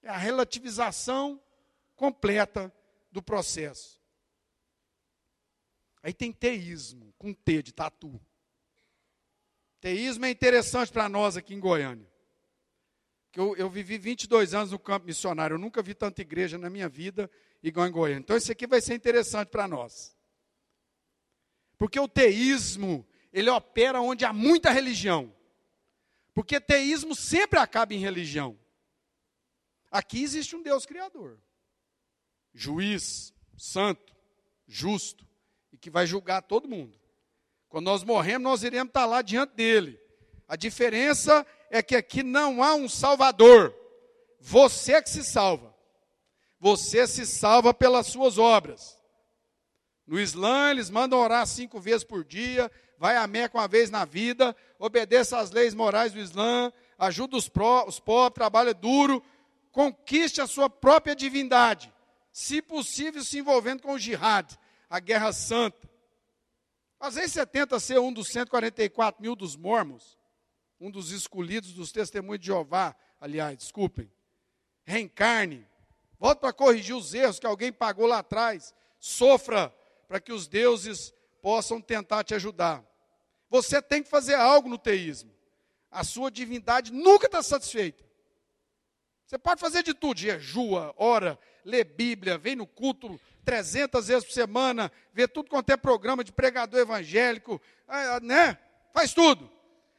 É 0.01 0.09
a 0.09 0.17
relativização 0.17 1.41
completa 1.95 2.73
do 3.11 3.21
processo. 3.21 3.99
Aí 6.01 6.13
tem 6.13 6.31
teísmo, 6.31 7.13
com 7.17 7.33
T 7.33 7.63
de 7.63 7.73
tatu. 7.73 8.19
Teísmo 9.81 10.25
é 10.25 10.29
interessante 10.29 10.91
para 10.91 11.09
nós 11.09 11.35
aqui 11.35 11.53
em 11.53 11.59
Goiânia 11.59 12.09
eu, 13.35 13.55
eu 13.55 13.69
vivi 13.69 13.97
22 13.97 14.53
anos 14.53 14.71
no 14.71 14.79
campo 14.79 15.05
missionário, 15.05 15.55
eu 15.55 15.59
nunca 15.59 15.81
vi 15.81 15.93
tanta 15.93 16.21
igreja 16.21 16.57
na 16.57 16.69
minha 16.69 16.89
vida 16.89 17.29
igual 17.61 17.87
em 17.87 17.91
Goiânia. 17.91 18.19
Então 18.19 18.35
isso 18.35 18.51
aqui 18.51 18.67
vai 18.67 18.81
ser 18.81 18.95
interessante 18.95 19.49
para 19.49 19.67
nós. 19.67 20.15
Porque 21.77 21.99
o 21.99 22.07
teísmo, 22.07 23.07
ele 23.31 23.49
opera 23.49 24.01
onde 24.01 24.25
há 24.25 24.33
muita 24.33 24.71
religião. 24.71 25.33
Porque 26.33 26.59
teísmo 26.59 27.15
sempre 27.15 27.59
acaba 27.59 27.93
em 27.93 27.99
religião. 27.99 28.57
Aqui 29.91 30.23
existe 30.23 30.55
um 30.55 30.61
Deus 30.61 30.85
criador. 30.85 31.39
Juiz, 32.53 33.33
santo, 33.57 34.15
justo, 34.67 35.27
e 35.71 35.77
que 35.77 35.89
vai 35.89 36.05
julgar 36.05 36.41
todo 36.41 36.67
mundo. 36.67 36.97
Quando 37.67 37.85
nós 37.85 38.03
morremos, 38.03 38.43
nós 38.43 38.63
iremos 38.63 38.89
estar 38.89 39.05
lá 39.05 39.21
diante 39.21 39.53
dele. 39.53 39.99
A 40.47 40.55
diferença 40.55 41.45
é 41.69 41.83
que 41.83 41.95
aqui 41.95 42.23
não 42.23 42.63
há 42.63 42.73
um 42.73 42.89
Salvador. 42.89 43.75
Você 44.39 44.93
é 44.93 45.01
que 45.01 45.09
se 45.09 45.23
salva. 45.23 45.75
Você 46.59 47.05
se 47.07 47.25
salva 47.25 47.73
pelas 47.73 48.07
suas 48.07 48.37
obras. 48.37 48.99
No 50.05 50.19
Islã, 50.19 50.71
eles 50.71 50.89
mandam 50.89 51.19
orar 51.19 51.45
cinco 51.45 51.79
vezes 51.79 52.03
por 52.03 52.23
dia, 52.25 52.71
vai 52.99 53.15
a 53.15 53.25
Meca 53.25 53.57
uma 53.57 53.67
vez 53.67 53.89
na 53.89 54.03
vida, 54.03 54.55
obedeça 54.77 55.39
às 55.39 55.51
leis 55.51 55.73
morais 55.73 56.11
do 56.11 56.19
Islã, 56.19 56.71
ajuda 56.97 57.37
os, 57.37 57.47
pró, 57.47 57.85
os 57.87 57.97
pobres, 57.97 58.35
trabalha 58.35 58.73
duro, 58.73 59.23
conquiste 59.71 60.41
a 60.41 60.47
sua 60.47 60.69
própria 60.69 61.15
divindade, 61.15 61.91
se 62.31 62.61
possível 62.61 63.23
se 63.23 63.39
envolvendo 63.39 63.81
com 63.81 63.93
o 63.93 63.99
jihad, 63.99 64.53
a 64.89 64.99
guerra 64.99 65.31
santa. 65.31 65.89
Às 66.99 67.15
vezes 67.15 67.31
você 67.31 67.45
tenta 67.45 67.79
ser 67.79 67.99
um 67.99 68.11
dos 68.11 68.27
144 68.27 69.21
mil 69.21 69.33
dos 69.33 69.55
mormons, 69.55 70.17
um 70.77 70.91
dos 70.91 71.11
escolhidos 71.11 71.71
dos 71.71 71.93
testemunhos 71.93 72.41
de 72.41 72.47
Jeová, 72.47 72.93
aliás, 73.21 73.57
desculpem, 73.57 74.11
reencarne, 74.83 75.65
volte 76.19 76.39
para 76.39 76.51
corrigir 76.51 76.95
os 76.95 77.13
erros 77.13 77.39
que 77.39 77.47
alguém 77.47 77.71
pagou 77.71 78.05
lá 78.05 78.19
atrás, 78.19 78.73
sofra 78.99 79.73
para 80.05 80.19
que 80.19 80.33
os 80.33 80.49
deuses 80.49 81.13
possam 81.41 81.79
tentar 81.79 82.25
te 82.25 82.33
ajudar. 82.33 82.88
Você 83.49 83.81
tem 83.81 84.03
que 84.03 84.09
fazer 84.09 84.35
algo 84.35 84.69
no 84.69 84.77
teísmo. 84.77 85.31
A 85.91 86.03
sua 86.03 86.29
divindade 86.29 86.93
nunca 86.93 87.25
está 87.25 87.41
satisfeita. 87.41 88.03
Você 89.25 89.37
pode 89.37 89.61
fazer 89.61 89.83
de 89.83 89.93
tudo, 89.93 90.19
jejua, 90.19 90.93
ora, 90.97 91.37
lê 91.63 91.83
Bíblia, 91.83 92.37
vem 92.37 92.55
no 92.55 92.65
culto 92.65 93.19
300 93.45 94.07
vezes 94.07 94.25
por 94.25 94.33
semana, 94.33 94.91
vê 95.13 95.27
tudo 95.27 95.49
quanto 95.49 95.69
é 95.69 95.77
programa 95.77 96.23
de 96.23 96.31
pregador 96.31 96.79
evangélico, 96.79 97.61
ah, 97.87 98.19
né? 98.19 98.57
Faz 98.93 99.13
tudo. 99.13 99.51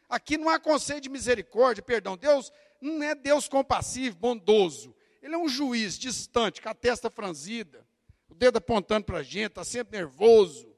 Aqui 0.09 0.37
não 0.37 0.49
há 0.49 0.59
conceito 0.59 1.05
de 1.05 1.09
misericórdia, 1.09 1.83
perdão. 1.83 2.17
Deus 2.17 2.53
não 2.81 3.03
é 3.03 3.15
Deus 3.15 3.49
compassivo, 3.49 4.17
bondoso. 4.17 4.95
Ele 5.23 5.35
é 5.35 5.39
um 5.39 5.49
juiz 5.49 5.99
distante, 5.99 6.61
com 6.61 6.69
a 6.69 6.75
testa 6.75 7.11
franzida, 7.11 7.87
o 8.29 8.35
dedo 8.35 8.59
apontando 8.59 9.07
para 9.07 9.19
a 9.19 9.23
gente, 9.23 9.47
está 9.51 9.65
sempre 9.65 9.99
nervoso, 9.99 10.69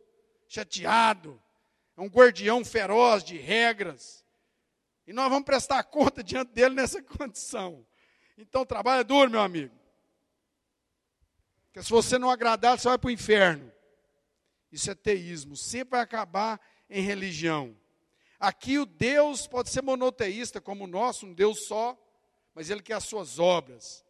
chateado. 0.48 1.41
Um 2.02 2.08
guardião 2.08 2.64
feroz 2.64 3.22
de 3.22 3.36
regras. 3.36 4.24
E 5.06 5.12
nós 5.12 5.28
vamos 5.28 5.44
prestar 5.44 5.82
conta 5.84 6.22
diante 6.22 6.52
dele 6.52 6.74
nessa 6.74 7.02
condição. 7.02 7.86
Então, 8.36 8.64
trabalha 8.64 9.04
duro, 9.04 9.30
meu 9.30 9.40
amigo. 9.40 9.74
Porque 11.66 11.82
se 11.82 11.90
você 11.90 12.18
não 12.18 12.30
agradar, 12.30 12.78
você 12.78 12.88
vai 12.88 12.98
para 12.98 13.08
o 13.08 13.10
inferno. 13.10 13.72
Isso 14.70 14.90
é 14.90 14.94
teísmo. 14.94 15.56
Sempre 15.56 15.92
vai 15.92 16.00
acabar 16.00 16.60
em 16.88 17.02
religião. 17.02 17.76
Aqui 18.38 18.78
o 18.78 18.84
Deus 18.84 19.46
pode 19.46 19.70
ser 19.70 19.82
monoteísta 19.82 20.60
como 20.60 20.84
o 20.84 20.88
nosso, 20.88 21.26
um 21.26 21.32
Deus 21.32 21.66
só, 21.66 21.96
mas 22.54 22.70
ele 22.70 22.82
quer 22.82 22.94
as 22.94 23.04
suas 23.04 23.38
obras. 23.38 24.04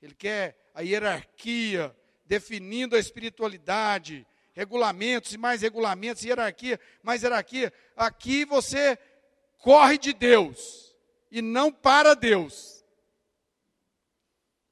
Ele 0.00 0.14
quer 0.14 0.70
a 0.72 0.82
hierarquia, 0.82 1.94
definindo 2.24 2.94
a 2.94 2.98
espiritualidade, 2.98 4.26
regulamentos 4.54 5.32
e 5.32 5.38
mais 5.38 5.60
regulamentos, 5.60 6.24
hierarquia, 6.24 6.80
mais 7.02 7.22
hierarquia. 7.22 7.72
Aqui 7.96 8.44
você 8.44 8.98
corre 9.58 9.98
de 9.98 10.12
Deus 10.12 10.96
e 11.30 11.42
não 11.42 11.70
para 11.70 12.14
Deus. 12.14 12.84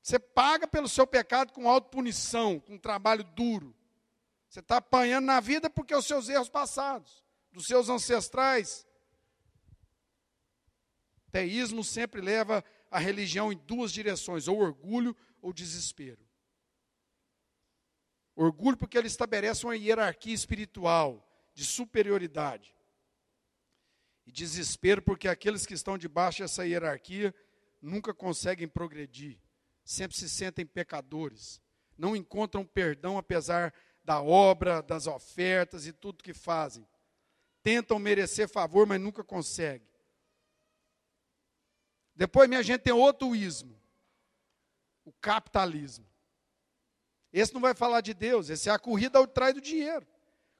Você 0.01 0.19
paga 0.19 0.67
pelo 0.67 0.89
seu 0.89 1.07
pecado 1.07 1.53
com 1.53 1.69
autopunição, 1.69 2.59
com 2.59 2.79
trabalho 2.79 3.25
duro. 3.25 3.75
Você 4.49 4.61
está 4.61 4.79
apanhando 4.79 5.27
na 5.27 5.41
vida 5.41 5.69
porque 5.69 5.95
os 5.95 6.07
seus 6.07 6.29
erros 6.29 6.49
passados, 6.49 7.25
dos 7.53 7.67
seus 7.67 7.89
ancestrais, 7.89 8.87
Teísmo 11.31 11.83
sempre 11.83 12.21
leva 12.21 12.63
a 12.91 12.99
religião 12.99 13.51
em 13.51 13.57
duas 13.57 13.91
direções, 13.91 14.47
ou 14.47 14.59
orgulho 14.59 15.17
ou 15.41 15.53
desespero. 15.53 16.21
Orgulho 18.35 18.77
porque 18.77 18.97
ele 18.97 19.07
estabelece 19.07 19.65
uma 19.65 19.77
hierarquia 19.77 20.35
espiritual 20.35 21.29
de 21.55 21.65
superioridade. 21.65 22.75
E 24.27 24.33
desespero 24.33 25.03
porque 25.03 25.29
aqueles 25.29 25.67
que 25.67 25.75
estão 25.75 25.99
debaixo 25.99 26.43
dessa 26.43 26.67
hierarquia 26.67 27.35
nunca 27.81 28.15
conseguem 28.15 28.69
progredir, 28.69 29.39
sempre 29.85 30.17
se 30.17 30.29
sentem 30.29 30.65
pecadores, 30.65 31.61
não 31.99 32.15
encontram 32.17 32.65
perdão 32.65 33.19
apesar 33.19 33.75
da 34.05 34.23
obra, 34.23 34.83
das 34.83 35.07
ofertas 35.07 35.87
e 35.87 35.93
tudo 35.93 36.23
que 36.23 36.33
fazem. 36.33 36.87
Tentam 37.63 37.99
merecer 37.99 38.49
favor, 38.49 38.87
mas 38.87 39.01
nunca 39.01 39.23
conseguem. 39.23 39.89
Depois, 42.15 42.49
minha 42.49 42.63
gente, 42.63 42.83
tem 42.83 42.93
outro 42.93 43.35
ismo: 43.35 43.81
o 45.05 45.13
capitalismo. 45.13 46.12
Esse 47.33 47.55
não 47.55 47.61
vai 47.61 47.75
falar 47.75 48.01
de 48.01 48.13
Deus, 48.13 48.51
esse 48.51 48.69
é 48.69 48.73
a 48.73 48.79
corrida 48.79 49.19
ao 49.19 49.27
trás 49.27 49.55
do 49.55 49.61
dinheiro. 49.61 50.07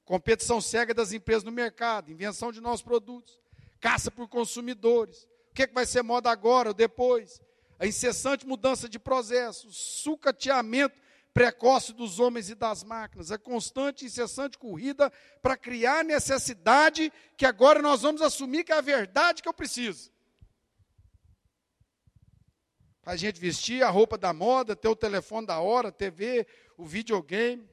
Competição 0.05 0.61
cega 0.61 0.95
das 0.95 1.13
empresas 1.13 1.45
no 1.45 1.53
mercado, 1.53 2.11
invenção 2.11 2.51
de 2.51 2.61
novos 2.61 2.83
produtos, 2.83 3.39
caça 3.81 4.11
por 4.11 4.29
consumidores. 4.29 5.29
O 5.51 5.55
que, 5.55 5.63
é 5.65 5.67
que 5.67 5.75
vai 5.75 5.85
ser 5.85 6.03
moda 6.03 6.31
agora 6.31 6.71
ou 6.71 6.75
depois? 6.75 7.41
A 7.79 7.87
incessante 7.87 8.47
mudança 8.47 8.89
de 8.89 8.99
processos, 8.99 9.77
sucateamento 9.77 11.03
precoce 11.33 11.93
dos 11.93 12.21
homens 12.21 12.51
e 12.51 12.55
das 12.55 12.85
máquinas, 12.85 13.33
a 13.33 13.39
constante 13.39 14.03
e 14.03 14.07
incessante 14.07 14.59
corrida 14.59 15.11
para 15.41 15.57
criar 15.57 16.05
necessidade 16.05 17.13
que 17.37 17.47
agora 17.47 17.81
nós 17.81 18.03
vamos 18.03 18.21
assumir 18.21 18.65
que 18.65 18.73
é 18.73 18.77
a 18.77 18.83
verdade 18.83 19.43
que 19.43 19.49
eu 19.49 19.55
preciso. 19.55 20.13
Para 23.03 23.15
a 23.15 23.17
gente 23.17 23.41
vestir 23.41 23.83
a 23.83 23.91
roupa 23.91 24.17
da 24.17 24.33
moda, 24.33 24.77
ter 24.77 24.89
o 24.89 24.95
telefone 24.95 25.47
da 25.47 25.59
hora, 25.59 25.91
TV, 25.91 26.47
o 26.77 26.85
videogame. 26.85 27.69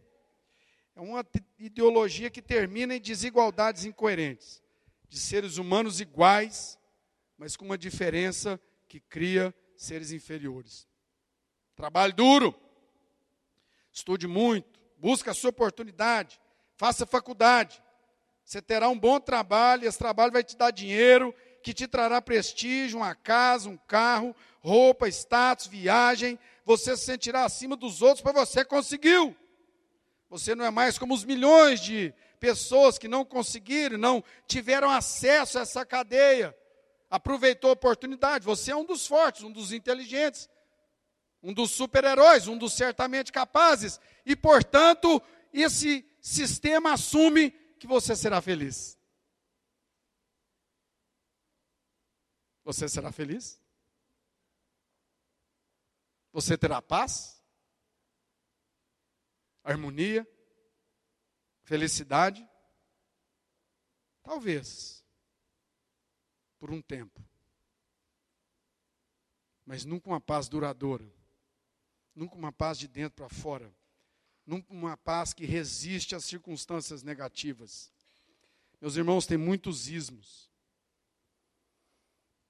É 0.96 1.02
uma 1.02 1.26
ideologia 1.58 2.30
que 2.30 2.42
termina 2.42 2.96
em 2.96 3.02
desigualdades 3.02 3.86
incoerentes, 3.86 4.62
de 5.08 5.20
seres 5.20 5.58
humanos 5.58 6.02
iguais, 6.02 6.78
mas 7.38 7.56
com 7.56 7.66
uma 7.66 7.78
diferença 7.78 8.60
que 8.88 9.00
cria 9.00 9.54
seres 9.78 10.12
inferiores. 10.12 10.88
Trabalho 11.76 12.14
duro, 12.14 12.56
estude 13.92 14.28
muito, 14.28 14.80
busque 14.98 15.30
a 15.30 15.34
sua 15.34 15.52
oportunidade, 15.52 16.40
faça 16.76 17.06
faculdade. 17.06 17.82
Você 18.44 18.62
terá 18.62 18.90
um 18.90 19.00
bom 19.00 19.20
trabalho, 19.20 19.88
esse 19.88 19.98
trabalho 19.98 20.34
vai 20.34 20.44
te 20.44 20.58
dar 20.58 20.72
dinheiro, 20.72 21.34
que 21.62 21.74
te 21.74 21.88
trará 21.88 22.22
prestígio, 22.22 23.00
uma 23.00 23.16
casa, 23.16 23.70
um 23.70 23.78
carro, 23.78 24.36
roupa, 24.60 25.08
status, 25.08 25.68
viagem. 25.68 26.40
Você 26.70 26.96
se 26.96 27.04
sentirá 27.04 27.46
acima 27.46 27.76
dos 27.76 28.00
outros, 28.00 28.22
porque 28.22 28.38
você 28.38 28.64
conseguiu. 28.64 29.36
Você 30.30 30.54
não 30.54 30.64
é 30.64 30.70
mais 30.70 31.00
como 31.00 31.16
os 31.16 31.24
milhões 31.24 31.82
de 31.82 32.14
pessoas 32.40 33.00
que 33.00 33.08
não 33.08 33.26
conseguiram, 33.26 33.98
não 33.98 34.24
tiveram 34.46 34.88
acesso 34.88 35.58
a 35.58 35.64
essa 35.64 35.84
cadeia. 35.84 36.56
Aproveitou 37.10 37.72
a 37.72 37.74
oportunidade. 37.74 38.46
Você 38.46 38.70
é 38.70 38.76
um 38.76 38.86
dos 38.86 39.08
fortes, 39.08 39.42
um 39.42 39.52
dos 39.52 39.72
inteligentes, 39.72 40.48
um 41.42 41.52
dos 41.52 41.72
super-heróis, 41.72 42.48
um 42.48 42.56
dos 42.56 42.74
certamente 42.74 43.32
capazes. 43.32 44.00
E, 44.24 44.36
portanto, 44.36 45.20
esse 45.52 46.08
sistema 46.22 46.94
assume 46.94 47.50
que 47.80 47.88
você 47.88 48.16
será 48.16 48.44
feliz. 48.44 48.96
Você 52.64 52.88
será 52.88 53.12
feliz? 53.12 53.60
Você 56.40 56.58
terá 56.58 56.82
paz? 56.82 57.44
Harmonia? 59.62 60.26
Felicidade? 61.64 62.48
Talvez. 64.24 65.04
Por 66.58 66.72
um 66.72 66.82
tempo. 66.82 67.22
Mas 69.66 69.84
nunca 69.84 70.08
uma 70.08 70.22
paz 70.22 70.48
duradoura. 70.48 71.12
Nunca 72.16 72.36
uma 72.36 72.54
paz 72.54 72.80
de 72.80 72.88
dentro 72.88 73.18
para 73.18 73.28
fora. 73.28 73.70
Nunca 74.46 74.72
uma 74.72 74.96
paz 74.96 75.34
que 75.34 75.46
resiste 75.46 76.16
às 76.16 76.24
circunstâncias 76.24 77.04
negativas. 77.04 77.92
Meus 78.80 78.96
irmãos, 78.96 79.26
tem 79.26 79.38
muitos 79.38 79.90
ismos. 79.90 80.50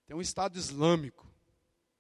Tem 0.06 0.16
um 0.16 0.22
Estado 0.22 0.60
Islâmico, 0.60 1.29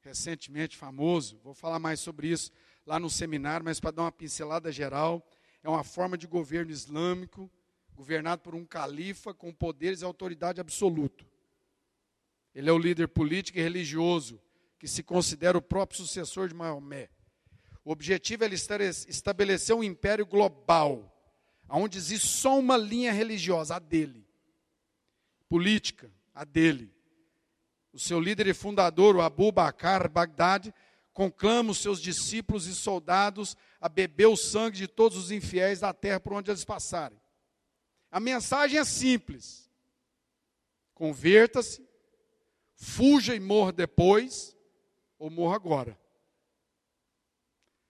recentemente 0.01 0.77
famoso, 0.77 1.39
vou 1.43 1.53
falar 1.53 1.79
mais 1.79 1.99
sobre 1.99 2.27
isso 2.27 2.51
lá 2.85 2.99
no 2.99 3.09
seminário, 3.09 3.63
mas 3.63 3.79
para 3.79 3.91
dar 3.91 4.03
uma 4.03 4.11
pincelada 4.11 4.71
geral, 4.71 5.25
é 5.61 5.69
uma 5.69 5.83
forma 5.83 6.17
de 6.17 6.25
governo 6.25 6.71
islâmico, 6.71 7.49
governado 7.93 8.41
por 8.41 8.55
um 8.55 8.65
califa 8.65 9.33
com 9.33 9.53
poderes 9.53 10.01
e 10.01 10.05
autoridade 10.05 10.61
absoluto. 10.61 11.25
Ele 12.55 12.69
é 12.69 12.73
o 12.73 12.77
líder 12.77 13.07
político 13.09 13.59
e 13.59 13.61
religioso 13.61 14.41
que 14.79 14.87
se 14.87 15.03
considera 15.03 15.57
o 15.57 15.61
próprio 15.61 15.99
sucessor 15.99 16.47
de 16.47 16.55
Maomé. 16.55 17.09
O 17.83 17.91
objetivo 17.91 18.45
é 18.45 18.49
estabelecer 19.07 19.75
um 19.75 19.83
império 19.83 20.25
global, 20.25 21.15
onde 21.69 21.97
existe 21.97 22.27
só 22.27 22.57
uma 22.57 22.77
linha 22.77 23.11
religiosa, 23.11 23.75
a 23.75 23.79
dele. 23.79 24.25
Política, 25.47 26.11
a 26.33 26.45
dele 26.45 26.93
o 27.99 28.01
seu 28.01 28.17
líder 28.17 28.47
e 28.47 28.53
fundador, 28.53 29.17
o 29.17 29.21
Abu 29.21 29.51
Bakr 29.51 30.09
Bagdad, 30.09 30.73
conclama 31.11 31.71
os 31.71 31.79
seus 31.79 32.01
discípulos 32.01 32.65
e 32.65 32.73
soldados 32.73 33.57
a 33.77 33.89
beber 33.89 34.27
o 34.27 34.37
sangue 34.37 34.77
de 34.77 34.87
todos 34.87 35.17
os 35.17 35.31
infiéis 35.31 35.81
da 35.81 35.93
terra 35.93 36.17
por 36.17 36.31
onde 36.31 36.49
eles 36.49 36.63
passarem. 36.63 37.19
A 38.09 38.17
mensagem 38.17 38.79
é 38.79 38.85
simples: 38.85 39.69
converta-se, 40.93 41.85
fuja 42.73 43.35
e 43.35 43.39
morra 43.39 43.73
depois, 43.73 44.55
ou 45.17 45.29
morra 45.29 45.57
agora. 45.57 45.99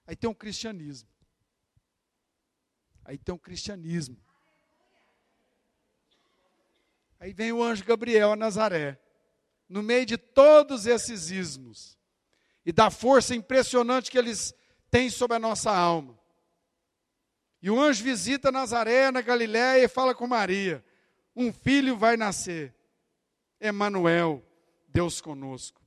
Aí 0.08 0.16
tem 0.16 0.28
um 0.28 0.34
cristianismo. 0.34 1.08
Aí 3.04 3.16
tem 3.16 3.32
um 3.32 3.38
cristianismo. 3.38 4.18
Aí 7.20 7.32
vem 7.32 7.52
o 7.52 7.62
anjo 7.62 7.84
Gabriel 7.84 8.32
a 8.32 8.36
Nazaré 8.36 9.00
no 9.70 9.84
meio 9.84 10.04
de 10.04 10.18
todos 10.18 10.84
esses 10.84 11.30
ismos 11.30 11.96
e 12.66 12.72
da 12.72 12.90
força 12.90 13.36
impressionante 13.36 14.10
que 14.10 14.18
eles 14.18 14.52
têm 14.90 15.08
sobre 15.08 15.36
a 15.36 15.40
nossa 15.40 15.70
alma. 15.70 16.18
E 17.62 17.70
o 17.70 17.80
anjo 17.80 18.02
visita 18.02 18.50
Nazaré, 18.50 19.12
na 19.12 19.20
Galiléia, 19.20 19.84
e 19.84 19.88
fala 19.88 20.12
com 20.12 20.26
Maria: 20.26 20.84
um 21.36 21.52
filho 21.52 21.96
vai 21.96 22.16
nascer. 22.16 22.74
Emanuel, 23.60 24.44
Deus 24.88 25.20
conosco. 25.20 25.80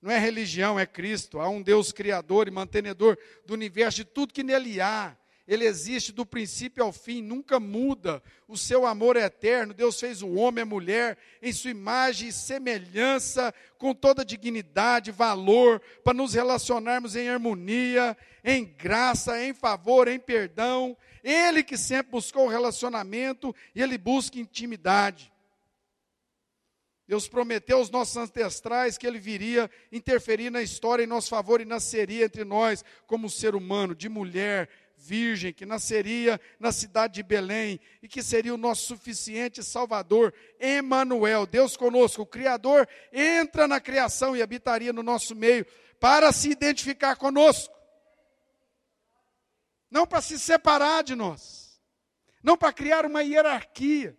Não 0.00 0.10
é 0.10 0.18
religião, 0.18 0.78
é 0.78 0.84
Cristo. 0.84 1.40
Há 1.40 1.48
um 1.48 1.62
Deus 1.62 1.92
criador 1.92 2.46
e 2.46 2.50
mantenedor 2.50 3.16
do 3.46 3.54
universo, 3.54 3.98
de 3.98 4.04
tudo 4.04 4.34
que 4.34 4.42
nele 4.42 4.80
há 4.80 5.16
ele 5.46 5.64
existe 5.64 6.12
do 6.12 6.24
princípio 6.24 6.84
ao 6.84 6.92
fim, 6.92 7.20
nunca 7.20 7.58
muda. 7.58 8.22
O 8.46 8.56
seu 8.56 8.86
amor 8.86 9.16
é 9.16 9.24
eterno. 9.24 9.74
Deus 9.74 9.98
fez 9.98 10.22
o 10.22 10.34
homem 10.34 10.60
e 10.60 10.62
a 10.62 10.66
mulher 10.66 11.18
em 11.42 11.52
sua 11.52 11.70
imagem 11.72 12.28
e 12.28 12.32
semelhança, 12.32 13.52
com 13.76 13.92
toda 13.92 14.24
dignidade, 14.24 15.10
valor, 15.10 15.80
para 16.04 16.14
nos 16.14 16.34
relacionarmos 16.34 17.16
em 17.16 17.28
harmonia, 17.28 18.16
em 18.44 18.64
graça, 18.64 19.42
em 19.42 19.52
favor, 19.52 20.06
em 20.06 20.18
perdão. 20.18 20.96
Ele 21.24 21.64
que 21.64 21.76
sempre 21.76 22.12
buscou 22.12 22.46
relacionamento 22.46 23.54
e 23.74 23.82
ele 23.82 23.98
busca 23.98 24.38
intimidade. 24.38 25.32
Deus 27.06 27.28
prometeu 27.28 27.76
aos 27.78 27.90
nossos 27.90 28.16
ancestrais 28.16 28.96
que 28.96 29.06
ele 29.06 29.18
viria 29.18 29.70
interferir 29.90 30.50
na 30.50 30.62
história 30.62 31.02
em 31.02 31.06
nosso 31.06 31.28
favor 31.28 31.60
e 31.60 31.64
nasceria 31.64 32.24
entre 32.24 32.44
nós 32.44 32.84
como 33.06 33.28
ser 33.28 33.54
humano, 33.54 33.94
de 33.94 34.08
mulher, 34.08 34.68
virgem 35.02 35.52
que 35.52 35.66
nasceria 35.66 36.40
na 36.60 36.70
cidade 36.70 37.14
de 37.14 37.22
Belém 37.22 37.80
e 38.00 38.08
que 38.08 38.22
seria 38.22 38.54
o 38.54 38.58
nosso 38.58 38.86
suficiente 38.86 39.62
Salvador, 39.62 40.32
Emanuel, 40.60 41.44
Deus 41.44 41.76
conosco, 41.76 42.22
o 42.22 42.26
Criador, 42.26 42.88
entra 43.12 43.66
na 43.66 43.80
criação 43.80 44.36
e 44.36 44.42
habitaria 44.42 44.92
no 44.92 45.02
nosso 45.02 45.34
meio 45.34 45.66
para 45.98 46.32
se 46.32 46.50
identificar 46.50 47.16
conosco. 47.16 47.74
Não 49.90 50.06
para 50.06 50.22
se 50.22 50.38
separar 50.38 51.02
de 51.02 51.14
nós. 51.14 51.80
Não 52.42 52.56
para 52.56 52.72
criar 52.72 53.04
uma 53.04 53.22
hierarquia, 53.22 54.16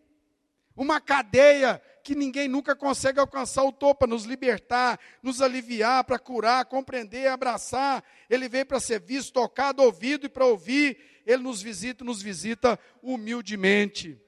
uma 0.76 1.02
cadeia 1.02 1.82
que 2.04 2.14
ninguém 2.14 2.49
nunca 2.49 2.76
consegue 2.76 3.20
alcançar 3.20 3.64
o 3.64 3.72
topo, 3.72 3.99
para 3.99 4.08
nos 4.10 4.26
libertar, 4.26 4.99
nos 5.22 5.41
aliviar, 5.41 6.04
para 6.04 6.20
curar, 6.20 6.66
compreender, 6.66 7.28
abraçar. 7.28 8.04
Ele 8.30 8.49
veio 8.49 8.66
para 8.66 8.80
ser 8.80 8.99
visto, 8.99 9.32
tocado, 9.32 9.82
ouvido 9.82 10.26
e 10.26 10.30
para 10.30 10.45
ouvir. 10.45 10.97
Ele 11.26 11.41
nos 11.41 11.62
visita, 11.62 12.04
nos 12.04 12.22
visita 12.22 12.78
humildemente. 13.01 14.20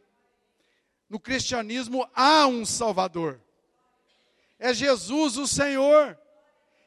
No 1.10 1.20
cristianismo 1.20 2.10
há 2.16 2.48
um 2.48 2.66
Salvador. 2.66 3.42
É 4.58 4.74
Jesus 4.74 5.36
o 5.36 5.46
Senhor. 5.46 6.18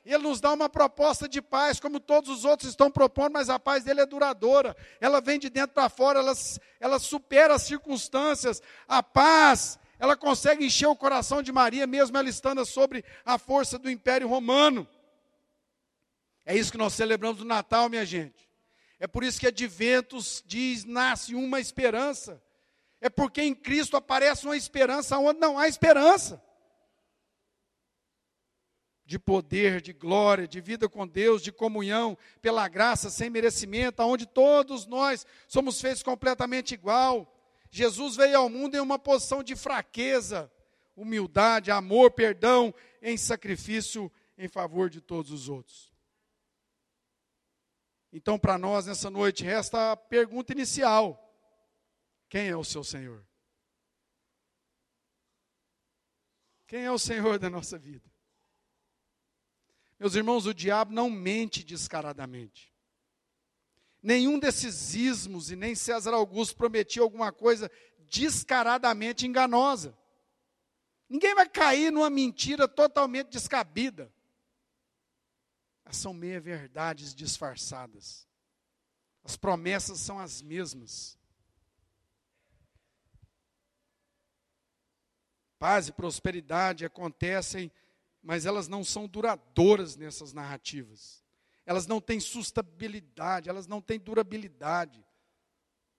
Ele 0.07 0.23
nos 0.23 0.41
dá 0.41 0.55
uma 0.55 0.71
proposta 0.71 1.29
de 1.29 1.43
paz, 1.43 1.79
como 1.79 2.01
todos 2.01 2.31
os 2.31 2.47
outros 2.47 2.71
estão 2.71 2.91
propondo, 2.91 3.35
mas 3.35 3.51
a 3.51 3.59
paz 3.59 3.85
dele 3.85 4.01
é 4.01 4.07
duradoura. 4.07 4.75
Ela 5.03 5.21
vem 5.21 5.39
de 5.39 5.51
dentro 5.51 5.75
para 5.75 5.91
fora, 5.91 6.21
ela, 6.21 6.33
ela 6.81 6.99
supera 6.99 7.57
as 7.57 7.63
circunstâncias. 7.63 8.63
A 8.89 9.03
paz 9.03 9.79
ela 9.99 10.17
consegue 10.17 10.65
encher 10.65 10.87
o 10.87 10.97
coração 10.97 11.43
de 11.43 11.51
Maria, 11.51 11.87
mesmo 11.87 12.17
ela 12.17 12.29
estando 12.29 12.65
sobre 12.65 13.05
a 13.25 13.37
força 13.37 13.79
do 13.79 13.91
Império 13.91 14.29
Romano. 14.29 14.87
É 16.47 16.57
isso 16.57 16.73
que 16.73 16.79
nós 16.79 16.95
celebramos 16.95 17.41
no 17.41 17.45
Natal, 17.45 17.89
minha 17.89 18.07
gente. 18.07 18.49
É 18.99 19.07
por 19.07 19.23
isso 19.23 19.39
que 19.39 19.47
Adventos 19.47 20.43
diz: 20.47 20.85
nasce 20.85 21.35
uma 21.35 21.61
esperança. 21.61 22.43
É 23.01 23.09
porque 23.09 23.43
em 23.43 23.55
Cristo 23.55 23.97
aparece 23.97 24.45
uma 24.45 24.57
esperança 24.57 25.19
onde 25.19 25.39
não 25.39 25.59
há 25.59 25.69
esperança. 25.69 26.43
De 29.05 29.19
poder, 29.19 29.81
de 29.81 29.93
glória, 29.93 30.47
de 30.47 30.61
vida 30.61 30.89
com 30.89 31.07
Deus, 31.07 31.43
de 31.43 31.53
comunhão, 31.53 32.19
pela 32.43 32.69
graça, 32.69 33.09
sem 33.09 33.31
merecimento, 33.31 34.03
onde 34.03 34.27
todos 34.27 34.87
nós 34.87 35.25
somos 35.47 35.81
feitos 35.81 36.03
completamente 36.03 36.75
igual. 36.75 37.38
Jesus 37.71 38.17
veio 38.17 38.39
ao 38.39 38.49
mundo 38.49 38.77
em 38.77 38.81
uma 38.81 38.99
posição 38.99 39.43
de 39.43 39.55
fraqueza, 39.55 40.51
humildade, 40.97 41.71
amor, 41.71 42.11
perdão, 42.11 42.75
em 43.03 43.17
sacrifício 43.17 44.11
em 44.37 44.49
favor 44.49 44.89
de 44.89 45.01
todos 45.01 45.31
os 45.31 45.49
outros. 45.49 45.93
Então, 48.13 48.39
para 48.39 48.57
nós, 48.57 48.87
nessa 48.87 49.11
noite, 49.11 49.45
resta 49.45 49.93
a 49.93 49.97
pergunta 49.97 50.53
inicial: 50.53 51.37
quem 52.29 52.49
é 52.49 52.57
o 52.57 52.65
seu 52.65 52.83
Senhor? 52.83 53.27
Quem 56.67 56.85
é 56.85 56.93
o 56.93 56.99
Senhor 56.99 57.39
da 57.39 57.49
nossa 57.49 57.79
vida? 57.79 58.09
Meus 59.99 60.15
irmãos, 60.15 60.47
o 60.47 60.55
diabo 60.55 60.93
não 60.93 61.11
mente 61.11 61.65
descaradamente. 61.65 62.68
Nenhum 64.03 64.39
desses 64.39 64.95
ismos 64.95 65.51
e 65.51 65.57
nem 65.57 65.75
César 65.75 66.15
Augusto 66.15 66.57
prometia 66.57 67.03
alguma 67.03 67.33
coisa 67.33 67.71
descaradamente 68.09 69.27
enganosa. 69.27 69.97
Ninguém 71.09 71.35
vai 71.35 71.49
cair 71.49 71.91
numa 71.91 72.09
mentira 72.09 72.69
totalmente 72.69 73.31
descabida. 73.31 74.13
São 75.91 76.13
meia-verdades 76.13 77.15
disfarçadas. 77.15 78.29
As 79.25 79.37
promessas 79.37 79.99
são 79.99 80.19
as 80.19 80.43
mesmas. 80.43 81.19
Paz 85.59 85.89
e 85.89 85.93
prosperidade 85.93 86.85
acontecem, 86.85 87.73
mas 88.23 88.47
elas 88.47 88.69
não 88.69 88.85
são 88.85 89.09
duradouras 89.09 89.97
nessas 89.97 90.33
narrativas 90.33 91.27
elas 91.69 91.87
não 91.87 92.01
têm 92.01 92.19
sustentabilidade, 92.19 93.51
elas 93.51 93.67
não 93.67 93.79
têm 93.79 93.99
durabilidade. 93.99 95.05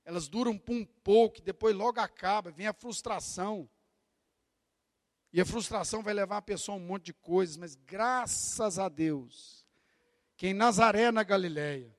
Elas 0.03 0.27
duram 0.27 0.57
por 0.57 0.73
um 0.73 0.83
pouco, 0.83 1.39
depois 1.43 1.75
logo 1.75 1.99
acaba, 1.99 2.49
vem 2.49 2.65
a 2.65 2.73
frustração. 2.73 3.69
E 5.31 5.39
a 5.39 5.45
frustração 5.45 6.01
vai 6.01 6.11
levar 6.11 6.37
a 6.37 6.41
pessoa 6.41 6.75
a 6.75 6.81
um 6.81 6.83
monte 6.83 7.05
de 7.05 7.13
coisas, 7.13 7.55
mas 7.55 7.75
graças 7.75 8.79
a 8.79 8.89
Deus, 8.89 9.63
que 10.35 10.47
em 10.47 10.55
Nazaré, 10.55 11.11
na 11.11 11.21
Galileia, 11.21 11.95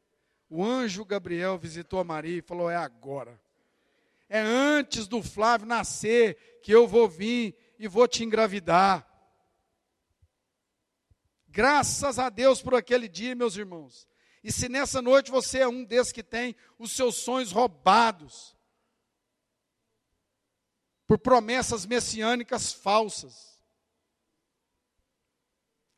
o 0.49 0.64
anjo 0.64 1.05
Gabriel 1.05 1.57
visitou 1.57 2.01
a 2.01 2.05
Maria 2.05 2.39
e 2.39 2.43
falou: 2.43 2.68
É 2.68 2.75
agora. 2.75 3.41
É 4.29 4.41
antes 4.41 5.07
do 5.07 5.23
Flávio 5.23 5.68
nascer 5.68 6.59
que 6.61 6.73
eu 6.73 6.89
vou 6.89 7.09
vir 7.09 7.55
e 7.79 7.87
vou 7.87 8.09
te 8.09 8.25
engravidar. 8.25 9.09
Graças 11.51 12.18
a 12.18 12.28
Deus 12.28 12.62
por 12.62 12.74
aquele 12.76 13.09
dia, 13.09 13.34
meus 13.34 13.57
irmãos. 13.57 14.09
E 14.42 14.53
se 14.53 14.68
nessa 14.68 15.03
noite 15.03 15.30
você 15.30 15.59
é 15.59 15.68
um 15.68 15.84
desses 15.84 16.12
que 16.12 16.22
tem 16.22 16.55
os 16.78 16.92
seus 16.92 17.16
sonhos 17.16 17.51
roubados 17.51 18.57
por 21.07 21.18
promessas 21.18 21.84
messiânicas 21.84 22.72
falsas, 22.72 23.61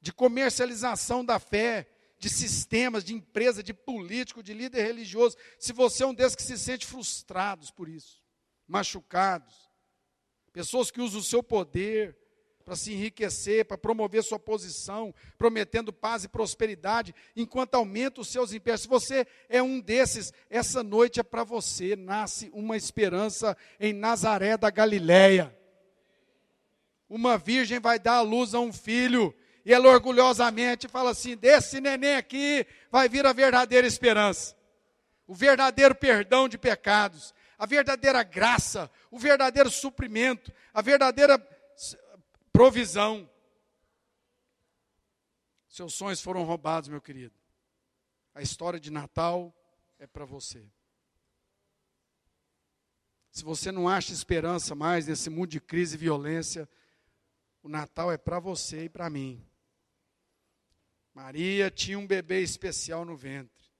de 0.00 0.11
comercialização 0.12 1.22
da 1.22 1.38
fé, 1.38 1.86
de 2.18 2.30
sistemas, 2.30 3.05
de 3.05 3.14
empresa, 3.14 3.62
de 3.62 3.74
político, 3.74 4.42
de 4.42 4.55
líder 4.55 4.82
religioso, 4.82 5.36
se 5.59 5.72
você 5.72 6.03
é 6.03 6.07
um 6.07 6.14
desses 6.14 6.34
que 6.34 6.42
se 6.42 6.57
sente 6.57 6.86
frustrados 6.86 7.70
por 7.70 7.88
isso, 7.88 8.22
machucados, 8.66 9.70
pessoas 10.50 10.90
que 10.90 11.00
usam 11.00 11.20
o 11.20 11.24
seu 11.24 11.42
poder, 11.42 12.16
para 12.62 12.76
se 12.76 12.92
enriquecer, 12.92 13.64
para 13.64 13.76
promover 13.76 14.22
sua 14.22 14.38
posição, 14.38 15.14
prometendo 15.36 15.92
paz 15.92 16.24
e 16.24 16.28
prosperidade, 16.28 17.14
enquanto 17.36 17.74
aumenta 17.74 18.20
os 18.20 18.28
seus 18.28 18.52
impérios. 18.52 18.82
Se 18.82 18.88
você 18.88 19.26
é 19.48 19.62
um 19.62 19.80
desses, 19.80 20.32
essa 20.48 20.82
noite 20.82 21.20
é 21.20 21.22
para 21.22 21.44
você. 21.44 21.96
Nasce 21.96 22.50
uma 22.52 22.76
esperança 22.76 23.56
em 23.78 23.92
Nazaré 23.92 24.56
da 24.56 24.70
Galileia. 24.70 25.54
Uma 27.08 27.36
virgem 27.36 27.78
vai 27.78 27.98
dar 27.98 28.16
à 28.16 28.20
luz 28.22 28.54
a 28.54 28.60
um 28.60 28.72
filho, 28.72 29.34
e 29.64 29.72
ela 29.72 29.88
orgulhosamente 29.88 30.88
fala 30.88 31.10
assim: 31.10 31.36
desse 31.36 31.80
neném 31.80 32.16
aqui 32.16 32.66
vai 32.90 33.08
vir 33.08 33.26
a 33.26 33.32
verdadeira 33.32 33.86
esperança, 33.86 34.56
o 35.26 35.34
verdadeiro 35.34 35.94
perdão 35.94 36.48
de 36.48 36.56
pecados, 36.56 37.34
a 37.58 37.66
verdadeira 37.66 38.22
graça, 38.22 38.90
o 39.10 39.18
verdadeiro 39.18 39.70
suprimento, 39.70 40.50
a 40.72 40.80
verdadeira 40.80 41.38
provisão. 42.53 43.28
Seus 45.68 45.94
sonhos 45.94 46.20
foram 46.20 46.44
roubados, 46.44 46.88
meu 46.88 47.00
querido. 47.00 47.34
A 48.34 48.42
história 48.42 48.78
de 48.78 48.90
Natal 48.90 49.55
é 49.98 50.07
para 50.07 50.24
você. 50.24 50.64
Se 53.30 53.42
você 53.42 53.72
não 53.72 53.88
acha 53.88 54.12
esperança 54.12 54.74
mais 54.74 55.07
nesse 55.07 55.30
mundo 55.30 55.48
de 55.48 55.61
crise 55.61 55.94
e 55.94 55.98
violência, 55.98 56.68
o 57.62 57.68
Natal 57.68 58.12
é 58.12 58.18
para 58.18 58.38
você 58.38 58.84
e 58.84 58.88
para 58.88 59.09
mim. 59.09 59.42
Maria 61.14 61.70
tinha 61.70 61.98
um 61.98 62.07
bebê 62.07 62.42
especial 62.42 63.05
no 63.05 63.16
ventre. 63.16 63.70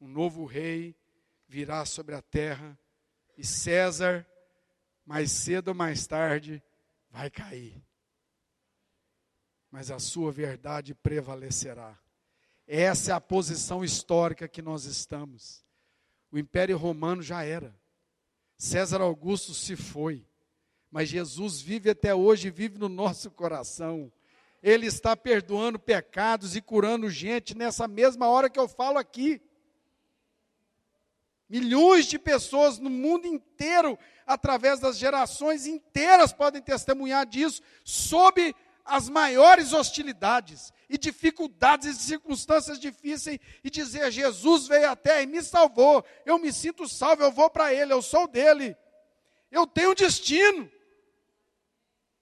Um 0.00 0.08
novo 0.08 0.44
rei 0.44 0.94
virá 1.46 1.84
sobre 1.86 2.14
a 2.14 2.20
terra 2.20 2.78
e 3.36 3.44
César, 3.44 4.26
mais 5.06 5.30
cedo 5.30 5.68
ou 5.68 5.74
mais 5.74 6.06
tarde, 6.06 6.62
vai 7.12 7.30
cair. 7.30 7.80
Mas 9.70 9.90
a 9.90 9.98
sua 9.98 10.32
verdade 10.32 10.94
prevalecerá. 10.94 11.96
Essa 12.66 13.12
é 13.12 13.14
a 13.14 13.20
posição 13.20 13.84
histórica 13.84 14.48
que 14.48 14.62
nós 14.62 14.84
estamos. 14.84 15.64
O 16.30 16.38
Império 16.38 16.76
Romano 16.76 17.22
já 17.22 17.44
era. 17.44 17.78
César 18.56 19.02
Augusto 19.02 19.52
se 19.52 19.76
foi. 19.76 20.26
Mas 20.90 21.08
Jesus 21.08 21.60
vive 21.60 21.90
até 21.90 22.14
hoje, 22.14 22.50
vive 22.50 22.78
no 22.78 22.88
nosso 22.88 23.30
coração. 23.30 24.12
Ele 24.62 24.86
está 24.86 25.16
perdoando 25.16 25.78
pecados 25.78 26.56
e 26.56 26.62
curando 26.62 27.10
gente 27.10 27.56
nessa 27.56 27.88
mesma 27.88 28.28
hora 28.28 28.48
que 28.48 28.58
eu 28.58 28.68
falo 28.68 28.98
aqui. 28.98 29.40
Milhões 31.52 32.06
de 32.06 32.18
pessoas 32.18 32.78
no 32.78 32.88
mundo 32.88 33.26
inteiro, 33.26 33.98
através 34.26 34.80
das 34.80 34.96
gerações 34.96 35.66
inteiras, 35.66 36.32
podem 36.32 36.62
testemunhar 36.62 37.26
disso, 37.26 37.60
sob 37.84 38.56
as 38.82 39.10
maiores 39.10 39.74
hostilidades 39.74 40.72
e 40.88 40.96
dificuldades 40.96 41.88
e 41.88 42.02
circunstâncias 42.02 42.80
difíceis, 42.80 43.38
e 43.62 43.68
dizer: 43.68 44.10
Jesus 44.10 44.66
veio 44.66 44.88
até 44.88 45.22
e 45.22 45.26
me 45.26 45.42
salvou, 45.42 46.02
eu 46.24 46.38
me 46.38 46.50
sinto 46.50 46.88
salvo, 46.88 47.22
eu 47.22 47.30
vou 47.30 47.50
para 47.50 47.74
Ele, 47.74 47.92
eu 47.92 48.00
sou 48.00 48.26
dele, 48.26 48.74
eu 49.50 49.66
tenho 49.66 49.94
destino. 49.94 50.72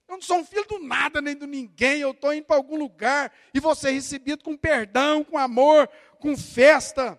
Eu 0.09 0.17
não 0.17 0.23
sou 0.23 0.39
um 0.39 0.45
filho 0.45 0.67
do 0.67 0.81
nada 0.81 1.23
nem 1.23 1.37
do 1.37 1.47
ninguém, 1.47 2.01
eu 2.01 2.11
estou 2.11 2.35
indo 2.35 2.47
para 2.47 2.57
algum 2.57 2.77
lugar 2.77 3.33
e 3.55 3.61
vou 3.61 3.77
ser 3.77 3.93
recebido 3.93 4.43
com 4.43 4.57
perdão, 4.57 5.23
com 5.23 5.39
amor, 5.39 5.89
com 6.19 6.37
festa. 6.37 7.17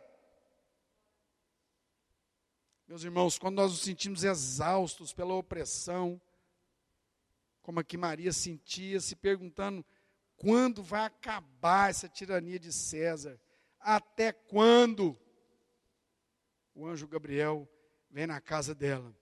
Meus 2.92 3.06
irmãos, 3.06 3.40
quando 3.40 3.56
nós 3.56 3.72
nos 3.72 3.80
sentimos 3.84 4.26
exaustos 4.26 5.14
pela 5.14 5.34
opressão, 5.34 6.22
como 7.62 7.80
aqui 7.80 7.96
Maria 7.96 8.34
sentia, 8.34 9.00
se 9.00 9.16
perguntando 9.16 9.86
quando 10.36 10.84
vai 10.84 11.06
acabar 11.06 11.90
essa 11.90 12.10
tirania 12.10 12.60
de 12.60 12.74
César? 12.74 13.40
Até 13.80 14.34
quando? 14.34 15.18
O 16.76 16.86
anjo 16.86 17.08
Gabriel 17.08 17.66
vem 18.10 18.28
na 18.28 18.42
casa 18.42 18.76
dela. 18.76 19.16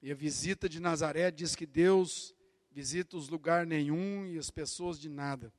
E 0.00 0.10
a 0.10 0.14
visita 0.14 0.70
de 0.70 0.80
Nazaré 0.80 1.30
diz 1.30 1.54
que 1.54 1.66
Deus 1.66 2.34
visita 2.70 3.18
os 3.18 3.28
lugares 3.28 3.68
nenhum 3.68 4.24
e 4.24 4.38
as 4.38 4.50
pessoas 4.50 4.98
de 4.98 5.10
nada. 5.10 5.52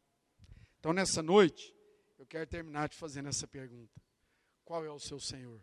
Então, 0.79 0.91
nessa 0.91 1.21
noite, 1.21 1.71
eu 2.17 2.25
quero 2.25 2.47
terminar 2.47 2.89
te 2.89 2.97
fazendo 2.97 3.29
essa 3.29 3.47
pergunta 3.47 4.00
qual 4.71 4.85
é 4.85 4.89
o 4.89 4.97
seu 4.97 5.19
Senhor. 5.19 5.61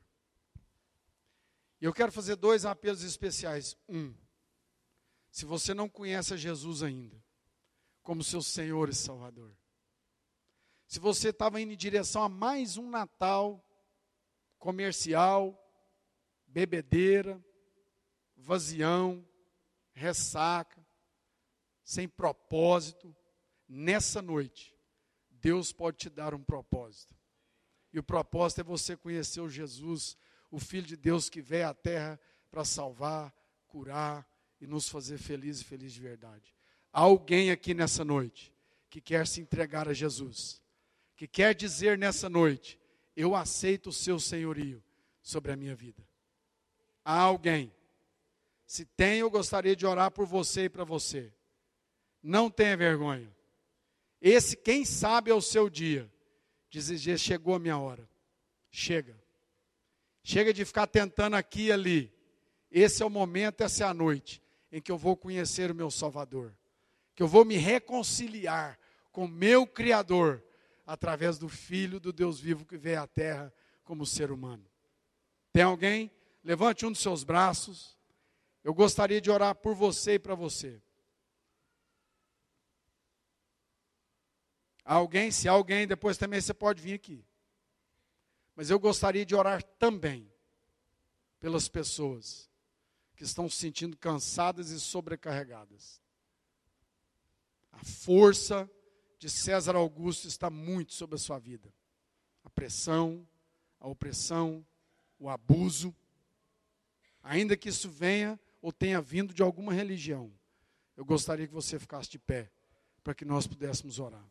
E 1.81 1.87
eu 1.87 1.95
quero 1.95 2.13
fazer 2.13 2.37
dois 2.37 2.67
apelos 2.67 3.03
especiais. 3.03 3.75
Um, 3.89 4.15
se 5.31 5.47
você 5.47 5.73
não 5.73 5.89
conhece 5.89 6.35
a 6.35 6.37
Jesus 6.37 6.83
ainda, 6.83 7.17
como 8.03 8.23
seu 8.23 8.43
Senhor 8.43 8.91
e 8.91 8.95
Salvador. 8.95 9.57
Se 10.87 11.01
você 11.01 11.31
estava 11.31 11.59
indo 11.59 11.73
em 11.73 11.77
direção 11.77 12.23
a 12.23 12.29
mais 12.29 12.77
um 12.77 12.91
Natal 12.91 13.67
comercial, 14.59 15.59
bebedeira, 16.47 17.43
vazião, 18.37 19.27
ressaca, 19.95 20.87
sem 21.83 22.07
propósito, 22.07 23.17
nessa 23.67 24.21
noite, 24.21 24.77
Deus 25.31 25.73
pode 25.73 25.97
te 25.97 26.11
dar 26.11 26.35
um 26.35 26.45
propósito. 26.45 27.18
E 27.99 28.01
o 28.01 28.03
propósito 28.05 28.61
é 28.61 28.65
você 28.65 28.97
conhecer 28.97 29.41
o 29.41 29.51
Jesus, 29.51 30.17
o 30.53 30.61
Filho 30.61 30.87
de 30.87 30.97
Deus 30.97 31.29
que 31.29 31.43
veio 31.43 31.67
à 31.67 31.75
terra 31.75 32.17
para 32.49 32.65
salvar, 32.65 33.35
curar 33.67 34.25
e 34.61 34.69
nos 34.69 34.89
fazer 34.89 35.19
felizes 35.19 35.63
e 35.63 35.65
felizes 35.65 35.95
de 35.95 36.01
verdade. 36.01 36.55
Há 36.93 37.01
alguém 37.01 37.51
aqui 37.51 37.75
nessa 37.75 38.05
noite 38.05 38.55
que 38.89 39.01
quer 39.01 39.27
se 39.27 39.41
entregar 39.41 39.89
a 39.89 39.93
Jesus, 39.93 40.63
que 41.17 41.27
quer 41.27 41.57
dizer 41.57 41.99
nessa 41.99 42.29
noite: 42.29 42.79
Eu 43.17 43.35
aceito 43.35 43.89
o 43.89 43.93
seu 43.93 44.21
senhorio 44.21 44.81
sobre 45.21 45.51
a 45.51 45.57
minha 45.57 45.75
vida. 45.75 46.07
Há 47.05 47.19
alguém. 47.19 47.75
Se 48.65 48.85
tem, 48.85 49.19
eu 49.19 49.29
gostaria 49.29 49.75
de 49.75 49.85
orar 49.85 50.13
por 50.13 50.25
você 50.25 50.67
e 50.67 50.69
para 50.69 50.85
você. 50.85 51.33
Não 52.23 52.49
tenha 52.49 52.77
vergonha. 52.77 53.37
Esse, 54.23 54.57
quem 54.57 54.85
sabe, 54.85 55.33
é 55.33 55.35
o 55.35 55.43
seu 55.43 55.69
dia. 55.69 56.09
Dizer, 56.71 57.19
chegou 57.19 57.55
a 57.55 57.59
minha 57.59 57.79
hora. 57.79 58.09
Chega. 58.71 59.17
Chega 60.23 60.53
de 60.53 60.65
ficar 60.65 60.87
tentando 60.87 61.37
aqui 61.37 61.67
e 61.67 61.73
ali. 61.73 62.13
Esse 62.71 63.03
é 63.03 63.07
o 63.07 63.11
momento, 63.11 63.63
essa 63.63 63.85
é 63.85 63.87
a 63.87 63.95
noite 63.95 64.43
em 64.71 64.81
que 64.81 64.93
eu 64.93 64.99
vou 64.99 65.17
conhecer 65.17 65.71
o 65.71 65.75
meu 65.75 65.91
Salvador. 65.91 66.55
Que 67.15 67.23
eu 67.23 67.29
vou 67.29 67.45
me 67.45 67.57
reconciliar 67.57 68.79
com 69.11 69.27
meu 69.27 69.67
Criador 69.67 70.43
através 70.87 71.39
do 71.39 71.49
Filho 71.49 71.99
do 71.99 72.13
Deus 72.13 72.39
vivo 72.39 72.65
que 72.65 72.77
veio 72.77 73.01
à 73.01 73.07
terra 73.07 73.53
como 73.85 74.07
ser 74.07 74.31
humano. 74.31 74.65
Tem 75.53 75.63
alguém? 75.63 76.11
Levante 76.45 76.87
um 76.87 76.93
dos 76.93 77.01
seus 77.01 77.25
braços. 77.25 77.97
Eu 78.63 78.75
gostaria 78.75 79.21
de 79.21 79.31
orar 79.31 79.55
por 79.55 79.75
você 79.75 80.15
e 80.15 80.19
para 80.19 80.35
você. 80.35 80.81
Alguém, 84.89 85.31
se 85.31 85.47
alguém, 85.47 85.87
depois 85.87 86.17
também 86.17 86.41
você 86.41 86.55
pode 86.55 86.81
vir 86.81 86.95
aqui. 86.95 87.23
Mas 88.57 88.71
eu 88.71 88.81
gostaria 88.81 89.27
de 89.27 89.35
orar 89.35 89.63
também 89.63 90.33
pelas 91.39 91.69
pessoas 91.69 92.49
que 93.15 93.23
estão 93.23 93.51
se 93.51 93.57
sentindo 93.57 93.99
cansadas 93.99 94.71
e 94.71 94.81
sobrecarregadas. 94.81 96.01
A 97.71 97.85
força 97.85 98.69
de 99.19 99.29
César 99.29 99.77
Augusto 99.77 100.27
está 100.27 100.49
muito 100.49 100.95
sobre 100.95 101.17
a 101.17 101.19
sua 101.19 101.39
vida. 101.39 101.71
A 102.43 102.49
pressão, 102.49 103.29
a 103.79 103.87
opressão, 103.87 104.67
o 105.19 105.29
abuso. 105.29 105.95
Ainda 107.23 107.59
que 107.59 107.69
isso 107.69 107.91
venha 107.91 108.41
ou 108.63 108.73
tenha 108.73 109.03
vindo 109.03 109.35
de 109.35 109.43
alguma 109.43 109.71
religião, 109.71 110.33
eu 110.97 111.05
gostaria 111.05 111.47
que 111.47 111.53
você 111.53 111.79
ficasse 111.79 112.09
de 112.09 112.19
pé 112.19 112.51
para 113.05 113.15
que 113.15 113.27
nós 113.27 113.47
pudéssemos 113.47 113.99
orar. 113.99 114.25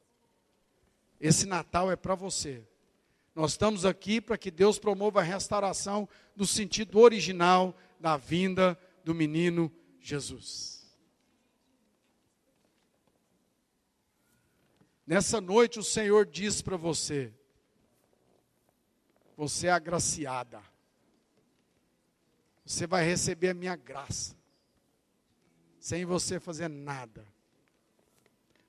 Esse 1.20 1.46
Natal 1.46 1.92
é 1.92 1.96
para 1.96 2.16
você. 2.16 2.66
Nós 3.34 3.52
estamos 3.52 3.86
aqui 3.86 4.20
para 4.20 4.38
que 4.38 4.50
Deus 4.50 4.80
promova 4.80 5.20
a 5.20 5.24
restauração 5.24 6.08
do 6.36 6.46
sentido 6.46 7.00
original 7.00 7.78
da 8.00 8.18
vinda 8.18 8.78
do 9.04 9.14
menino 9.14 9.72
Jesus. 10.00 10.78
Nessa 15.06 15.40
noite 15.40 15.80
o 15.80 15.84
Senhor 15.84 16.26
diz 16.26 16.62
para 16.62 16.76
você: 16.76 17.32
você 19.38 19.68
é 19.68 19.72
agraciada. 19.72 20.62
Você 22.66 22.86
vai 22.86 23.06
receber 23.06 23.50
a 23.50 23.54
minha 23.54 23.76
graça, 23.76 24.36
sem 25.80 26.04
você 26.04 26.40
fazer 26.40 26.68
nada. 26.68 27.26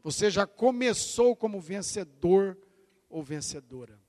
Você 0.08 0.30
já 0.30 0.46
começou 0.46 1.36
como 1.36 1.60
vencedor 1.60 2.56
ou 3.10 3.22
vencedora. 3.22 4.00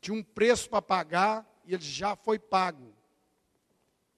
Tinha 0.00 0.12
um 0.12 0.24
preço 0.24 0.68
para 0.68 0.82
pagar 0.82 1.62
e 1.64 1.72
ele 1.72 1.84
já 1.84 2.16
foi 2.16 2.36
pago. 2.36 2.92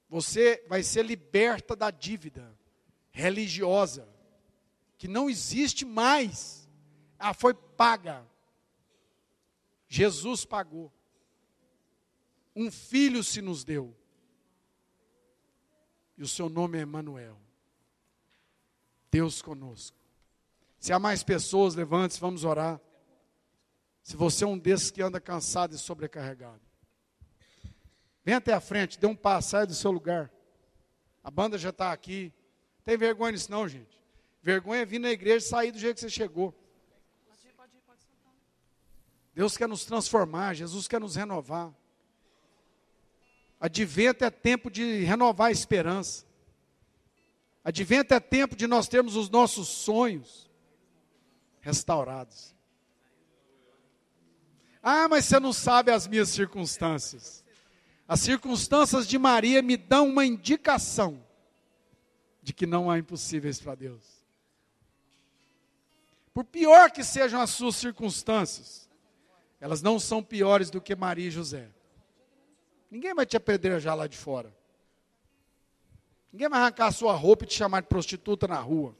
Você 0.08 0.64
vai 0.68 0.82
ser 0.82 1.04
liberta 1.04 1.76
da 1.76 1.90
dívida 1.90 2.58
religiosa, 3.10 4.08
que 4.96 5.06
não 5.06 5.28
existe 5.28 5.84
mais. 5.84 6.66
Ela 7.18 7.34
foi 7.34 7.52
paga. 7.52 8.26
Jesus 9.86 10.46
pagou. 10.46 10.90
Um 12.56 12.70
filho 12.70 13.22
se 13.22 13.42
nos 13.42 13.64
deu. 13.64 13.94
E 16.16 16.22
o 16.22 16.28
seu 16.28 16.48
nome 16.48 16.78
é 16.78 16.80
Emanuel. 16.80 17.38
Deus 19.12 19.42
conosco. 19.42 19.94
Se 20.78 20.90
há 20.90 20.98
mais 20.98 21.22
pessoas, 21.22 21.74
levante-se, 21.74 22.18
vamos 22.18 22.44
orar. 22.44 22.80
Se 24.02 24.16
você 24.16 24.42
é 24.42 24.46
um 24.46 24.58
desses 24.58 24.90
que 24.90 25.02
anda 25.02 25.20
cansado 25.20 25.74
e 25.74 25.78
sobrecarregado, 25.78 26.62
vem 28.24 28.34
até 28.34 28.54
a 28.54 28.60
frente, 28.60 28.98
dê 28.98 29.06
um 29.06 29.14
passo, 29.14 29.50
sai 29.50 29.66
do 29.66 29.74
seu 29.74 29.92
lugar. 29.92 30.32
A 31.22 31.30
banda 31.30 31.58
já 31.58 31.68
está 31.68 31.92
aqui. 31.92 32.32
Tem 32.84 32.96
vergonha 32.96 33.32
nisso 33.32 33.50
não, 33.50 33.68
gente. 33.68 34.00
Vergonha 34.42 34.80
é 34.80 34.86
vir 34.86 34.98
na 34.98 35.10
igreja 35.10 35.44
e 35.44 35.48
sair 35.48 35.70
do 35.70 35.78
jeito 35.78 35.96
que 35.96 36.00
você 36.00 36.10
chegou. 36.10 36.52
Deus 39.34 39.56
quer 39.56 39.68
nos 39.68 39.84
transformar, 39.84 40.54
Jesus 40.54 40.88
quer 40.88 41.00
nos 41.00 41.16
renovar. 41.16 41.72
Advento 43.60 44.24
é 44.24 44.30
tempo 44.30 44.70
de 44.70 45.04
renovar 45.04 45.48
a 45.48 45.52
esperança. 45.52 46.26
Advento 47.64 48.12
é 48.12 48.20
tempo 48.20 48.56
de 48.56 48.66
nós 48.66 48.88
termos 48.88 49.14
os 49.14 49.30
nossos 49.30 49.68
sonhos 49.68 50.50
restaurados. 51.60 52.54
Ah, 54.82 55.08
mas 55.08 55.26
você 55.26 55.38
não 55.38 55.52
sabe 55.52 55.92
as 55.92 56.08
minhas 56.08 56.28
circunstâncias. 56.28 57.44
As 58.08 58.20
circunstâncias 58.20 59.06
de 59.06 59.16
Maria 59.16 59.62
me 59.62 59.76
dão 59.76 60.08
uma 60.08 60.26
indicação 60.26 61.24
de 62.42 62.52
que 62.52 62.66
não 62.66 62.90
há 62.90 62.98
impossíveis 62.98 63.60
para 63.60 63.76
Deus. 63.76 64.22
Por 66.34 66.44
pior 66.44 66.90
que 66.90 67.04
sejam 67.04 67.40
as 67.40 67.50
suas 67.50 67.76
circunstâncias, 67.76 68.90
elas 69.60 69.82
não 69.82 70.00
são 70.00 70.22
piores 70.22 70.68
do 70.68 70.80
que 70.80 70.96
Maria 70.96 71.28
e 71.28 71.30
José. 71.30 71.68
Ninguém 72.90 73.14
vai 73.14 73.24
te 73.24 73.36
apedrejar 73.36 73.96
lá 73.96 74.08
de 74.08 74.18
fora. 74.18 74.52
Ninguém 76.32 76.48
vai 76.48 76.60
arrancar 76.60 76.86
a 76.86 76.92
sua 76.92 77.12
roupa 77.12 77.44
e 77.44 77.46
te 77.46 77.54
chamar 77.54 77.82
de 77.82 77.88
prostituta 77.88 78.48
na 78.48 78.58
rua. 78.58 78.96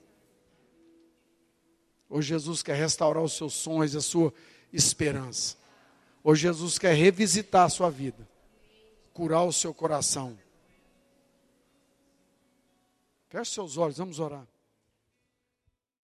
Hoje 2.09 2.28
Jesus 2.28 2.62
quer 2.62 2.76
restaurar 2.76 3.22
os 3.22 3.33
seus 3.33 3.55
sonhos, 3.55 3.97
a 3.97 4.03
sua 4.03 4.35
esperança. 4.70 5.57
Hoje 6.22 6.43
Jesus 6.43 6.78
quer 6.78 6.95
revisitar 6.95 7.64
a 7.64 7.70
sua 7.70 7.91
vida, 7.91 8.28
curar 9.14 9.45
o 9.45 9.53
seu 9.53 9.72
coração. 9.72 10.39
Feche 13.30 13.53
seus 13.53 13.78
olhos, 13.78 13.97
vamos 13.97 14.20
orar. 14.20 14.47